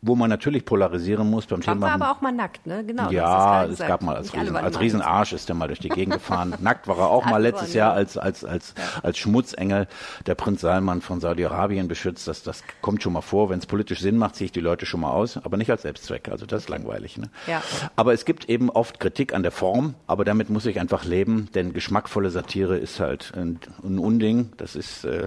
wo 0.01 0.15
man 0.15 0.31
natürlich 0.31 0.65
polarisieren 0.65 1.29
muss 1.29 1.47
beim 1.47 1.61
Trump 1.61 1.79
Thema. 1.79 1.87
war 1.87 1.95
aber 1.95 2.11
auch 2.13 2.21
mal 2.21 2.33
nackt, 2.33 2.67
ne? 2.67 2.85
Genau. 2.85 3.11
Ja, 3.11 3.65
es 3.65 3.79
gab 3.79 4.03
mal 4.03 4.17
als, 4.17 4.33
Riesen, 4.33 4.57
als 4.57 4.81
Riesenarsch 4.81 5.33
ist 5.33 5.49
er 5.49 5.55
mal 5.57 5.67
durch 5.67 5.81
die 5.81 5.89
Gegend 5.89 6.15
gefahren. 6.15 6.55
nackt 6.61 6.87
war 6.87 6.99
er 6.99 7.09
auch 7.09 7.25
mal 7.25 7.43
letztes 7.43 7.75
Jahr 7.75 7.95
als 7.95 8.17
als 8.17 8.45
als 8.45 8.75
als 9.03 9.19
Schmutzengel 9.19 9.89
der 10.27 10.35
Prinz 10.35 10.61
Salman 10.61 11.01
von 11.01 11.21
Saudi-Arabien 11.21 11.89
beschützt. 11.89 12.29
Das 12.29 12.43
das 12.43 12.63
kommt 12.81 13.03
schon 13.03 13.13
mal 13.13 13.23
vor. 13.23 13.51
Wenn 13.51 13.59
es 13.59 13.67
politisch 13.67 14.01
Sinn 14.01 14.19
macht, 14.19 14.37
ziehe 14.37 14.47
ich 14.47 14.53
die 14.53 14.61
Leute 14.61 14.87
schon 14.87 15.01
mal 15.01 15.11
aus, 15.11 15.37
aber 15.37 15.57
nicht 15.57 15.71
als 15.71 15.83
Selbstzweck. 15.83 16.29
Also 16.29 16.47
das 16.47 16.65
ist 16.65 16.69
langweilig. 16.69 17.19
Ne? 17.19 17.31
Ja. 17.47 17.63
Aber 17.97 18.13
es 18.13 18.25
gibt 18.25 18.49
eben 18.49 18.71
oft 18.71 19.01
Kritik 19.01 19.35
an 19.35 19.43
der 19.43 19.53
Form, 19.53 19.95
aber 20.07 20.25
damit 20.25 20.49
muss 20.49 20.67
ich 20.67 20.79
einfach 20.79 21.05
leben, 21.05 21.49
denn 21.55 21.73
geschmackvolle 21.73 22.31
Satire 22.31 22.77
ist 22.77 23.01
halt 23.01 23.33
ein, 23.37 23.59
ein 23.83 23.99
Unding. 23.99 24.53
Das 24.57 24.77
ist 24.77 25.05
äh 25.05 25.27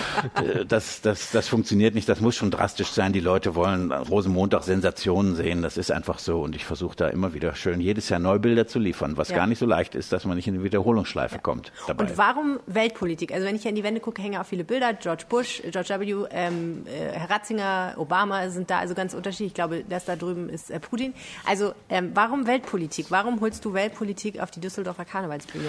das 0.68 1.00
das 1.00 1.30
das 1.30 1.48
funktioniert 1.48 1.94
nicht. 1.94 2.08
Das 2.08 2.20
muss 2.20 2.36
schon 2.36 2.50
drastisch 2.50 2.88
sein. 2.88 3.12
Die 3.12 3.20
Leute 3.20 3.54
wollen 3.54 3.85
Rosenmontag 3.92 4.62
Sensationen 4.62 5.34
sehen. 5.34 5.62
Das 5.62 5.76
ist 5.76 5.90
einfach 5.90 6.18
so. 6.18 6.40
Und 6.40 6.56
ich 6.56 6.64
versuche 6.64 6.96
da 6.96 7.08
immer 7.08 7.34
wieder 7.34 7.54
schön 7.54 7.80
jedes 7.80 8.08
Jahr 8.08 8.20
Neubilder 8.20 8.66
zu 8.66 8.78
liefern, 8.78 9.16
was 9.16 9.30
ja. 9.30 9.36
gar 9.36 9.46
nicht 9.46 9.58
so 9.58 9.66
leicht 9.66 9.94
ist, 9.94 10.12
dass 10.12 10.24
man 10.24 10.36
nicht 10.36 10.48
in 10.48 10.54
eine 10.54 10.64
Wiederholungsschleife 10.64 11.36
ja. 11.36 11.40
kommt. 11.40 11.72
Dabei. 11.86 12.04
Und 12.04 12.18
warum 12.18 12.60
Weltpolitik? 12.66 13.32
Also 13.32 13.46
wenn 13.46 13.56
ich 13.56 13.62
hier 13.62 13.70
in 13.70 13.76
die 13.76 13.84
Wände 13.84 14.00
gucke, 14.00 14.22
hängen 14.22 14.40
auch 14.40 14.46
viele 14.46 14.64
Bilder. 14.64 14.94
George 14.94 15.24
Bush, 15.28 15.62
George 15.70 15.88
W., 15.98 16.26
ähm, 16.30 16.84
äh, 16.86 17.12
Herr 17.12 17.30
Ratzinger, 17.30 17.94
Obama 17.96 18.48
sind 18.48 18.70
da 18.70 18.78
also 18.78 18.94
ganz 18.94 19.14
unterschiedlich. 19.14 19.48
Ich 19.48 19.54
glaube, 19.54 19.84
das 19.88 20.04
da 20.04 20.16
drüben 20.16 20.48
ist 20.48 20.70
äh, 20.70 20.80
Putin. 20.80 21.14
Also 21.44 21.72
ähm, 21.88 22.10
warum 22.14 22.46
Weltpolitik? 22.46 23.06
Warum 23.10 23.40
holst 23.40 23.64
du 23.64 23.74
Weltpolitik 23.74 24.40
auf 24.40 24.50
die 24.50 24.60
Düsseldorfer 24.60 25.04
Karnevalsbühne? 25.04 25.68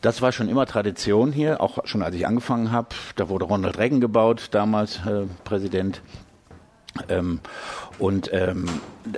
Das 0.00 0.22
war 0.22 0.32
schon 0.32 0.48
immer 0.48 0.66
Tradition 0.66 1.32
hier, 1.32 1.60
auch 1.60 1.78
schon 1.84 2.02
als 2.02 2.14
ich 2.14 2.26
angefangen 2.26 2.70
habe. 2.70 2.88
Da 3.16 3.28
wurde 3.28 3.44
Ronald 3.44 3.78
Reagan 3.78 4.00
gebaut, 4.00 4.48
damals 4.52 4.96
äh, 5.06 5.26
Präsident. 5.44 6.02
Ähm, 7.08 7.40
und 7.98 8.30
ähm, 8.32 8.66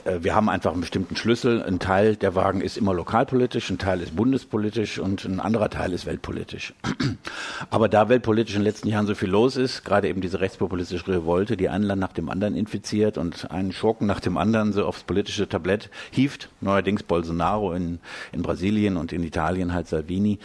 äh, 0.04 0.18
wir 0.22 0.34
haben 0.34 0.48
einfach 0.48 0.72
einen 0.72 0.80
bestimmten 0.80 1.16
Schlüssel. 1.16 1.62
Ein 1.62 1.78
Teil 1.78 2.16
der 2.16 2.34
Wagen 2.34 2.60
ist 2.60 2.76
immer 2.76 2.94
lokalpolitisch, 2.94 3.70
ein 3.70 3.78
Teil 3.78 4.00
ist 4.00 4.16
bundespolitisch 4.16 4.98
und 4.98 5.24
ein 5.24 5.40
anderer 5.40 5.70
Teil 5.70 5.92
ist 5.92 6.06
weltpolitisch. 6.06 6.74
Aber 7.70 7.88
da 7.88 8.08
weltpolitisch 8.08 8.54
in 8.54 8.60
den 8.60 8.66
letzten 8.66 8.88
Jahren 8.88 9.06
so 9.06 9.14
viel 9.14 9.28
los 9.28 9.56
ist, 9.56 9.84
gerade 9.84 10.08
eben 10.08 10.20
diese 10.20 10.40
rechtspopulistische 10.40 11.08
Revolte, 11.08 11.56
die 11.56 11.68
ein 11.68 11.82
Land 11.82 12.00
nach 12.00 12.12
dem 12.12 12.30
anderen 12.30 12.54
infiziert 12.54 13.18
und 13.18 13.50
einen 13.50 13.72
Schurken 13.72 14.06
nach 14.06 14.20
dem 14.20 14.36
anderen 14.36 14.72
so 14.72 14.86
aufs 14.86 15.02
politische 15.02 15.48
Tablett 15.48 15.90
hieft, 16.10 16.48
neuerdings 16.60 17.02
Bolsonaro 17.02 17.72
in, 17.72 18.00
in 18.32 18.42
Brasilien 18.42 18.96
und 18.96 19.12
in 19.12 19.22
Italien 19.22 19.74
halt 19.74 19.88
Salvini, 19.88 20.38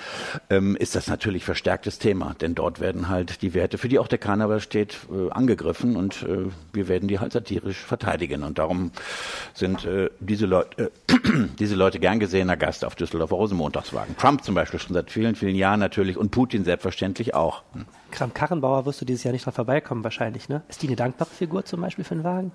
ähm, 0.49 0.75
ist 0.75 0.95
das 0.95 1.07
natürlich 1.07 1.45
verstärktes 1.45 1.99
Thema. 1.99 2.35
Denn 2.41 2.55
dort 2.55 2.79
werden 2.79 3.07
halt 3.07 3.41
die 3.41 3.53
Werte, 3.53 3.77
für 3.77 3.87
die 3.87 3.99
auch 3.99 4.07
der 4.07 4.17
Karneval 4.17 4.59
steht, 4.59 4.97
äh, 5.11 5.31
angegriffen 5.31 5.95
und 5.95 6.23
äh, 6.23 6.47
wir 6.73 6.87
werden 6.87 7.07
die 7.07 7.19
halt 7.19 7.24
satirisch 7.33 7.77
verteidigen. 7.77 8.43
Und 8.43 8.59
darum 8.59 8.91
sind 9.53 9.85
äh, 9.85 10.09
diese, 10.19 10.45
Leute, 10.45 10.91
äh, 11.07 11.13
diese 11.59 11.75
Leute 11.75 11.99
gern 11.99 12.19
gesehener 12.19 12.57
Gast 12.57 12.85
auf 12.85 12.95
Düsseldorfer 12.95 13.35
Rosenmontagswagen. 13.35 14.17
Trump 14.17 14.43
zum 14.43 14.55
Beispiel 14.55 14.79
schon 14.79 14.93
seit 14.93 15.11
vielen, 15.11 15.35
vielen 15.35 15.55
Jahren 15.55 15.79
natürlich 15.79 16.17
und 16.17 16.31
Putin 16.31 16.63
selbstverständlich 16.63 17.33
auch. 17.33 17.63
Kram-Karrenbauer 18.15 18.85
wirst 18.85 19.01
du 19.01 19.05
dieses 19.05 19.23
Jahr 19.23 19.33
nicht 19.33 19.45
dran 19.45 19.53
vorbeikommen 19.53 20.03
wahrscheinlich, 20.03 20.47
ne? 20.47 20.61
Ist 20.69 20.81
die 20.81 20.87
eine 20.87 20.95
dankbare 20.95 21.29
Figur 21.29 21.65
zum 21.65 21.81
Beispiel 21.81 22.05
für 22.05 22.15
den 22.15 22.23
Wagen? 22.23 22.51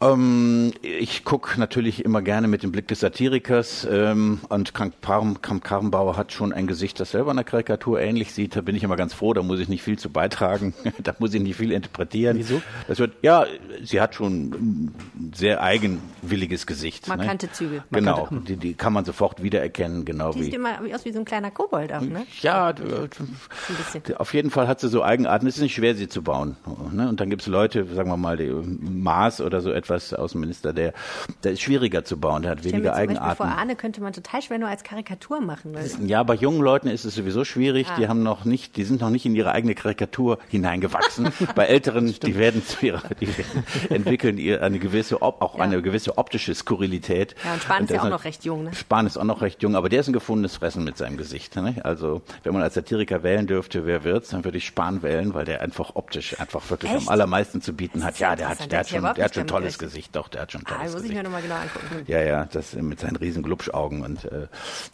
Ähm, 0.00 0.72
ich 0.82 1.24
gucke 1.24 1.58
natürlich 1.58 2.04
immer 2.04 2.22
gerne 2.22 2.46
mit 2.46 2.62
dem 2.62 2.70
Blick 2.70 2.86
des 2.86 3.00
Satirikers 3.00 3.86
ähm, 3.90 4.40
und 4.48 4.72
Kram-Karrenbauer 4.72 6.16
hat 6.16 6.32
schon 6.32 6.52
ein 6.52 6.68
Gesicht, 6.68 7.00
das 7.00 7.10
selber 7.10 7.32
einer 7.32 7.42
Karikatur 7.42 8.00
ähnlich 8.00 8.32
sieht. 8.32 8.54
Da 8.54 8.60
bin 8.60 8.76
ich 8.76 8.84
immer 8.84 8.94
ganz 8.94 9.14
froh, 9.14 9.34
da 9.34 9.42
muss 9.42 9.58
ich 9.58 9.68
nicht 9.68 9.82
viel 9.82 9.98
zu 9.98 10.10
beitragen, 10.10 10.74
da 11.02 11.14
muss 11.18 11.34
ich 11.34 11.42
nicht 11.42 11.56
viel 11.56 11.72
interpretieren. 11.72 12.38
Wieso? 12.38 12.62
Das 12.86 13.00
wird, 13.00 13.14
ja, 13.22 13.46
sie 13.82 14.00
hat 14.00 14.14
schon 14.14 14.50
ein 14.52 14.94
sehr 15.34 15.60
eigenwilliges 15.60 16.66
Gesicht. 16.66 17.08
Ne? 17.08 17.16
Markante 17.16 17.46
ne? 17.46 17.52
Züge. 17.52 17.84
Genau, 17.90 18.18
Markante. 18.18 18.52
Die, 18.52 18.56
die 18.56 18.74
kann 18.74 18.92
man 18.92 19.04
sofort 19.04 19.42
wiedererkennen, 19.42 20.04
genau 20.04 20.32
die 20.32 20.38
wie. 20.38 20.44
Sieht 20.44 20.54
immer 20.54 20.78
aus 20.94 21.04
wie 21.04 21.12
so 21.12 21.18
ein 21.18 21.24
kleiner 21.24 21.50
Kobold 21.50 21.92
auch, 21.92 22.00
ne? 22.00 22.26
Ja, 22.42 22.72
auf 24.18 24.34
jeden 24.34 24.50
Fall 24.50 24.68
hat 24.68 24.83
sie 24.84 24.90
so 24.90 25.02
Eigenarten. 25.02 25.46
Es 25.46 25.56
ist 25.56 25.62
nicht 25.62 25.74
schwer, 25.74 25.94
sie 25.94 26.08
zu 26.08 26.22
bauen. 26.22 26.56
Ne? 26.92 27.08
Und 27.08 27.20
dann 27.20 27.30
gibt 27.30 27.42
es 27.42 27.48
Leute, 27.48 27.86
sagen 27.94 28.10
wir 28.10 28.16
mal, 28.16 28.36
die 28.36 28.50
Maas 28.50 29.40
oder 29.40 29.60
so 29.60 29.70
etwas, 29.70 30.12
Außenminister, 30.12 30.72
der, 30.72 30.92
der 31.42 31.52
ist 31.52 31.62
schwieriger 31.62 32.04
zu 32.04 32.18
bauen, 32.18 32.42
der 32.42 32.52
hat 32.52 32.64
weniger 32.64 32.90
mir 32.90 32.94
Eigenarten. 32.94 33.36
Vor 33.36 33.46
Arne 33.46 33.76
könnte 33.76 34.00
man 34.00 34.12
total 34.12 34.42
schwer 34.42 34.58
nur 34.58 34.68
als 34.68 34.84
Karikatur 34.84 35.40
machen. 35.40 35.74
Ja, 36.06 36.22
bei 36.22 36.34
jungen 36.34 36.60
Leuten 36.60 36.88
ist 36.88 37.04
es 37.04 37.14
sowieso 37.14 37.44
schwierig. 37.44 37.88
Ah. 37.90 37.96
Die 37.98 38.08
haben 38.08 38.22
noch 38.22 38.44
nicht, 38.44 38.76
die 38.76 38.84
sind 38.84 39.00
noch 39.00 39.10
nicht 39.10 39.26
in 39.26 39.34
ihre 39.34 39.52
eigene 39.52 39.74
Karikatur 39.74 40.38
hineingewachsen. 40.48 41.32
bei 41.54 41.66
Älteren, 41.66 42.14
die 42.22 42.36
werden 42.36 42.64
zu 42.64 42.86
ihrer, 42.86 43.02
die 43.20 43.28
entwickeln 43.88 44.38
ihr 44.38 44.62
eine 44.62 44.78
gewisse, 44.78 45.22
auch 45.22 45.58
ja. 45.58 45.64
eine 45.64 45.82
gewisse 45.82 46.18
optische 46.18 46.54
Skurrilität. 46.54 47.34
Ja, 47.44 47.54
und 47.54 47.62
Spahn 47.62 47.80
und 47.80 47.90
ist 47.90 47.96
ja 47.96 48.02
auch 48.02 48.08
noch 48.10 48.24
recht 48.24 48.44
jung. 48.44 48.64
Ne? 48.64 48.74
Spahn 48.74 49.06
ist 49.06 49.16
auch 49.16 49.24
noch 49.24 49.40
recht 49.40 49.62
jung, 49.62 49.74
aber 49.76 49.88
der 49.88 50.00
ist 50.00 50.08
ein 50.08 50.12
gefundenes 50.12 50.56
Fressen 50.56 50.84
mit 50.84 50.96
seinem 50.96 51.16
Gesicht. 51.16 51.56
Ne? 51.56 51.76
Also, 51.82 52.22
wenn 52.42 52.52
man 52.52 52.62
als 52.62 52.74
Satiriker 52.74 53.22
wählen 53.22 53.46
dürfte, 53.46 53.86
wer 53.86 54.04
wird's, 54.04 54.30
dann 54.30 54.44
würde 54.44 54.58
ich 54.58 54.63
Spahn 54.64 55.02
wählen, 55.02 55.34
weil 55.34 55.44
der 55.44 55.60
einfach 55.60 55.92
optisch 55.94 56.38
einfach 56.40 56.68
wirklich 56.70 56.92
Echt? 56.92 57.02
am 57.02 57.08
allermeisten 57.08 57.60
zu 57.62 57.72
bieten 57.74 58.04
hat. 58.04 58.18
Ja, 58.18 58.34
der 58.36 58.48
hat, 58.48 58.70
der 58.70 58.80
hat 58.80 58.88
schon, 58.88 59.02
der 59.02 59.24
hat 59.24 59.34
schon 59.34 59.46
tolles 59.46 59.78
Gesicht, 59.78 60.14
doch, 60.16 60.28
der 60.28 60.42
hat 60.42 60.52
schon 60.52 60.62
ah, 60.66 60.70
tolles 60.70 60.80
ah, 60.80 60.84
muss 60.84 60.94
Gesicht. 60.94 61.10
ich 61.12 61.16
mir 61.16 61.22
nochmal 61.22 61.42
genau 61.42 61.56
angucken. 61.56 62.04
Ja, 62.06 62.22
ja, 62.22 62.44
das 62.46 62.74
mit 62.74 63.00
seinen 63.00 63.16
riesen 63.16 63.42
Glubschaugen 63.42 64.02
und 64.02 64.24
äh, 64.24 64.48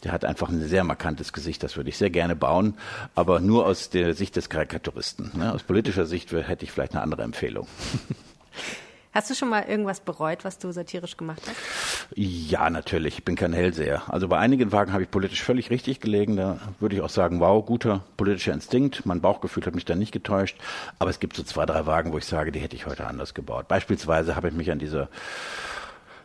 der 0.04 0.12
hat 0.12 0.24
einfach 0.24 0.48
ein 0.48 0.60
sehr 0.66 0.84
markantes 0.84 1.32
Gesicht, 1.32 1.62
das 1.62 1.76
würde 1.76 1.90
ich 1.90 1.98
sehr 1.98 2.10
gerne 2.10 2.36
bauen, 2.36 2.74
aber 3.14 3.40
nur 3.40 3.66
aus 3.66 3.90
der 3.90 4.14
Sicht 4.14 4.36
des 4.36 4.48
Karikaturisten. 4.48 5.30
Ne? 5.34 5.52
Aus 5.52 5.62
politischer 5.62 6.06
Sicht 6.06 6.32
hätte 6.32 6.64
ich 6.64 6.72
vielleicht 6.72 6.92
eine 6.92 7.02
andere 7.02 7.22
Empfehlung. 7.22 7.66
Hast 9.12 9.28
du 9.28 9.34
schon 9.34 9.48
mal 9.48 9.64
irgendwas 9.64 9.98
bereut, 9.98 10.44
was 10.44 10.58
du 10.58 10.70
satirisch 10.70 11.16
gemacht 11.16 11.42
hast? 11.44 11.56
Ja, 12.14 12.70
natürlich. 12.70 13.18
Ich 13.18 13.24
bin 13.24 13.34
kein 13.34 13.52
Hellseher. 13.52 14.02
Also 14.06 14.28
bei 14.28 14.38
einigen 14.38 14.70
Wagen 14.70 14.92
habe 14.92 15.02
ich 15.02 15.10
politisch 15.10 15.42
völlig 15.42 15.70
richtig 15.70 16.00
gelegen. 16.00 16.36
Da 16.36 16.58
würde 16.78 16.94
ich 16.94 17.02
auch 17.02 17.10
sagen, 17.10 17.40
wow, 17.40 17.64
guter 17.64 18.04
politischer 18.16 18.52
Instinkt. 18.52 19.06
Mein 19.06 19.20
Bauchgefühl 19.20 19.66
hat 19.66 19.74
mich 19.74 19.84
da 19.84 19.96
nicht 19.96 20.12
getäuscht. 20.12 20.56
Aber 21.00 21.10
es 21.10 21.18
gibt 21.18 21.34
so 21.34 21.42
zwei, 21.42 21.66
drei 21.66 21.86
Wagen, 21.86 22.12
wo 22.12 22.18
ich 22.18 22.24
sage, 22.24 22.52
die 22.52 22.60
hätte 22.60 22.76
ich 22.76 22.86
heute 22.86 23.06
anders 23.08 23.34
gebaut. 23.34 23.66
Beispielsweise 23.66 24.36
habe 24.36 24.48
ich 24.48 24.54
mich 24.54 24.70
an 24.70 24.78
dieser 24.78 25.08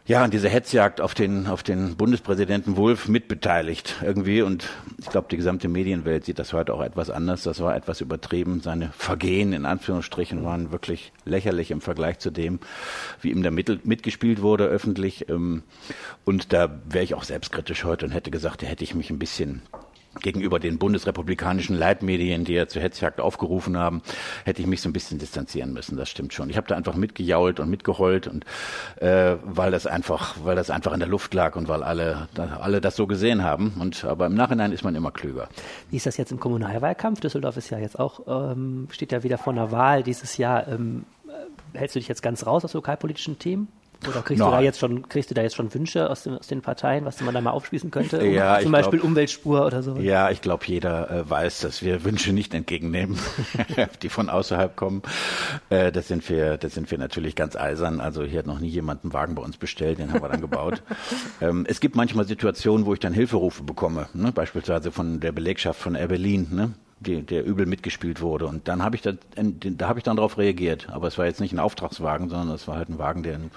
ja, 0.07 0.23
an 0.23 0.29
dieser 0.29 0.49
Hetzjagd 0.49 1.01
auf 1.01 1.15
den, 1.15 1.47
auf 1.47 1.63
den 1.63 1.95
Bundespräsidenten 1.95 2.77
Wulff 2.77 3.07
mitbeteiligt 3.07 3.95
irgendwie. 4.03 4.43
Und 4.43 4.69
ich 4.99 5.07
glaube, 5.07 5.27
die 5.31 5.37
gesamte 5.37 5.67
Medienwelt 5.67 6.25
sieht 6.25 6.37
das 6.37 6.53
heute 6.53 6.75
auch 6.75 6.81
etwas 6.81 7.09
anders. 7.09 7.41
Das 7.41 7.59
war 7.59 7.75
etwas 7.75 8.01
übertrieben. 8.01 8.61
Seine 8.61 8.91
Vergehen 8.95 9.51
in 9.51 9.65
Anführungsstrichen 9.65 10.43
waren 10.43 10.71
wirklich 10.71 11.11
lächerlich 11.25 11.71
im 11.71 11.81
Vergleich 11.81 12.19
zu 12.19 12.29
dem, 12.29 12.59
wie 13.21 13.31
ihm 13.31 13.41
da 13.41 13.49
mit, 13.49 13.87
mitgespielt 13.87 14.43
wurde 14.43 14.65
öffentlich. 14.65 15.27
Ähm, 15.27 15.63
und 16.23 16.53
da 16.53 16.81
wäre 16.87 17.03
ich 17.03 17.15
auch 17.15 17.23
selbstkritisch 17.23 17.83
heute 17.83 18.05
und 18.05 18.11
hätte 18.11 18.29
gesagt, 18.29 18.61
da 18.61 18.67
hätte 18.67 18.83
ich 18.83 18.93
mich 18.93 19.09
ein 19.09 19.17
bisschen 19.17 19.63
gegenüber 20.21 20.59
den 20.59 20.77
bundesrepublikanischen 20.77 21.75
Leitmedien, 21.75 22.45
die 22.45 22.53
ja 22.53 22.67
zur 22.67 22.81
Hetzjagd 22.81 23.19
aufgerufen 23.19 23.77
haben, 23.77 24.01
hätte 24.43 24.61
ich 24.61 24.67
mich 24.67 24.81
so 24.81 24.89
ein 24.89 24.93
bisschen 24.93 25.19
distanzieren 25.19 25.73
müssen. 25.73 25.97
Das 25.97 26.09
stimmt 26.09 26.33
schon. 26.33 26.49
Ich 26.49 26.57
habe 26.57 26.67
da 26.67 26.75
einfach 26.75 26.95
mitgejault 26.95 27.59
und 27.59 27.69
mitgeheult 27.69 28.27
und 28.27 28.45
äh, 28.97 29.35
weil 29.43 29.71
das 29.71 29.87
einfach, 29.87 30.35
weil 30.43 30.55
das 30.55 30.69
einfach 30.69 30.93
in 30.93 30.99
der 30.99 31.09
Luft 31.09 31.33
lag 31.33 31.55
und 31.55 31.67
weil 31.67 31.83
alle, 31.83 32.27
alle 32.37 32.81
das 32.81 32.95
so 32.95 33.07
gesehen 33.07 33.43
haben. 33.43 33.73
Und 33.79 34.05
aber 34.05 34.27
im 34.27 34.35
Nachhinein 34.35 34.71
ist 34.71 34.83
man 34.83 34.95
immer 34.95 35.11
klüger. 35.11 35.49
Wie 35.89 35.97
ist 35.97 36.05
das 36.05 36.17
jetzt 36.17 36.31
im 36.31 36.39
Kommunalwahlkampf? 36.39 37.19
Düsseldorf 37.19 37.57
ist 37.57 37.69
ja 37.69 37.79
jetzt 37.79 37.99
auch 37.99 38.51
ähm, 38.51 38.87
steht 38.91 39.11
ja 39.11 39.23
wieder 39.23 39.37
vor 39.37 39.53
einer 39.53 39.71
Wahl 39.71 40.03
dieses 40.03 40.37
Jahr. 40.37 40.67
Ähm, 40.67 41.05
äh, 41.27 41.77
hältst 41.77 41.95
du 41.95 41.99
dich 41.99 42.07
jetzt 42.07 42.21
ganz 42.21 42.45
raus 42.45 42.63
aus 42.65 42.73
lokalpolitischen 42.73 43.39
Themen? 43.39 43.67
Oder 44.07 44.21
kriegst 44.21 44.39
Nein. 44.39 44.49
du 44.49 44.55
da 44.57 44.61
jetzt 44.61 44.79
schon, 44.79 45.07
kriegst 45.09 45.29
du 45.29 45.35
da 45.35 45.41
jetzt 45.41 45.55
schon 45.55 45.73
Wünsche 45.73 46.09
aus 46.09 46.23
den, 46.23 46.37
aus 46.37 46.47
den 46.47 46.61
Parteien, 46.61 47.05
was 47.05 47.21
man 47.21 47.33
da 47.33 47.41
mal 47.41 47.51
aufspießen 47.51 47.91
könnte? 47.91 48.19
Um, 48.19 48.31
ja, 48.31 48.59
zum 48.59 48.71
Beispiel 48.71 48.99
glaub, 48.99 49.09
Umweltspur 49.09 49.65
oder 49.65 49.83
so? 49.83 49.97
Ja, 49.97 50.29
ich 50.29 50.41
glaube, 50.41 50.65
jeder 50.67 51.09
äh, 51.09 51.29
weiß, 51.29 51.61
dass 51.61 51.81
wir 51.81 52.03
Wünsche 52.03 52.33
nicht 52.33 52.53
entgegennehmen, 52.53 53.17
die 54.01 54.09
von 54.09 54.29
außerhalb 54.29 54.75
kommen. 54.75 55.01
Äh, 55.69 55.91
das 55.91 56.07
sind 56.07 56.27
wir, 56.29 56.57
das 56.57 56.73
sind 56.73 56.89
wir 56.91 56.97
natürlich 56.97 57.35
ganz 57.35 57.55
eisern. 57.55 57.99
Also 57.99 58.23
hier 58.23 58.39
hat 58.39 58.47
noch 58.47 58.59
nie 58.59 58.69
jemand 58.69 59.03
einen 59.03 59.13
Wagen 59.13 59.35
bei 59.35 59.41
uns 59.41 59.57
bestellt, 59.57 59.99
den 59.99 60.11
haben 60.11 60.21
wir 60.21 60.29
dann 60.29 60.41
gebaut. 60.41 60.81
ähm, 61.41 61.65
es 61.67 61.79
gibt 61.79 61.95
manchmal 61.95 62.25
Situationen, 62.25 62.85
wo 62.85 62.93
ich 62.93 62.99
dann 62.99 63.13
Hilferufe 63.13 63.63
bekomme, 63.63 64.07
ne? 64.13 64.31
beispielsweise 64.31 64.91
von 64.91 65.19
der 65.19 65.31
Belegschaft 65.31 65.79
von 65.79 65.95
Air 65.95 66.07
Berlin. 66.07 66.47
Ne? 66.51 66.73
Die, 67.07 67.21
der 67.21 67.45
übel 67.45 67.65
mitgespielt 67.65 68.21
wurde. 68.21 68.45
Und 68.45 68.67
dann 68.67 68.83
habe 68.83 68.95
ich 68.95 69.01
da, 69.01 69.13
da 69.35 69.87
habe 69.87 69.99
ich 69.99 70.03
dann 70.03 70.17
darauf 70.17 70.37
reagiert. 70.37 70.89
Aber 70.89 71.07
es 71.07 71.17
war 71.17 71.25
jetzt 71.25 71.39
nicht 71.39 71.53
ein 71.53 71.59
Auftragswagen, 71.59 72.29
sondern 72.29 72.55
es 72.55 72.67
war 72.67 72.77
halt 72.77 72.89
ein 72.89 72.99
Wagen, 72.99 73.23
der 73.23 73.35
einen 73.35 73.51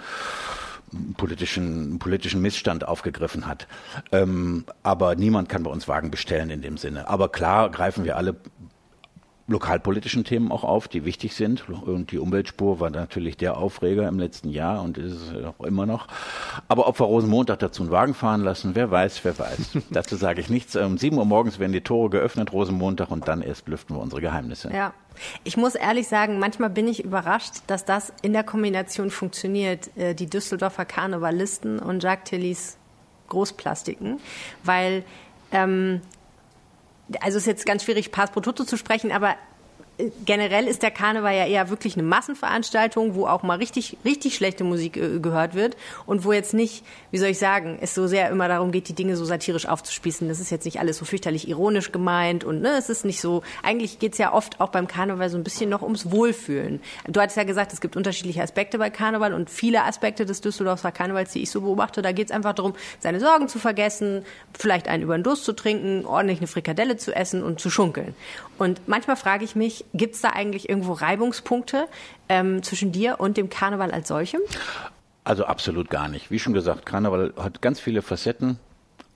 politischen, 1.17 1.99
politischen 1.99 2.41
Missstand 2.41 2.87
aufgegriffen 2.87 3.47
hat. 3.47 3.67
Ähm, 4.13 4.65
aber 4.83 5.15
niemand 5.15 5.49
kann 5.49 5.63
bei 5.63 5.71
uns 5.71 5.89
Wagen 5.89 6.11
bestellen 6.11 6.51
in 6.51 6.63
dem 6.63 6.77
Sinne. 6.77 7.09
Aber 7.09 7.29
klar 7.29 7.71
greifen 7.71 8.05
wir 8.05 8.17
alle 8.17 8.37
lokalpolitischen 9.49 10.25
Themen 10.25 10.53
auch 10.53 10.63
auf, 10.63 10.89
die 10.89 11.05
wichtig 11.05 11.35
sind. 11.35 11.69
Und 11.69 12.13
die 12.13 12.19
Umweltspur 12.19 12.81
war 12.81 12.91
natürlich 12.91 13.37
der 13.37 13.57
Aufreger 13.57 14.07
im 14.07 14.19
letzten 14.19 14.51
Jahr 14.51 14.83
und 14.83 14.99
ist 14.99 15.13
es 15.15 15.45
auch 15.45 15.65
immer 15.65 15.87
noch. 15.87 16.07
Aber 16.69 16.87
ob 16.87 17.01
wir 17.01 17.07
Rosenmontag 17.07 17.59
dazu 17.59 17.83
einen 17.83 17.91
Wagen 17.91 18.15
fahren 18.15 18.43
lassen, 18.43 18.75
wer 18.75 18.91
weiß, 18.91 19.25
wer 19.25 19.39
weiß. 19.39 19.79
dazu 19.91 20.17
sage 20.17 20.41
ich 20.41 20.51
nichts. 20.51 20.77
Um 20.77 20.99
7 20.99 21.17
Uhr 21.17 21.25
morgens 21.25 21.59
werden 21.59 21.73
die 21.73 21.81
Tore 21.81 22.11
geöffnet, 22.11 22.53
Rosenmontag, 22.53 23.11
und 23.11 23.27
dann 23.27 23.43
erst 23.43 23.69
lüften 23.69 23.97
wir 23.97 24.01
unsere 24.01 24.21
Geheimnisse. 24.21 24.71
Ja. 24.73 24.93
Ich 25.43 25.57
muss 25.57 25.75
ehrlich 25.75 26.07
sagen, 26.07 26.39
manchmal 26.39 26.71
bin 26.71 26.87
ich 26.87 27.03
überrascht, 27.03 27.55
dass 27.67 27.85
das 27.85 28.13
in 28.23 28.33
der 28.33 28.45
Kombination 28.45 29.11
funktioniert, 29.11 29.91
äh, 29.97 30.15
die 30.15 30.27
Düsseldorfer 30.27 30.85
Karnevalisten 30.85 31.81
und 31.81 32.03
Jacques 32.03 32.31
Tillys 32.31 32.77
Großplastiken, 33.29 34.21
weil 34.63 35.05
ähm, 35.51 36.03
also 37.21 37.39
es 37.39 37.45
ist 37.45 37.47
jetzt 37.47 37.67
ganz 37.67 37.85
schwierig, 37.85 38.13
Pass 38.13 38.31
pro 38.31 38.41
Toto 38.41 38.65
zu 38.65 38.77
sprechen, 38.77 39.13
aber 39.13 39.37
generell 40.25 40.69
ist 40.69 40.83
der 40.83 40.91
Karneval 40.91 41.35
ja 41.35 41.47
eher 41.47 41.71
wirklich 41.71 41.95
eine 41.95 42.05
Massenveranstaltung, 42.05 43.15
wo 43.15 43.27
auch 43.27 43.43
mal 43.43 43.59
richtig, 43.59 43.97
richtig 44.05 44.37
schlechte 44.37 44.65
Musik 44.65 44.97
äh, 44.97 45.19
gehört 45.19 45.55
wird 45.55 45.77
und 46.07 46.25
wo 46.25 46.33
jetzt 46.33 46.55
nicht, 46.55 46.85
wie 47.11 47.19
soll 47.19 47.31
ich 47.31 47.39
sagen, 47.39 47.79
es 47.81 47.95
so 47.95 48.07
sehr 48.07 48.31
immer 48.31 48.49
darum 48.49 48.71
geht, 48.71 48.89
die 48.89 48.95
Dinge 48.95 49.17
so 49.17 49.25
satirisch 49.25 49.67
aufzuspießen. 49.67 50.29
Das 50.29 50.41
ist 50.41 50.51
jetzt 50.51 50.65
nicht 50.65 50.79
alles 50.79 50.99
so 50.99 51.05
fürchterlich 51.05 51.49
ironisch 51.49 51.91
gemeint 51.91 52.45
und 52.45 52.63
ne, 52.63 52.77
es 52.79 52.89
ist 52.89 53.05
nicht 53.05 53.21
so, 53.21 53.43
eigentlich 53.63 53.99
geht's 53.99 54.19
ja 54.19 54.33
oft 54.33 54.61
auch 54.61 54.69
beim 54.69 54.87
Karneval 54.87 55.31
so 55.31 55.37
ein 55.37 55.45
bisschen 55.45 55.69
noch 55.69 55.83
ums 55.83 56.11
Wohlfühlen. 56.11 56.81
Du 57.09 57.21
hattest 57.21 57.37
ja 57.37 57.45
gesagt, 57.45 57.73
es 57.73 57.81
gibt 57.81 57.97
unterschiedliche 57.97 58.43
Aspekte 58.43 58.79
bei 58.79 58.91
Karneval 58.91 59.35
und 59.35 59.51
viele 59.51 59.85
Aspekte 59.85 60.27
des 60.27 60.41
Düsseldorfer 60.41 60.93
Karnevals, 60.93 61.33
die 61.33 61.43
ich 61.43 61.51
so 61.51 61.61
beobachte, 61.63 62.03
da 62.03 62.13
geht's 62.13 62.31
einfach 62.31 62.53
darum, 62.53 62.75
seine 63.01 63.19
Sorgen 63.21 63.49
zu 63.49 63.59
vergessen, 63.59 64.25
vielleicht 64.57 64.87
einen 64.87 65.03
über 65.03 65.19
den 65.19 65.25
Durst 65.25 65.45
zu 65.45 65.53
trinken, 65.53 66.07
ordentlich 66.07 66.39
eine 66.39 66.47
Frikadelle 66.47 66.97
zu 66.97 67.15
essen 67.15 67.43
und 67.43 67.59
zu 67.59 67.71
schunkeln. 67.71 68.15
Und 68.59 68.89
manchmal 68.89 69.17
frage 69.17 69.45
ich 69.45 69.55
mich, 69.55 69.85
gibt 69.95 70.15
es 70.15 70.21
da 70.21 70.31
eigentlich 70.31 70.69
irgendwo 70.69 70.93
Reibungspunkte 70.93 71.87
ähm, 72.29 72.63
zwischen 72.63 72.93
dir 72.93 73.17
und 73.19 73.37
dem 73.37 73.49
Karneval 73.49 73.91
als 73.91 74.09
solchem? 74.09 74.41
Also 75.25 75.45
absolut 75.45 75.91
gar 75.91 76.09
nicht. 76.09 76.31
Wie 76.31 76.39
schon 76.39 76.55
gesagt, 76.55 76.87
Karneval 76.87 77.35
hat 77.37 77.61
ganz 77.61 77.81
viele 77.81 78.03
Facetten. 78.03 78.59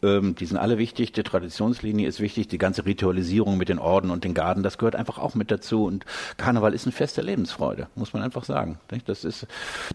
Ähm, 0.02 0.34
die 0.34 0.46
sind 0.46 0.56
alle 0.56 0.78
wichtig. 0.78 1.12
Die 1.12 1.22
Traditionslinie 1.22 2.08
ist 2.08 2.20
wichtig. 2.20 2.48
Die 2.48 2.58
ganze 2.58 2.84
Ritualisierung 2.84 3.56
mit 3.56 3.68
den 3.68 3.78
Orden 3.78 4.10
und 4.10 4.24
den 4.24 4.34
Garden, 4.34 4.62
das 4.62 4.78
gehört 4.78 4.96
einfach 4.96 5.18
auch 5.18 5.34
mit 5.34 5.50
dazu. 5.50 5.84
Und 5.84 6.04
Karneval 6.36 6.74
ist 6.74 6.86
ein 6.86 6.92
Fest 6.92 7.16
der 7.16 7.24
Lebensfreude, 7.24 7.86
muss 7.94 8.12
man 8.12 8.22
einfach 8.22 8.44
sagen. 8.44 8.78
Das 9.06 9.24
ist, 9.24 9.46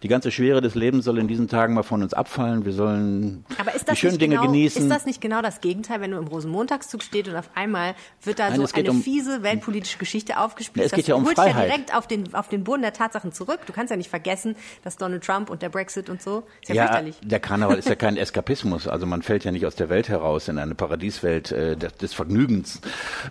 die 0.02 0.08
ganze 0.08 0.32
Schwere 0.32 0.62
des 0.62 0.76
Lebens 0.76 1.06
soll 1.06 1.18
in 1.18 1.28
diesen 1.28 1.48
Tagen 1.48 1.74
mal 1.74 1.84
von 1.84 2.02
uns 2.02 2.14
abfallen. 2.14 2.66
Wir 2.66 2.74
sollen 2.74 3.46
die 3.90 3.96
schönen 3.96 4.18
Dinge 4.18 4.36
genau, 4.36 4.48
genießen. 4.48 4.84
Ist 4.84 4.90
das 4.90 5.06
nicht 5.06 5.20
genau 5.20 5.42
das 5.42 5.60
Gegenteil, 5.60 6.00
wenn 6.00 6.12
du 6.12 6.18
im 6.18 6.28
Rosenmontagszug 6.28 7.04
stehst 7.04 7.28
und 7.28 7.36
auf 7.36 7.50
einmal 7.56 7.96
wird 8.24 8.40
da 8.40 8.50
Nein, 8.50 8.66
so 8.66 8.74
eine 8.74 8.92
um, 8.92 9.02
fiese 9.02 9.44
weltpolitische 9.44 9.98
Geschichte 9.98 10.40
aufgespielt? 10.40 10.86
Es 10.86 10.92
geht 10.94 11.08
ja 11.08 11.16
um 11.16 11.26
Freiheit. 11.26 11.56
ja 11.56 11.62
direkt 11.66 11.96
auf 11.96 12.08
den, 12.08 12.34
auf 12.34 12.48
den 12.48 12.64
Boden 12.64 12.82
der 12.82 12.94
Tatsachen 12.94 13.34
zurück. 13.34 13.60
Du 13.66 13.74
kannst 13.74 13.92
ja 13.92 13.98
nicht 13.98 14.10
vergessen, 14.10 14.56
dass 14.84 14.96
Donald 14.98 15.24
Trump 15.24 15.50
und 15.50 15.62
der 15.62 15.70
Brexit 15.70 16.10
und 16.10 16.22
so, 16.22 16.44
ist 16.62 16.70
ja, 16.70 16.76
ja 16.76 16.84
fürchterlich. 16.84 17.16
Der 17.24 17.40
Karneval 17.40 17.78
ist 17.78 17.90
ja 17.90 17.96
kein 17.96 18.16
Eskapismus. 18.16 18.88
Also 18.88 19.06
man 19.06 19.22
fällt 19.22 19.44
ja 19.44 19.52
nicht 19.52 19.66
aus 19.66 19.76
der 19.76 19.90
Welt 19.90 19.97
heraus 20.06 20.48
in 20.48 20.60
eine 20.60 20.76
Paradieswelt 20.76 21.52
äh, 21.52 21.76
des 21.76 22.14
Vergnügens. 22.14 22.82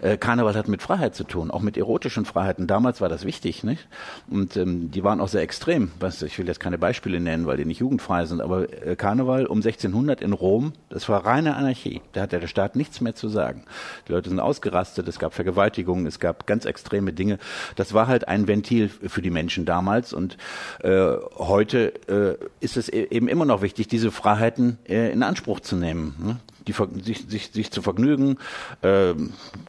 Äh, 0.02 0.16
Karneval 0.16 0.54
hat 0.54 0.68
mit 0.68 0.82
Freiheit 0.82 1.14
zu 1.14 1.24
tun, 1.24 1.50
auch 1.50 1.62
mit 1.62 1.76
erotischen 1.76 2.24
Freiheiten. 2.24 2.66
Damals 2.66 3.00
war 3.00 3.08
das 3.08 3.24
wichtig, 3.24 3.62
nicht? 3.62 3.86
Und 4.28 4.56
ähm, 4.56 4.90
die 4.90 5.04
waren 5.04 5.20
auch 5.20 5.28
sehr 5.28 5.42
extrem. 5.42 5.92
Was, 6.00 6.22
ich 6.22 6.38
will 6.38 6.46
jetzt 6.46 6.60
keine 6.60 6.78
Beispiele 6.78 7.20
nennen, 7.20 7.46
weil 7.46 7.56
die 7.56 7.64
nicht 7.64 7.78
jugendfrei 7.78 8.26
sind, 8.26 8.40
aber 8.40 8.70
äh, 8.84 8.96
Karneval 8.96 9.46
um 9.46 9.58
1600 9.58 10.20
in 10.20 10.32
Rom, 10.32 10.72
das 10.88 11.08
war 11.08 11.24
reine 11.24 11.54
Anarchie. 11.54 12.02
Da 12.12 12.22
hat 12.22 12.32
der 12.32 12.46
Staat 12.46 12.76
nichts 12.76 13.00
mehr 13.00 13.14
zu 13.14 13.28
sagen. 13.28 13.62
Die 14.08 14.12
Leute 14.12 14.28
sind 14.28 14.40
ausgerastet, 14.40 15.06
es 15.08 15.18
gab 15.18 15.34
Vergewaltigungen, 15.34 16.06
es 16.06 16.18
gab 16.18 16.46
ganz 16.46 16.64
extreme 16.64 17.12
Dinge. 17.12 17.38
Das 17.76 17.94
war 17.94 18.08
halt 18.08 18.28
ein 18.28 18.48
Ventil 18.48 18.88
für 18.88 19.22
die 19.22 19.30
Menschen 19.30 19.64
damals 19.64 20.12
und 20.12 20.36
äh, 20.82 21.12
heute 21.36 21.92
äh, 22.08 22.64
ist 22.64 22.76
es 22.76 22.88
e-, 22.88 23.08
eben 23.10 23.28
immer 23.28 23.44
noch 23.44 23.62
wichtig, 23.62 23.88
diese 23.88 24.10
Freiheiten 24.10 24.78
äh, 24.88 25.12
in 25.12 25.22
Anspruch 25.22 25.60
zu 25.60 25.76
nehmen. 25.76 26.14
Ne? 26.18 26.36
Die, 26.66 26.74
sich, 27.02 27.26
sich, 27.28 27.50
sich 27.52 27.70
zu 27.70 27.82
vergnügen, 27.82 28.38
äh, 28.82 29.14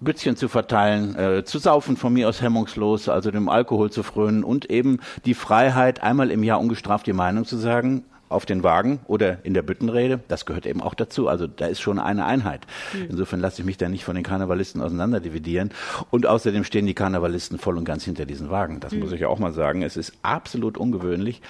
Bützchen 0.01 0.35
zu 0.35 0.47
verteilen, 0.47 1.15
äh, 1.15 1.43
zu 1.43 1.59
saufen 1.59 1.97
von 1.97 2.13
mir 2.13 2.29
aus 2.29 2.41
hemmungslos, 2.41 3.09
also 3.09 3.31
dem 3.31 3.49
Alkohol 3.49 3.91
zu 3.91 4.03
frönen 4.03 4.43
und 4.43 4.69
eben 4.69 4.99
die 5.25 5.33
Freiheit, 5.33 6.01
einmal 6.01 6.31
im 6.31 6.43
Jahr 6.43 6.59
ungestraft 6.59 7.07
die 7.07 7.13
Meinung 7.13 7.45
zu 7.45 7.57
sagen, 7.57 8.03
auf 8.29 8.45
den 8.45 8.63
Wagen 8.63 8.99
oder 9.07 9.45
in 9.45 9.53
der 9.53 9.61
Büttenrede, 9.61 10.19
das 10.27 10.45
gehört 10.45 10.65
eben 10.65 10.81
auch 10.81 10.93
dazu. 10.93 11.27
Also 11.27 11.47
da 11.47 11.67
ist 11.67 11.79
schon 11.79 11.99
eine 11.99 12.25
Einheit. 12.25 12.67
Mhm. 12.93 13.07
Insofern 13.09 13.39
lasse 13.39 13.61
ich 13.61 13.65
mich 13.65 13.77
da 13.77 13.89
nicht 13.89 14.03
von 14.03 14.15
den 14.15 14.23
Karnevalisten 14.23 14.81
auseinanderdividieren. 14.81 15.71
Und 16.11 16.25
außerdem 16.25 16.63
stehen 16.63 16.85
die 16.85 16.93
Karnevalisten 16.93 17.57
voll 17.57 17.77
und 17.77 17.85
ganz 17.85 18.03
hinter 18.03 18.25
diesen 18.25 18.49
Wagen. 18.49 18.79
Das 18.79 18.93
mhm. 18.93 18.99
muss 18.99 19.11
ich 19.11 19.21
ja 19.21 19.27
auch 19.27 19.39
mal 19.39 19.53
sagen. 19.53 19.81
Es 19.81 19.97
ist 19.97 20.13
absolut 20.21 20.77
ungewöhnlich 20.77 21.41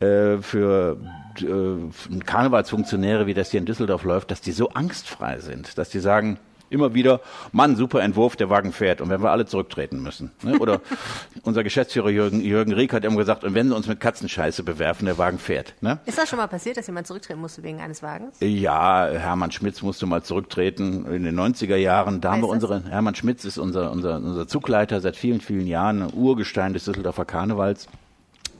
äh, 0.00 0.38
für 0.38 0.98
äh, 1.40 2.18
Karnevalsfunktionäre, 2.24 3.26
wie 3.26 3.34
das 3.34 3.50
hier 3.50 3.60
in 3.60 3.66
Düsseldorf 3.66 4.04
läuft, 4.04 4.30
dass 4.30 4.40
die 4.40 4.52
so 4.52 4.70
angstfrei 4.70 5.38
sind, 5.40 5.78
dass 5.78 5.90
die 5.90 6.00
sagen, 6.00 6.38
immer 6.70 6.94
wieder, 6.94 7.20
Mann, 7.52 7.76
super 7.76 8.02
Entwurf, 8.02 8.36
der 8.36 8.50
Wagen 8.50 8.72
fährt 8.72 9.00
und 9.00 9.08
wenn 9.10 9.22
wir 9.22 9.30
alle 9.30 9.46
zurücktreten 9.46 10.02
müssen. 10.02 10.32
Ne? 10.42 10.58
Oder 10.58 10.80
unser 11.42 11.64
Geschäftsführer 11.64 12.10
Jürgen, 12.10 12.40
Jürgen 12.40 12.72
Rieck 12.72 12.92
hat 12.92 13.04
immer 13.04 13.16
gesagt, 13.16 13.44
und 13.44 13.54
wenn 13.54 13.68
sie 13.68 13.74
uns 13.74 13.86
mit 13.86 14.00
Katzenscheiße 14.00 14.62
bewerfen, 14.62 15.06
der 15.06 15.18
Wagen 15.18 15.38
fährt. 15.38 15.74
Ne? 15.80 15.98
Ist 16.06 16.18
das 16.18 16.28
schon 16.28 16.38
mal 16.38 16.46
passiert, 16.46 16.76
dass 16.76 16.86
jemand 16.86 17.06
zurücktreten 17.06 17.40
musste 17.40 17.62
wegen 17.62 17.80
eines 17.80 18.02
Wagens? 18.02 18.36
Ja, 18.40 19.08
Hermann 19.08 19.52
Schmitz 19.52 19.82
musste 19.82 20.06
mal 20.06 20.22
zurücktreten 20.22 21.06
in 21.06 21.24
den 21.24 21.38
90er 21.38 21.76
Jahren. 21.76 22.20
Da 22.20 22.32
haben 22.32 22.42
wir 22.42 22.48
unsere, 22.48 22.84
Hermann 22.84 23.14
Schmitz 23.14 23.44
ist 23.44 23.58
unser, 23.58 23.90
unser, 23.90 24.16
unser 24.16 24.46
Zugleiter 24.46 25.00
seit 25.00 25.16
vielen, 25.16 25.40
vielen 25.40 25.66
Jahren, 25.66 26.02
ein 26.02 26.14
Urgestein 26.14 26.72
des 26.72 26.84
Düsseldorfer 26.84 27.24
Karnevals 27.24 27.88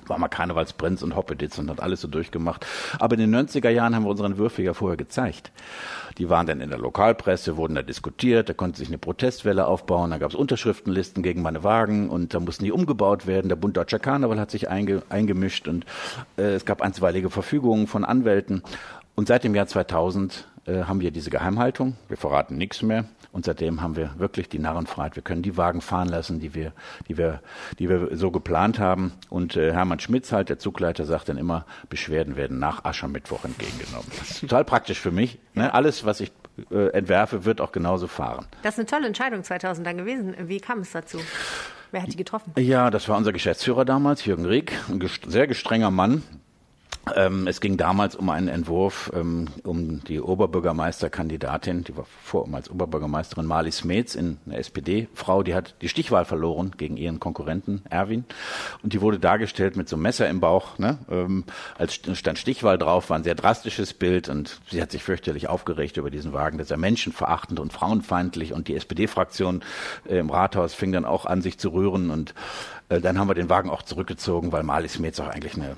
war 0.09 0.19
mal 0.19 0.29
Karnevalsprinz 0.29 1.03
und 1.03 1.17
Hoppeditz 1.17 1.59
und 1.59 1.71
hat 1.71 1.81
alles 1.81 2.01
so 2.01 2.09
durchgemacht. 2.09 2.67
Aber 2.99 3.19
in 3.19 3.31
den 3.31 3.49
90er 3.49 3.71
Jahren 3.71 3.95
haben 3.95 4.05
wir 4.05 4.11
unseren 4.11 4.39
Würfel 4.39 4.65
ja 4.65 4.75
vorher 4.75 4.97
gezeigt. 4.97 5.53
Die 6.19 6.31
waren 6.31 6.47
dann 6.47 6.61
in 6.61 6.71
der 6.71 6.79
Lokalpresse, 6.79 7.57
wurden 7.57 7.75
da 7.75 7.83
diskutiert, 7.83 8.49
da 8.49 8.55
konnte 8.55 8.79
sich 8.79 8.89
eine 8.89 8.99
Protestwelle 8.99 9.67
aufbauen, 9.67 10.11
da 10.11 10.19
gab 10.19 10.31
es 10.31 10.37
Unterschriftenlisten 10.37 11.23
gegen 11.23 11.43
meine 11.43 11.63
Wagen 11.63 12.09
und 12.09 12.33
da 12.33 12.41
mussten 12.41 12.65
die 12.65 12.73
umgebaut 12.73 13.27
werden. 13.27 13.49
Der 13.49 13.57
Bund 13.57 13.77
Deutscher 13.77 13.99
Karneval 13.99 14.41
hat 14.41 14.51
sich 14.51 14.71
einge, 14.71 15.03
eingemischt 15.09 15.69
und 15.69 15.85
äh, 16.39 16.55
es 16.55 16.65
gab 16.65 16.81
einstweilige 16.81 17.31
Verfügungen 17.31 17.87
von 17.87 18.05
Anwälten. 18.05 18.63
Und 19.15 19.29
seit 19.29 19.45
dem 19.45 19.55
Jahr 19.55 19.67
2000 19.67 20.47
äh, 20.67 20.85
haben 20.85 21.01
wir 21.01 21.11
diese 21.11 21.31
Geheimhaltung. 21.31 21.97
Wir 22.09 22.17
verraten 22.17 22.57
nichts 22.57 22.83
mehr. 22.83 23.05
Und 23.37 23.45
seitdem 23.45 23.83
haben 23.83 23.97
wir 23.97 24.19
wirklich 24.19 24.49
die 24.49 24.59
Narrenfreiheit. 24.59 25.15
Wir 25.15 25.23
können 25.23 25.43
die 25.43 25.59
Wagen 25.59 25.83
fahren 25.83 26.09
lassen, 26.09 26.41
die 26.41 26.55
wir, 26.55 26.73
die 27.07 27.19
wir, 27.19 27.43
die 27.79 27.91
wir 27.91 28.17
so 28.17 28.31
geplant 28.31 28.79
haben. 28.79 29.13
Und 29.29 29.57
äh, 29.57 29.75
Hermann 29.75 30.01
Schmitz 30.01 30.33
halt, 30.33 30.49
der 30.49 30.59
Zugleiter, 30.59 31.05
sagt 31.05 31.29
dann 31.29 31.37
immer, 31.37 31.67
Beschwerden 31.91 32.37
werden 32.37 32.59
nach 32.59 32.87
Aschermittwoch 32.87 33.45
entgegengenommen. 33.45 34.11
Das 34.19 34.31
ist 34.31 34.41
total 34.41 34.65
praktisch 34.65 34.99
für 34.99 35.11
mich. 35.11 35.39
Ne? 35.53 35.75
Alles, 35.75 36.07
was 36.07 36.21
ich 36.21 36.33
äh, 36.71 36.89
entwerfe, 36.93 37.45
wird 37.45 37.61
auch 37.61 37.73
genauso 37.73 38.07
fahren. 38.07 38.47
Das 38.63 38.77
ist 38.77 38.79
eine 38.79 38.87
tolle 38.87 39.07
Entscheidung 39.09 39.45
2000 39.45 39.87
dann 39.87 39.99
gewesen. 39.99 40.35
Wie 40.45 40.59
kam 40.59 40.79
es 40.79 40.93
dazu? 40.93 41.19
Wer 41.91 42.01
hat 42.01 42.11
die 42.11 42.17
getroffen? 42.17 42.55
Ja, 42.57 42.89
das 42.89 43.07
war 43.07 43.19
unser 43.19 43.35
Geschäftsführer 43.35 43.85
damals, 43.85 44.25
Jürgen 44.25 44.47
Rieck, 44.47 44.73
ein 44.89 45.07
sehr 45.27 45.47
gestrenger 45.47 45.91
Mann, 45.91 46.23
Ähm, 47.15 47.47
es 47.47 47.61
ging 47.61 47.77
damals 47.77 48.17
um 48.17 48.31
einen 48.31 48.49
Entwurf 48.49 49.13
ähm, 49.15 49.47
um 49.63 50.03
die 50.03 50.21
Oberbürgermeisterkandidatin, 50.21 51.85
die 51.85 51.97
war 51.97 52.07
vor 52.25 52.49
als 52.53 52.69
Oberbürgermeisterin 52.69 53.47
Marli 53.47 53.71
Smets 53.71 54.17
in 54.17 54.39
einer 54.45 54.59
SPD-Frau, 54.59 55.45
die 55.45 55.55
hat 55.55 55.77
die 55.83 55.89
Stichwahl 55.89 56.25
verloren 56.25 56.73
gegen 56.77 56.97
ihren 56.97 57.21
Konkurrenten 57.21 57.83
Erwin 57.91 58.25
und 58.83 58.93
die 58.93 59.01
wurde 59.01 59.21
dargestellt 59.21 59.77
mit 59.77 59.89
so 59.89 59.95
einem 59.95 60.03
Messer 60.03 60.29
im 60.29 60.41
Bauch, 60.41 60.79
ne? 60.79 60.99
ähm, 61.09 61.45
als 61.79 61.95
stand 61.95 62.39
Stichwahl 62.39 62.77
drauf, 62.77 63.09
war 63.09 63.19
ein 63.19 63.25
sehr 63.25 63.37
drastisches 63.37 63.95
Bild 63.95 64.29
und 64.29 64.61
sie 64.69 64.83
hat 64.83 64.91
sich 64.91 65.05
fürchterlich 65.05 65.49
aufgeregt 65.49 65.99
über 65.99 66.11
diesen 66.11 66.33
Wagen, 66.33 66.59
das 66.59 66.67
ist 66.67 66.71
ja 66.73 66.77
menschenverachtend 66.77 67.61
und 67.61 67.73
frauenfeindlich 67.73 68.53
und 68.53 68.67
die 68.67 68.75
SPD-Fraktion 68.75 69.63
äh, 70.09 70.19
im 70.19 70.31
Rathaus 70.31 70.75
fing 70.75 70.91
dann 70.91 71.05
auch 71.05 71.25
an, 71.25 71.41
sich 71.41 71.57
zu 71.59 71.69
rühren 71.69 72.11
und 72.11 72.35
äh, 72.89 73.01
dann 73.01 73.17
haben 73.17 73.29
wir 73.29 73.35
den 73.35 73.49
Wagen 73.49 73.71
auch 73.71 73.83
zurückgezogen, 73.83 74.51
weil 74.51 74.65
Marli 74.65 74.89
Smets 74.89 75.21
auch 75.21 75.29
eigentlich 75.29 75.55
eine 75.55 75.77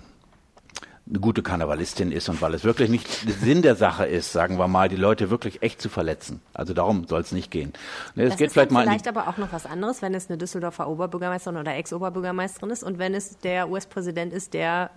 eine 1.09 1.21
gute 1.21 1.42
Karnevalistin 1.42 2.12
ist 2.12 2.29
und 2.29 2.42
weil 2.42 2.55
es 2.55 2.64
wirklich 2.64 2.90
nicht 2.90 3.09
Sinn 3.09 3.62
der 3.62 3.75
Sache 3.77 4.07
ist, 4.07 4.33
sagen 4.33 4.59
wir 4.59 4.68
mal, 4.68 4.88
die 4.88 4.97
Leute 4.97 5.31
wirklich 5.31 5.62
echt 5.62 5.81
zu 5.81 5.88
verletzen. 5.88 6.40
Also 6.53 6.75
darum 6.75 7.07
soll 7.07 7.23
es 7.23 7.33
nicht 7.33 7.51
gehen. 7.51 7.73
Ne, 8.14 8.25
es 8.25 8.31
das 8.31 8.38
geht 8.38 8.47
ist 8.49 8.53
vielleicht, 8.53 8.71
mal 8.71 8.83
vielleicht 8.83 9.09
aber 9.09 9.29
auch 9.29 9.38
noch 9.38 9.53
was 9.53 9.66
anderes, 9.66 10.03
wenn 10.03 10.14
es 10.14 10.29
eine 10.29 10.38
Düsseldorfer 10.38 10.88
Oberbürgermeisterin 10.88 11.59
oder 11.59 11.75
Ex-Oberbürgermeisterin 11.77 12.71
ist 12.71 12.83
und 12.83 12.99
wenn 12.99 13.14
es 13.14 13.38
der 13.38 13.71
US-Präsident 13.71 14.33
ist, 14.33 14.55
der, 14.55 14.90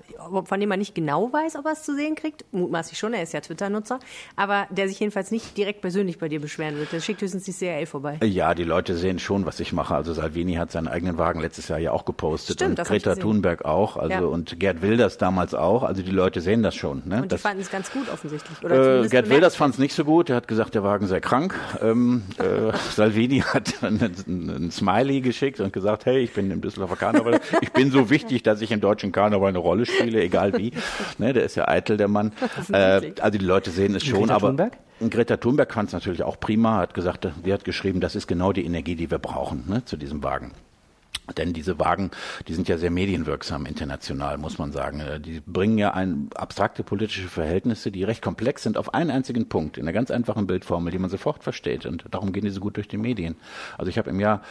von 0.45 0.59
dem 0.59 0.69
man 0.69 0.79
nicht 0.79 0.95
genau 0.95 1.31
weiß, 1.31 1.55
ob 1.55 1.65
er 1.65 1.73
es 1.73 1.83
zu 1.83 1.95
sehen 1.95 2.15
kriegt, 2.15 2.45
mutmaßlich 2.51 2.97
schon, 2.97 3.13
er 3.13 3.23
ist 3.23 3.33
ja 3.33 3.41
Twitter-Nutzer, 3.41 3.99
aber 4.35 4.67
der 4.69 4.87
sich 4.87 4.99
jedenfalls 4.99 5.31
nicht 5.31 5.55
direkt 5.57 5.81
persönlich 5.81 6.19
bei 6.19 6.27
dir 6.27 6.41
beschweren 6.41 6.77
wird. 6.77 6.91
Der 6.91 6.99
schickt 6.99 7.21
höchstens 7.21 7.43
die 7.43 7.53
CIA 7.53 7.85
vorbei. 7.85 8.19
Ja, 8.23 8.53
die 8.53 8.63
Leute 8.63 8.97
sehen 8.97 9.19
schon, 9.19 9.45
was 9.45 9.59
ich 9.59 9.71
mache. 9.73 9.95
Also 9.95 10.13
Salvini 10.13 10.55
hat 10.55 10.71
seinen 10.71 10.87
eigenen 10.87 11.17
Wagen 11.17 11.39
letztes 11.39 11.67
Jahr 11.69 11.79
ja 11.79 11.91
auch 11.91 12.05
gepostet 12.05 12.57
Stimmt, 12.57 12.79
und 12.79 12.87
Greta 12.87 13.15
Thunberg 13.15 13.65
auch, 13.65 13.97
also 13.97 14.13
ja. 14.13 14.21
und 14.21 14.59
Gerd 14.59 14.81
Wilders 14.81 15.17
damals 15.17 15.53
auch. 15.53 15.83
Also 15.83 16.00
die 16.03 16.11
Leute 16.11 16.41
sehen 16.41 16.63
das 16.63 16.75
schon. 16.75 17.01
Ne? 17.05 17.21
Und 17.23 17.31
die 17.31 17.37
fanden 17.37 17.61
es 17.61 17.71
ganz 17.71 17.91
gut 17.91 18.09
offensichtlich. 18.11 18.63
Oder 18.63 19.03
äh, 19.03 19.07
Gerd 19.07 19.29
Wilders 19.29 19.55
fand 19.55 19.75
es 19.75 19.79
nicht 19.79 19.93
so 19.93 20.05
gut. 20.05 20.29
Er 20.29 20.35
hat 20.35 20.47
gesagt, 20.47 20.75
der 20.75 20.83
Wagen 20.83 21.07
sei 21.07 21.19
krank. 21.19 21.55
Ähm, 21.81 22.23
äh, 22.37 22.75
Salvini 22.91 23.39
hat 23.39 23.73
ein 23.83 24.71
Smiley 24.71 25.21
geschickt 25.21 25.59
und 25.59 25.73
gesagt, 25.73 26.05
hey, 26.05 26.19
ich 26.19 26.33
bin 26.33 26.51
im 26.51 26.61
Düsseldorfer 26.61 26.95
Karneval. 26.95 27.39
Ich 27.61 27.71
bin 27.71 27.91
so 27.91 28.09
wichtig, 28.09 28.43
dass 28.43 28.61
ich 28.61 28.71
im 28.71 28.81
deutschen 28.81 29.11
Karneval 29.11 29.49
eine 29.49 29.59
Rolle 29.59 29.85
spiele, 29.85 30.21
egal 30.21 30.57
wie. 30.57 30.71
Ne, 31.17 31.33
der 31.33 31.43
ist 31.43 31.55
ja 31.55 31.67
eitel, 31.67 31.97
der 31.97 32.07
Mann. 32.07 32.31
Äh, 32.71 33.13
also 33.19 33.37
die 33.37 33.45
Leute 33.45 33.71
sehen 33.71 33.95
es 33.95 34.03
schon. 34.03 34.21
Greta 34.21 34.35
aber 34.35 34.47
Thunberg? 34.47 34.77
Greta 35.09 35.37
Thunberg 35.37 35.73
fand 35.73 35.87
es 35.87 35.93
natürlich 35.93 36.23
auch 36.23 36.39
prima, 36.39 36.77
hat 36.77 36.93
gesagt, 36.93 37.27
sie 37.43 37.53
hat 37.53 37.63
geschrieben, 37.63 38.01
das 38.01 38.15
ist 38.15 38.27
genau 38.27 38.53
die 38.53 38.65
Energie, 38.65 38.95
die 38.95 39.09
wir 39.09 39.19
brauchen 39.19 39.63
ne, 39.67 39.83
zu 39.85 39.97
diesem 39.97 40.23
Wagen. 40.23 40.51
Denn 41.37 41.53
diese 41.53 41.79
Wagen, 41.79 42.11
die 42.47 42.53
sind 42.53 42.67
ja 42.67 42.77
sehr 42.77 42.91
medienwirksam 42.91 43.65
international, 43.65 44.37
muss 44.37 44.57
man 44.57 44.71
sagen. 44.71 44.99
Äh, 44.99 45.19
die 45.19 45.39
bringen 45.39 45.77
ja 45.77 45.93
ein, 45.93 46.29
abstrakte 46.35 46.83
politische 46.83 47.27
Verhältnisse, 47.27 47.91
die 47.91 48.03
recht 48.03 48.21
komplex 48.21 48.63
sind, 48.63 48.77
auf 48.77 48.93
einen 48.93 49.11
einzigen 49.11 49.47
Punkt, 49.47 49.77
in 49.77 49.83
einer 49.83 49.93
ganz 49.93 50.11
einfachen 50.11 50.47
Bildformel, 50.47 50.91
die 50.91 50.99
man 50.99 51.09
sofort 51.09 51.43
versteht. 51.43 51.85
Und 51.85 52.05
darum 52.11 52.33
gehen 52.33 52.43
die 52.43 52.49
so 52.49 52.59
gut 52.59 52.77
durch 52.77 52.87
die 52.87 52.97
Medien. 52.97 53.35
Also 53.77 53.89
ich 53.89 53.97
habe 53.97 54.09
im 54.09 54.19
Jahr 54.19 54.41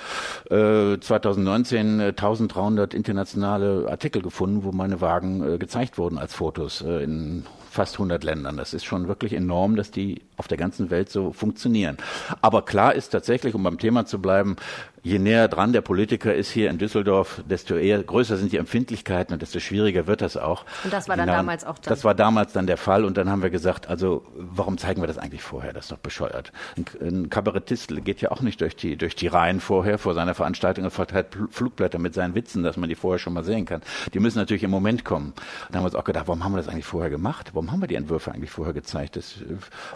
äh, 0.50 0.98
2019 0.98 2.00
äh, 2.00 2.04
1300 2.08 2.94
internationale 2.94 3.86
Artikel 3.88 4.22
gefunden, 4.22 4.64
wo 4.64 4.72
meine 4.72 5.00
Wagen 5.00 5.54
äh, 5.54 5.58
gezeigt 5.58 5.98
wurden 5.98 6.18
als 6.18 6.34
Fotos 6.34 6.82
äh, 6.82 7.02
in 7.02 7.44
fast 7.70 7.94
100 7.94 8.24
Ländern. 8.24 8.56
Das 8.56 8.74
ist 8.74 8.84
schon 8.84 9.06
wirklich 9.06 9.32
enorm, 9.32 9.76
dass 9.76 9.90
die 9.90 10.22
auf 10.36 10.48
der 10.48 10.58
ganzen 10.58 10.90
Welt 10.90 11.08
so 11.08 11.32
funktionieren. 11.32 11.96
Aber 12.42 12.62
klar 12.62 12.94
ist 12.94 13.10
tatsächlich, 13.10 13.54
um 13.54 13.62
beim 13.62 13.78
Thema 13.78 14.06
zu 14.06 14.20
bleiben, 14.20 14.56
je 15.02 15.18
näher 15.18 15.48
dran 15.48 15.72
der 15.72 15.80
Politiker 15.80 16.34
ist 16.34 16.50
hier 16.50 16.70
in 16.70 16.78
Düsseldorf, 16.78 17.42
desto 17.48 17.76
eher 17.76 18.02
größer 18.02 18.36
sind 18.36 18.52
die 18.52 18.56
Empfindlichkeiten 18.58 19.32
und 19.32 19.42
desto 19.42 19.60
schwieriger 19.60 20.06
wird 20.06 20.20
das 20.20 20.36
auch. 20.36 20.64
Und 20.84 20.92
das 20.92 21.08
war 21.08 21.16
dann 21.16 21.26
daran, 21.26 21.46
damals 21.46 21.64
auch 21.64 21.78
dann. 21.78 21.90
Das 21.90 22.04
war 22.04 22.14
damals 22.14 22.52
dann 22.52 22.66
der 22.66 22.76
Fall 22.76 23.04
und 23.04 23.16
dann 23.16 23.30
haben 23.30 23.42
wir 23.42 23.50
gesagt, 23.50 23.88
also 23.88 24.24
warum 24.34 24.78
zeigen 24.78 25.02
wir 25.02 25.06
das 25.06 25.18
eigentlich 25.18 25.42
vorher? 25.42 25.72
Das 25.72 25.86
ist 25.86 25.92
doch 25.92 25.98
bescheuert. 25.98 26.52
Ein, 26.76 26.84
ein 27.00 27.30
Kabarettist 27.30 28.04
geht 28.04 28.20
ja 28.20 28.30
auch 28.30 28.40
nicht 28.40 28.60
durch 28.60 28.76
die 28.76 28.96
durch 28.96 29.14
die 29.14 29.26
Reihen 29.26 29.60
vorher 29.60 29.98
vor 29.98 30.14
seiner 30.14 30.34
Veranstaltung 30.34 30.84
und 30.84 30.90
verteilt 30.90 31.28
Flugblätter 31.50 31.98
mit 31.98 32.14
seinen 32.14 32.34
Witzen, 32.34 32.62
dass 32.62 32.76
man 32.76 32.88
die 32.88 32.94
vorher 32.94 33.18
schon 33.18 33.32
mal 33.32 33.44
sehen 33.44 33.64
kann. 33.64 33.82
Die 34.12 34.20
müssen 34.20 34.38
natürlich 34.38 34.62
im 34.62 34.70
Moment 34.70 35.04
kommen. 35.04 35.32
Dann 35.68 35.78
haben 35.78 35.82
wir 35.82 35.86
uns 35.86 35.94
auch 35.94 36.04
gedacht, 36.04 36.28
warum 36.28 36.44
haben 36.44 36.52
wir 36.52 36.58
das 36.58 36.68
eigentlich 36.68 36.84
vorher 36.84 37.10
gemacht? 37.10 37.50
Warum 37.54 37.72
haben 37.72 37.80
wir 37.80 37.88
die 37.88 37.94
Entwürfe 37.94 38.32
eigentlich 38.32 38.50
vorher 38.50 38.74
gezeigt? 38.74 39.16
Das, 39.16 39.36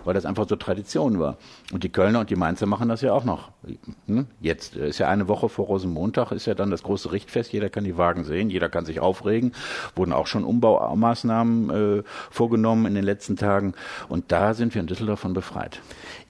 weil 0.05 0.15
das 0.15 0.25
einfach 0.25 0.49
so 0.49 0.57
Tradition 0.57 1.19
war. 1.19 1.37
Und 1.73 1.85
die 1.85 1.91
Kölner 1.91 2.21
und 2.21 2.31
die 2.31 2.37
Mainzer 2.37 2.67
machen 2.67 2.89
das 2.89 3.01
ja 3.01 3.13
auch 3.13 3.25
noch. 3.25 3.51
Hm? 4.07 4.27
Jetzt 4.41 4.77
ist 4.95 4.99
ja 5.01 5.09
eine 5.09 5.27
Woche 5.27 5.49
vor 5.49 5.67
Rosenmontag, 5.67 6.31
ist 6.31 6.47
ja 6.47 6.55
dann 6.55 6.71
das 6.71 6.85
große 6.85 7.11
Richtfest. 7.11 7.53
Jeder 7.53 7.69
kann 7.69 7.83
die 7.83 7.99
Wagen 7.99 8.25
sehen, 8.25 8.49
jeder 8.49 8.69
kann 8.69 8.85
sich 8.85 9.01
aufregen. 9.01 9.53
Wurden 9.97 10.13
auch 10.13 10.29
schon 10.29 10.45
Umbaumaßnahmen 10.45 11.99
äh, 11.99 12.03
vorgenommen 12.31 12.87
in 12.87 12.95
den 12.95 13.05
letzten 13.05 13.37
Tagen. 13.37 13.75
Und 14.09 14.31
da 14.31 14.55
sind 14.55 14.75
wir 14.75 14.81
in 14.81 14.87
Düsseldorf 14.87 15.21
von 15.21 15.35
befreit. 15.35 15.81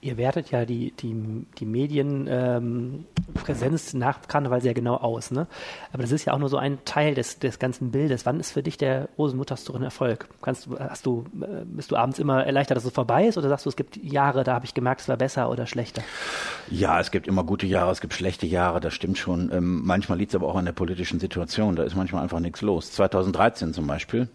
Ihr 0.05 0.17
wertet 0.17 0.51
ja 0.51 0.65
die, 0.65 0.91
die, 0.91 1.15
die 1.57 1.65
Medienpräsenz 1.65 3.93
ähm, 3.95 3.99
nach 3.99 4.21
Karneval 4.27 4.61
sehr 4.61 4.75
genau 4.75 4.97
aus. 4.97 5.31
Ne? 5.31 5.47
Aber 5.91 6.03
das 6.03 6.11
ist 6.11 6.25
ja 6.25 6.33
auch 6.33 6.37
nur 6.37 6.49
so 6.49 6.57
ein 6.57 6.77
Teil 6.85 7.15
des, 7.15 7.39
des 7.39 7.57
ganzen 7.57 7.89
Bildes. 7.89 8.23
Wann 8.23 8.39
ist 8.39 8.51
für 8.51 8.61
dich 8.61 8.77
der 8.77 9.09
Rosenmontagstour 9.17 9.77
ein 9.77 9.81
Erfolg? 9.81 10.27
Kannst 10.43 10.69
hast 10.77 11.07
du, 11.07 11.25
äh, 11.41 11.65
bist 11.65 11.89
du 11.89 11.95
abends 11.95 12.19
immer 12.19 12.45
erleichtert, 12.45 12.77
dass 12.77 12.85
es 12.85 12.93
vorbei 12.93 13.25
ist? 13.25 13.39
Oder 13.39 13.49
sagst 13.49 13.65
du, 13.65 13.71
es 13.71 13.75
gibt 13.75 13.97
Jahre, 13.97 14.43
da 14.43 14.53
habe 14.53 14.65
ich 14.65 14.75
gemerkt, 14.75 15.01
es 15.01 15.09
war 15.09 15.17
besser 15.17 15.49
oder 15.49 15.65
schlechter? 15.65 16.03
Ja, 16.69 16.99
es 16.99 17.09
gibt 17.09 17.27
immer 17.27 17.43
gute 17.43 17.65
Jahre, 17.65 17.91
es 17.91 17.99
gibt 17.99 18.13
schlechte 18.13 18.45
Jahre, 18.45 18.81
das 18.81 18.93
stimmt 18.93 19.17
schon. 19.17 19.51
Ähm, 19.51 19.81
manchmal 19.85 20.19
liegt 20.19 20.33
es 20.33 20.35
aber 20.35 20.47
auch 20.47 20.55
an 20.55 20.65
der 20.65 20.73
politischen 20.73 21.19
Situation. 21.19 21.75
Da 21.75 21.81
ist 21.81 21.95
manchmal 21.95 22.21
einfach 22.21 22.39
nichts 22.39 22.61
los. 22.61 22.91
2013 22.91 23.73
zum 23.73 23.87
Beispiel, 23.87 24.29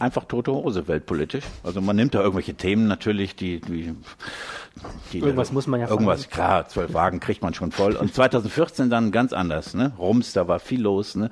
einfach 0.00 0.24
tote 0.24 0.52
Hose 0.52 0.88
weltpolitisch. 0.88 1.44
Also 1.62 1.80
man 1.80 1.96
nimmt 1.96 2.14
da 2.14 2.20
irgendwelche 2.20 2.54
Themen 2.54 2.86
natürlich, 2.86 3.36
die, 3.36 3.60
die, 3.60 3.94
die 5.12 5.18
irgendwas 5.18 5.52
muss 5.52 5.66
man 5.66 5.80
ja 5.80 5.88
irgendwas 5.88 6.26
fahren. 6.26 6.32
klar, 6.32 6.68
zwölf 6.68 6.94
Wagen 6.94 7.20
kriegt 7.20 7.42
man 7.42 7.54
schon 7.54 7.72
voll. 7.72 7.96
Und 7.96 8.14
2014 8.14 8.90
dann 8.90 9.12
ganz 9.12 9.32
anders, 9.32 9.74
ne? 9.74 9.92
Rums, 9.98 10.32
da 10.32 10.48
war 10.48 10.58
viel 10.58 10.82
los, 10.82 11.14
ne? 11.14 11.30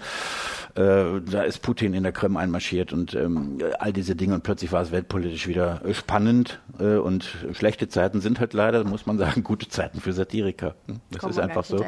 Äh, 0.74 1.20
da 1.31 1.42
ist 1.42 1.62
Putin 1.62 1.94
in 1.94 2.03
der 2.03 2.12
Krim 2.12 2.37
einmarschiert 2.37 2.92
und 2.92 3.14
ähm, 3.14 3.59
all 3.79 3.92
diese 3.92 4.16
Dinge 4.16 4.35
und 4.35 4.42
plötzlich 4.42 4.72
war 4.72 4.83
es 4.83 4.90
weltpolitisch 4.90 5.46
wieder 5.46 5.81
spannend 5.92 6.61
äh, 6.81 6.96
und 6.96 7.37
schlechte 7.53 7.88
Zeiten 7.88 8.20
sind 8.20 8.40
halt 8.40 8.55
leider, 8.55 8.83
muss 8.83 9.07
man 9.07 9.16
sagen, 9.18 9.44
gute 9.44 9.68
Zeiten 9.68 10.00
für 10.00 10.12
Satiriker. 10.12 10.74
Hm? 10.87 11.00
Das 11.11 11.20
kommt 11.20 11.33
ist 11.33 11.38
einfach 11.38 11.64
so. 11.64 11.85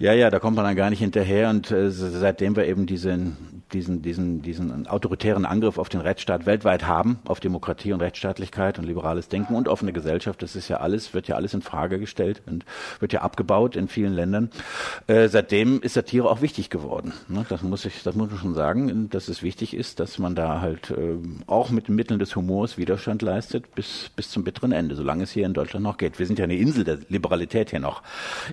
Ja, 0.00 0.12
ja, 0.12 0.30
da 0.30 0.40
kommt 0.40 0.56
man 0.56 0.64
dann 0.64 0.74
gar 0.74 0.90
nicht 0.90 0.98
hinterher 0.98 1.50
und 1.50 1.70
äh, 1.70 1.90
seitdem 1.90 2.56
wir 2.56 2.66
eben 2.66 2.86
diesen 2.86 3.59
diesen, 3.72 4.02
diesen, 4.02 4.42
diesen 4.42 4.86
autoritären 4.86 5.46
Angriff 5.46 5.78
auf 5.78 5.88
den 5.88 6.00
Rechtsstaat 6.00 6.46
weltweit 6.46 6.86
haben, 6.86 7.18
auf 7.24 7.40
Demokratie 7.40 7.92
und 7.92 8.00
Rechtsstaatlichkeit 8.00 8.78
und 8.78 8.84
liberales 8.84 9.28
Denken 9.28 9.54
und 9.54 9.68
offene 9.68 9.92
Gesellschaft. 9.92 10.42
Das 10.42 10.56
ist 10.56 10.68
ja 10.68 10.78
alles, 10.78 11.14
wird 11.14 11.28
ja 11.28 11.36
alles 11.36 11.54
in 11.54 11.62
Frage 11.62 11.98
gestellt 11.98 12.42
und 12.46 12.64
wird 12.98 13.12
ja 13.12 13.22
abgebaut 13.22 13.76
in 13.76 13.88
vielen 13.88 14.12
Ländern. 14.12 14.50
Äh, 15.06 15.28
seitdem 15.28 15.80
ist 15.80 15.94
Satire 15.94 16.28
auch 16.28 16.42
wichtig 16.42 16.70
geworden. 16.70 17.12
Ne? 17.28 17.46
Das 17.48 17.62
muss 17.62 17.84
ich, 17.84 18.02
das 18.02 18.14
muss 18.14 18.30
man 18.30 18.38
schon 18.38 18.54
sagen, 18.54 19.10
dass 19.10 19.28
es 19.28 19.42
wichtig 19.42 19.74
ist, 19.74 20.00
dass 20.00 20.18
man 20.18 20.34
da 20.34 20.60
halt 20.60 20.90
äh, 20.90 21.16
auch 21.46 21.70
mit 21.70 21.88
Mitteln 21.88 22.18
des 22.18 22.36
Humors 22.36 22.78
Widerstand 22.78 23.22
leistet 23.22 23.74
bis, 23.74 24.10
bis 24.14 24.30
zum 24.30 24.44
bitteren 24.44 24.72
Ende, 24.72 24.96
solange 24.96 25.24
es 25.24 25.30
hier 25.30 25.46
in 25.46 25.54
Deutschland 25.54 25.84
noch 25.84 25.96
geht. 25.96 26.18
Wir 26.18 26.26
sind 26.26 26.38
ja 26.38 26.44
eine 26.44 26.56
Insel 26.56 26.84
der 26.84 26.98
Liberalität 27.08 27.70
hier 27.70 27.80
noch 27.80 28.02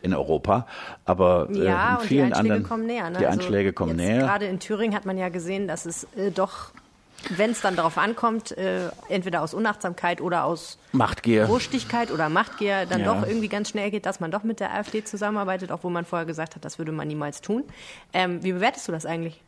in 0.01 0.13
Europa, 0.13 0.67
aber 1.05 1.47
äh, 1.51 1.65
ja, 1.65 1.95
in 1.95 2.07
vielen 2.07 2.33
anderen, 2.33 2.63
kommen 2.63 2.85
näher, 2.85 3.09
ne? 3.09 3.19
die 3.19 3.25
also 3.25 3.39
Einschläge 3.39 3.73
kommen 3.73 3.95
näher. 3.95 4.19
Gerade 4.19 4.45
in 4.45 4.59
Thüringen 4.59 4.95
hat 4.95 5.05
man 5.07 5.17
ja 5.17 5.29
gesehen, 5.29 5.67
dass 5.67 5.85
es 5.85 6.03
äh, 6.15 6.29
doch 6.31 6.71
wenn 7.29 7.51
es 7.51 7.61
dann 7.61 7.75
darauf 7.75 7.97
ankommt, 7.97 8.55
äh, 8.57 8.89
entweder 9.09 9.41
aus 9.41 9.53
Unachtsamkeit 9.53 10.21
oder 10.21 10.45
aus 10.45 10.77
Machtgier. 10.91 11.47
Wurstigkeit 11.47 12.11
oder 12.11 12.29
Machtgier, 12.29 12.85
dann 12.85 13.01
ja. 13.01 13.13
doch 13.13 13.27
irgendwie 13.27 13.47
ganz 13.47 13.69
schnell 13.69 13.91
geht, 13.91 14.05
dass 14.05 14.19
man 14.19 14.31
doch 14.31 14.43
mit 14.43 14.59
der 14.59 14.73
AfD 14.73 15.03
zusammenarbeitet, 15.03 15.71
obwohl 15.71 15.91
man 15.91 16.05
vorher 16.05 16.25
gesagt 16.25 16.55
hat, 16.55 16.63
das 16.63 16.77
würde 16.77 16.91
man 16.91 17.07
niemals 17.07 17.41
tun. 17.41 17.63
Ähm, 18.13 18.43
wie 18.43 18.51
bewertest 18.53 18.87
du 18.87 18.91
das 18.91 19.05
eigentlich? 19.05 19.41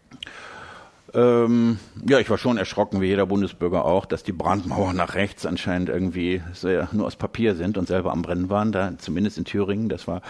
Ähm, 1.14 1.80
ja, 2.08 2.20
ich 2.20 2.30
war 2.30 2.38
schon 2.38 2.58
erschrocken, 2.58 3.02
wie 3.02 3.08
jeder 3.08 3.26
Bundesbürger 3.26 3.86
auch, 3.86 4.06
dass 4.06 4.24
die 4.24 4.32
Brandmauer 4.32 4.94
nach 4.94 5.16
rechts 5.16 5.46
anscheinend 5.46 5.90
irgendwie 5.90 6.42
sehr, 6.54 6.90
nur 6.92 7.08
aus 7.08 7.16
Papier 7.16 7.56
sind 7.56 7.78
und 7.78 7.88
selber 7.88 8.12
am 8.12 8.22
Brennen 8.22 8.50
waren, 8.50 8.72
da 8.72 8.98
zumindest 8.98 9.38
in 9.38 9.46
Thüringen. 9.46 9.90
Das 9.90 10.08
war, 10.08 10.22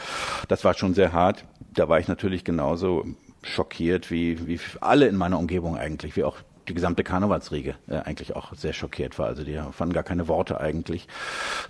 das 0.48 0.64
war 0.64 0.74
schon 0.74 0.94
sehr 0.94 1.12
hart. 1.12 1.44
Da 1.74 1.90
war 1.90 2.00
ich 2.00 2.08
natürlich 2.08 2.44
genauso 2.44 3.06
schockiert, 3.44 4.12
wie, 4.12 4.48
wie 4.48 4.60
alle 4.82 5.08
in 5.08 5.16
meiner 5.16 5.40
Umgebung 5.40 5.78
eigentlich, 5.78 6.16
wie 6.16 6.24
auch 6.24 6.38
die 6.70 6.74
gesamte 6.74 7.04
Karnevalsriege 7.04 7.76
äh, 7.88 7.98
eigentlich 7.98 8.36
auch 8.36 8.54
sehr 8.54 8.74
schockiert 8.74 9.20
war. 9.20 9.28
Also 9.28 9.44
die 9.44 9.60
fanden 9.72 9.94
gar 9.94 10.04
keine 10.04 10.28
Worte 10.28 10.60
eigentlich 10.60 11.08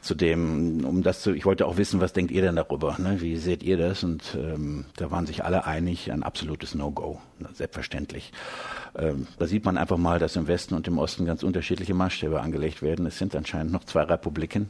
zu 0.02 0.16
dem, 0.16 0.86
um 0.86 1.04
das 1.04 1.22
zu, 1.22 1.34
ich 1.34 1.46
wollte 1.46 1.66
auch 1.66 1.78
wissen, 1.78 2.02
was 2.02 2.14
denkt 2.14 2.32
ihr 2.32 2.42
denn 2.42 2.56
darüber? 2.56 2.96
Ne? 3.00 3.22
Wie 3.22 3.38
seht 3.38 3.64
ihr 3.64 3.78
das? 3.78 4.04
Und 4.04 4.38
ähm, 4.40 4.86
da 4.98 5.12
waren 5.12 5.26
sich 5.26 5.44
alle 5.44 5.66
einig, 5.66 6.12
ein 6.12 6.24
absolutes 6.24 6.76
No-Go. 6.76 7.20
selbstverständlich. 7.54 8.32
Ähm, 8.98 9.28
da 9.38 9.46
sieht 9.46 9.66
man 9.66 9.78
einfach 9.78 9.98
mal, 9.98 10.20
dass 10.20 10.36
im 10.36 10.48
Westen 10.48 10.76
und 10.76 10.88
im 10.88 10.98
Osten 10.98 11.26
ganz 11.26 11.44
unterschiedliche 11.44 11.94
Maßstäbe 11.94 12.42
angelegt 12.42 12.82
werden. 12.82 13.06
Es 13.06 13.18
sind 13.18 13.36
anscheinend 13.36 13.72
noch 13.72 13.84
zwei 13.84 14.04
Republiken 14.04 14.70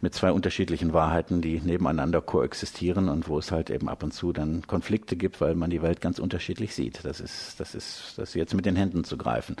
mit 0.00 0.14
zwei 0.14 0.32
unterschiedlichen 0.32 0.92
Wahrheiten, 0.92 1.42
die 1.42 1.60
nebeneinander 1.60 2.20
koexistieren 2.20 3.08
und 3.08 3.28
wo 3.28 3.38
es 3.38 3.52
halt 3.52 3.70
eben 3.70 3.88
ab 3.88 4.02
und 4.02 4.12
zu 4.12 4.32
dann 4.32 4.66
Konflikte 4.66 5.16
gibt, 5.16 5.40
weil 5.40 5.54
man 5.54 5.70
die 5.70 5.82
Welt 5.82 6.00
ganz 6.00 6.18
unterschiedlich 6.18 6.74
sieht. 6.74 7.04
Das 7.04 7.20
ist, 7.20 7.60
das 7.60 7.74
ist, 7.74 8.14
das 8.16 8.30
ist 8.30 8.34
jetzt 8.34 8.54
mit 8.54 8.66
den 8.66 8.76
Händen 8.76 9.04
zu 9.04 9.16
greifen. 9.16 9.56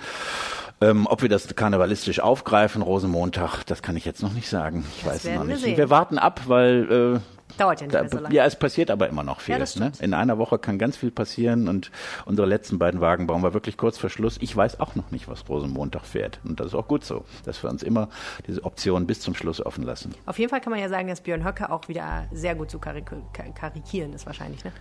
Ähm, 0.82 1.06
ob 1.06 1.20
wir 1.20 1.28
das 1.28 1.54
karnevalistisch 1.54 2.20
aufgreifen, 2.20 2.80
Rosenmontag, 2.80 3.64
das 3.64 3.82
kann 3.82 3.96
ich 3.96 4.06
jetzt 4.06 4.22
noch 4.22 4.32
nicht 4.32 4.48
sagen. 4.48 4.86
Ich 4.96 5.04
das 5.04 5.12
weiß 5.12 5.24
es 5.26 5.34
noch 5.34 5.44
nicht. 5.44 5.64
Wir, 5.64 5.76
wir 5.76 5.90
warten 5.90 6.16
ab, 6.18 6.42
weil 6.46 7.20
äh, 7.20 7.39
Dauert 7.58 7.80
ja 7.80 7.86
nicht 7.86 7.94
da, 7.94 8.00
mehr 8.02 8.10
so 8.10 8.18
lange. 8.18 8.34
Ja, 8.34 8.44
es 8.44 8.56
passiert 8.56 8.90
aber 8.90 9.08
immer 9.08 9.22
noch 9.22 9.40
viel. 9.40 9.58
Ja, 9.58 9.64
ne? 9.76 9.92
In 10.00 10.14
einer 10.14 10.38
Woche 10.38 10.58
kann 10.58 10.78
ganz 10.78 10.96
viel 10.96 11.10
passieren 11.10 11.68
und 11.68 11.90
unsere 12.24 12.46
letzten 12.46 12.78
beiden 12.78 13.00
Wagen 13.00 13.26
bauen 13.26 13.42
wir 13.42 13.54
wirklich 13.54 13.76
kurz 13.76 13.98
vor 13.98 14.10
Schluss. 14.10 14.38
Ich 14.40 14.56
weiß 14.56 14.80
auch 14.80 14.94
noch 14.94 15.10
nicht, 15.10 15.28
was 15.28 15.48
Rosenmontag 15.48 16.04
fährt. 16.04 16.40
Und 16.44 16.60
das 16.60 16.68
ist 16.68 16.74
auch 16.74 16.88
gut 16.88 17.04
so, 17.04 17.24
dass 17.44 17.62
wir 17.62 17.70
uns 17.70 17.82
immer 17.82 18.08
diese 18.46 18.64
Option 18.64 19.06
bis 19.06 19.20
zum 19.20 19.34
Schluss 19.34 19.64
offen 19.64 19.84
lassen. 19.84 20.14
Auf 20.26 20.38
jeden 20.38 20.50
Fall 20.50 20.60
kann 20.60 20.70
man 20.70 20.80
ja 20.80 20.88
sagen, 20.88 21.08
dass 21.08 21.20
Björn 21.20 21.44
Höcke 21.44 21.70
auch 21.70 21.88
wieder 21.88 22.26
sehr 22.32 22.54
gut 22.54 22.70
zu 22.70 22.78
karik 22.78 23.10
karikieren 23.54 24.12
ist 24.12 24.26
wahrscheinlich, 24.26 24.64
ne? 24.64 24.72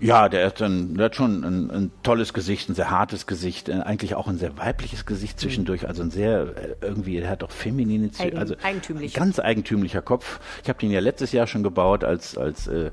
Ja, 0.00 0.28
der 0.28 0.46
hat, 0.46 0.62
ein, 0.62 0.94
der 0.96 1.06
hat 1.06 1.16
schon 1.16 1.44
ein, 1.44 1.70
ein, 1.70 1.90
tolles 2.02 2.32
Gesicht, 2.32 2.68
ein 2.68 2.74
sehr 2.74 2.90
hartes 2.90 3.26
Gesicht, 3.26 3.70
eigentlich 3.70 4.14
auch 4.14 4.28
ein 4.28 4.38
sehr 4.38 4.56
weibliches 4.58 5.06
Gesicht 5.06 5.40
zwischendurch, 5.40 5.82
mhm. 5.82 5.88
also 5.88 6.02
ein 6.02 6.10
sehr, 6.10 6.40
äh, 6.56 6.74
irgendwie, 6.80 7.20
der 7.20 7.30
hat 7.30 7.42
auch 7.42 7.50
feminine, 7.50 8.10
Eigen, 8.18 8.38
also 8.38 8.54
eigentümlich. 8.62 9.14
ganz 9.14 9.38
eigentümlicher 9.38 10.02
Kopf. 10.02 10.40
Ich 10.62 10.68
habe 10.68 10.78
den 10.78 10.90
ja 10.90 11.00
letztes 11.00 11.32
Jahr 11.32 11.46
schon 11.46 11.62
gebaut 11.62 12.04
als, 12.14 12.38
als 12.38 12.66
äh, 12.68 12.90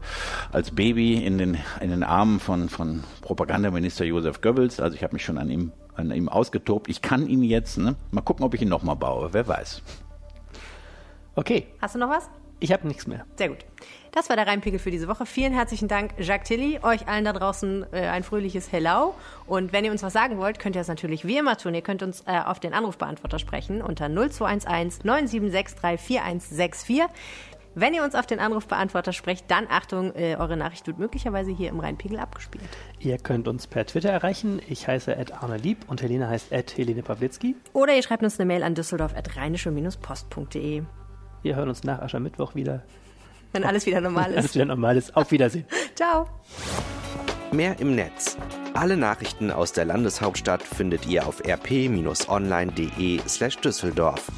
als 0.52 0.72
Baby 0.72 1.24
in 1.26 1.38
den, 1.38 1.58
in 1.80 1.92
den 1.92 2.04
Armen 2.04 2.40
von, 2.40 2.70
von 2.70 3.04
Propagandaminister 3.22 4.06
Josef 4.06 4.42
Goebbels. 4.42 4.80
Also 4.80 4.96
ich 4.96 5.04
habe 5.04 5.14
mich 5.14 5.24
schon 5.24 5.38
an 5.38 5.50
ihm, 5.50 5.72
an 5.96 6.12
ihm 6.12 6.28
ausgetobt. 6.28 6.90
Ich 6.90 7.02
kann 7.02 7.28
ihn 7.28 7.44
jetzt, 7.44 7.78
ne? 7.78 7.96
mal 8.12 8.22
gucken, 8.22 8.44
ob 8.44 8.54
ich 8.54 8.62
ihn 8.62 8.70
nochmal 8.70 8.96
baue. 8.96 9.30
Wer 9.32 9.48
weiß. 9.48 9.82
Okay. 11.36 11.68
Hast 11.80 11.96
du 11.96 12.00
noch 12.00 12.10
was? 12.10 12.30
Ich 12.60 12.72
habe 12.72 12.88
nichts 12.88 13.08
mehr. 13.08 13.26
Sehr 13.38 13.50
gut. 13.50 13.66
Das 14.12 14.30
war 14.30 14.36
der 14.36 14.46
Reinpegel 14.46 14.78
für 14.78 14.92
diese 14.92 15.08
Woche. 15.08 15.26
Vielen 15.26 15.54
herzlichen 15.54 15.88
Dank, 15.88 16.12
Jacques 16.20 16.48
Tilly. 16.48 16.80
Euch 16.84 17.08
allen 17.08 17.24
da 17.24 17.32
draußen 17.32 17.86
äh, 17.94 18.02
ein 18.02 18.24
fröhliches 18.24 18.72
Hello. 18.72 19.16
Und 19.48 19.72
wenn 19.72 19.86
ihr 19.86 19.92
uns 19.92 20.04
was 20.04 20.12
sagen 20.12 20.38
wollt, 20.38 20.60
könnt 20.60 20.76
ihr 20.76 20.82
das 20.82 20.90
natürlich 20.90 21.26
wie 21.26 21.38
immer 21.38 21.58
tun. 21.58 21.74
Ihr 21.74 21.82
könnt 21.82 22.04
uns 22.04 22.22
äh, 22.28 22.40
auf 22.40 22.60
den 22.60 22.74
Anrufbeantworter 22.74 23.40
sprechen 23.40 23.82
unter 23.82 24.10
0211 24.10 25.06
9763 25.06 26.00
4164. 26.00 27.02
Wenn 27.74 27.94
ihr 27.94 28.04
uns 28.04 28.16
auf 28.16 28.26
den 28.26 28.40
Anrufbeantworter 28.40 29.14
sprecht, 29.14 29.50
dann 29.50 29.66
Achtung, 29.70 30.14
äh, 30.16 30.36
eure 30.38 30.58
Nachricht 30.58 30.88
wird 30.88 31.00
möglicherweise 31.00 31.52
hier 31.52 31.70
im 31.70 31.80
Rheinpegel 31.80 32.20
abgespielt. 32.20 32.66
Ihr 33.00 33.18
könnt 33.18 33.48
uns 33.48 33.68
per 33.68 33.86
Twitter 33.86 34.10
erreichen. 34.10 34.62
Ich 34.68 34.88
heiße 34.88 35.16
Arne 35.40 35.58
Lieb 35.58 35.78
und 35.88 36.02
Helene 36.02 36.28
heißt 36.28 36.52
Helene 36.78 37.02
Pawlitzki. 37.02 37.56
Oder 37.74 37.96
ihr 37.96 38.04
schreibt 38.04 38.24
uns 38.24 38.38
eine 38.40 38.46
Mail 38.46 38.64
an 38.64 38.76
düsseldorf.rheinische-post.de. 38.76 40.84
Wir 41.44 41.56
hören 41.56 41.70
uns 41.70 41.84
nach 41.84 42.02
Aschermittwoch 42.02 42.56
wieder. 42.56 42.84
Wenn 43.54 43.64
alles 43.64 43.86
wieder 43.86 44.02
normal 44.02 44.32
ist. 44.32 44.38
alles 44.38 44.56
wieder 44.56 44.66
normal 44.66 44.98
ist. 44.98 45.16
Auf 45.16 45.32
Wiedersehen. 45.32 45.66
Ciao. 45.96 46.28
Mehr 47.54 47.80
im 47.80 47.96
Netz. 47.96 48.38
Alle 48.74 48.96
Nachrichten 48.98 49.52
aus 49.52 49.72
der 49.74 49.86
Landeshauptstadt 49.86 50.64
findet 50.64 51.06
ihr 51.06 51.28
auf 51.28 51.42
rp-online.de 51.46 53.20
slash 53.28 53.58
Düsseldorf. 53.58 54.32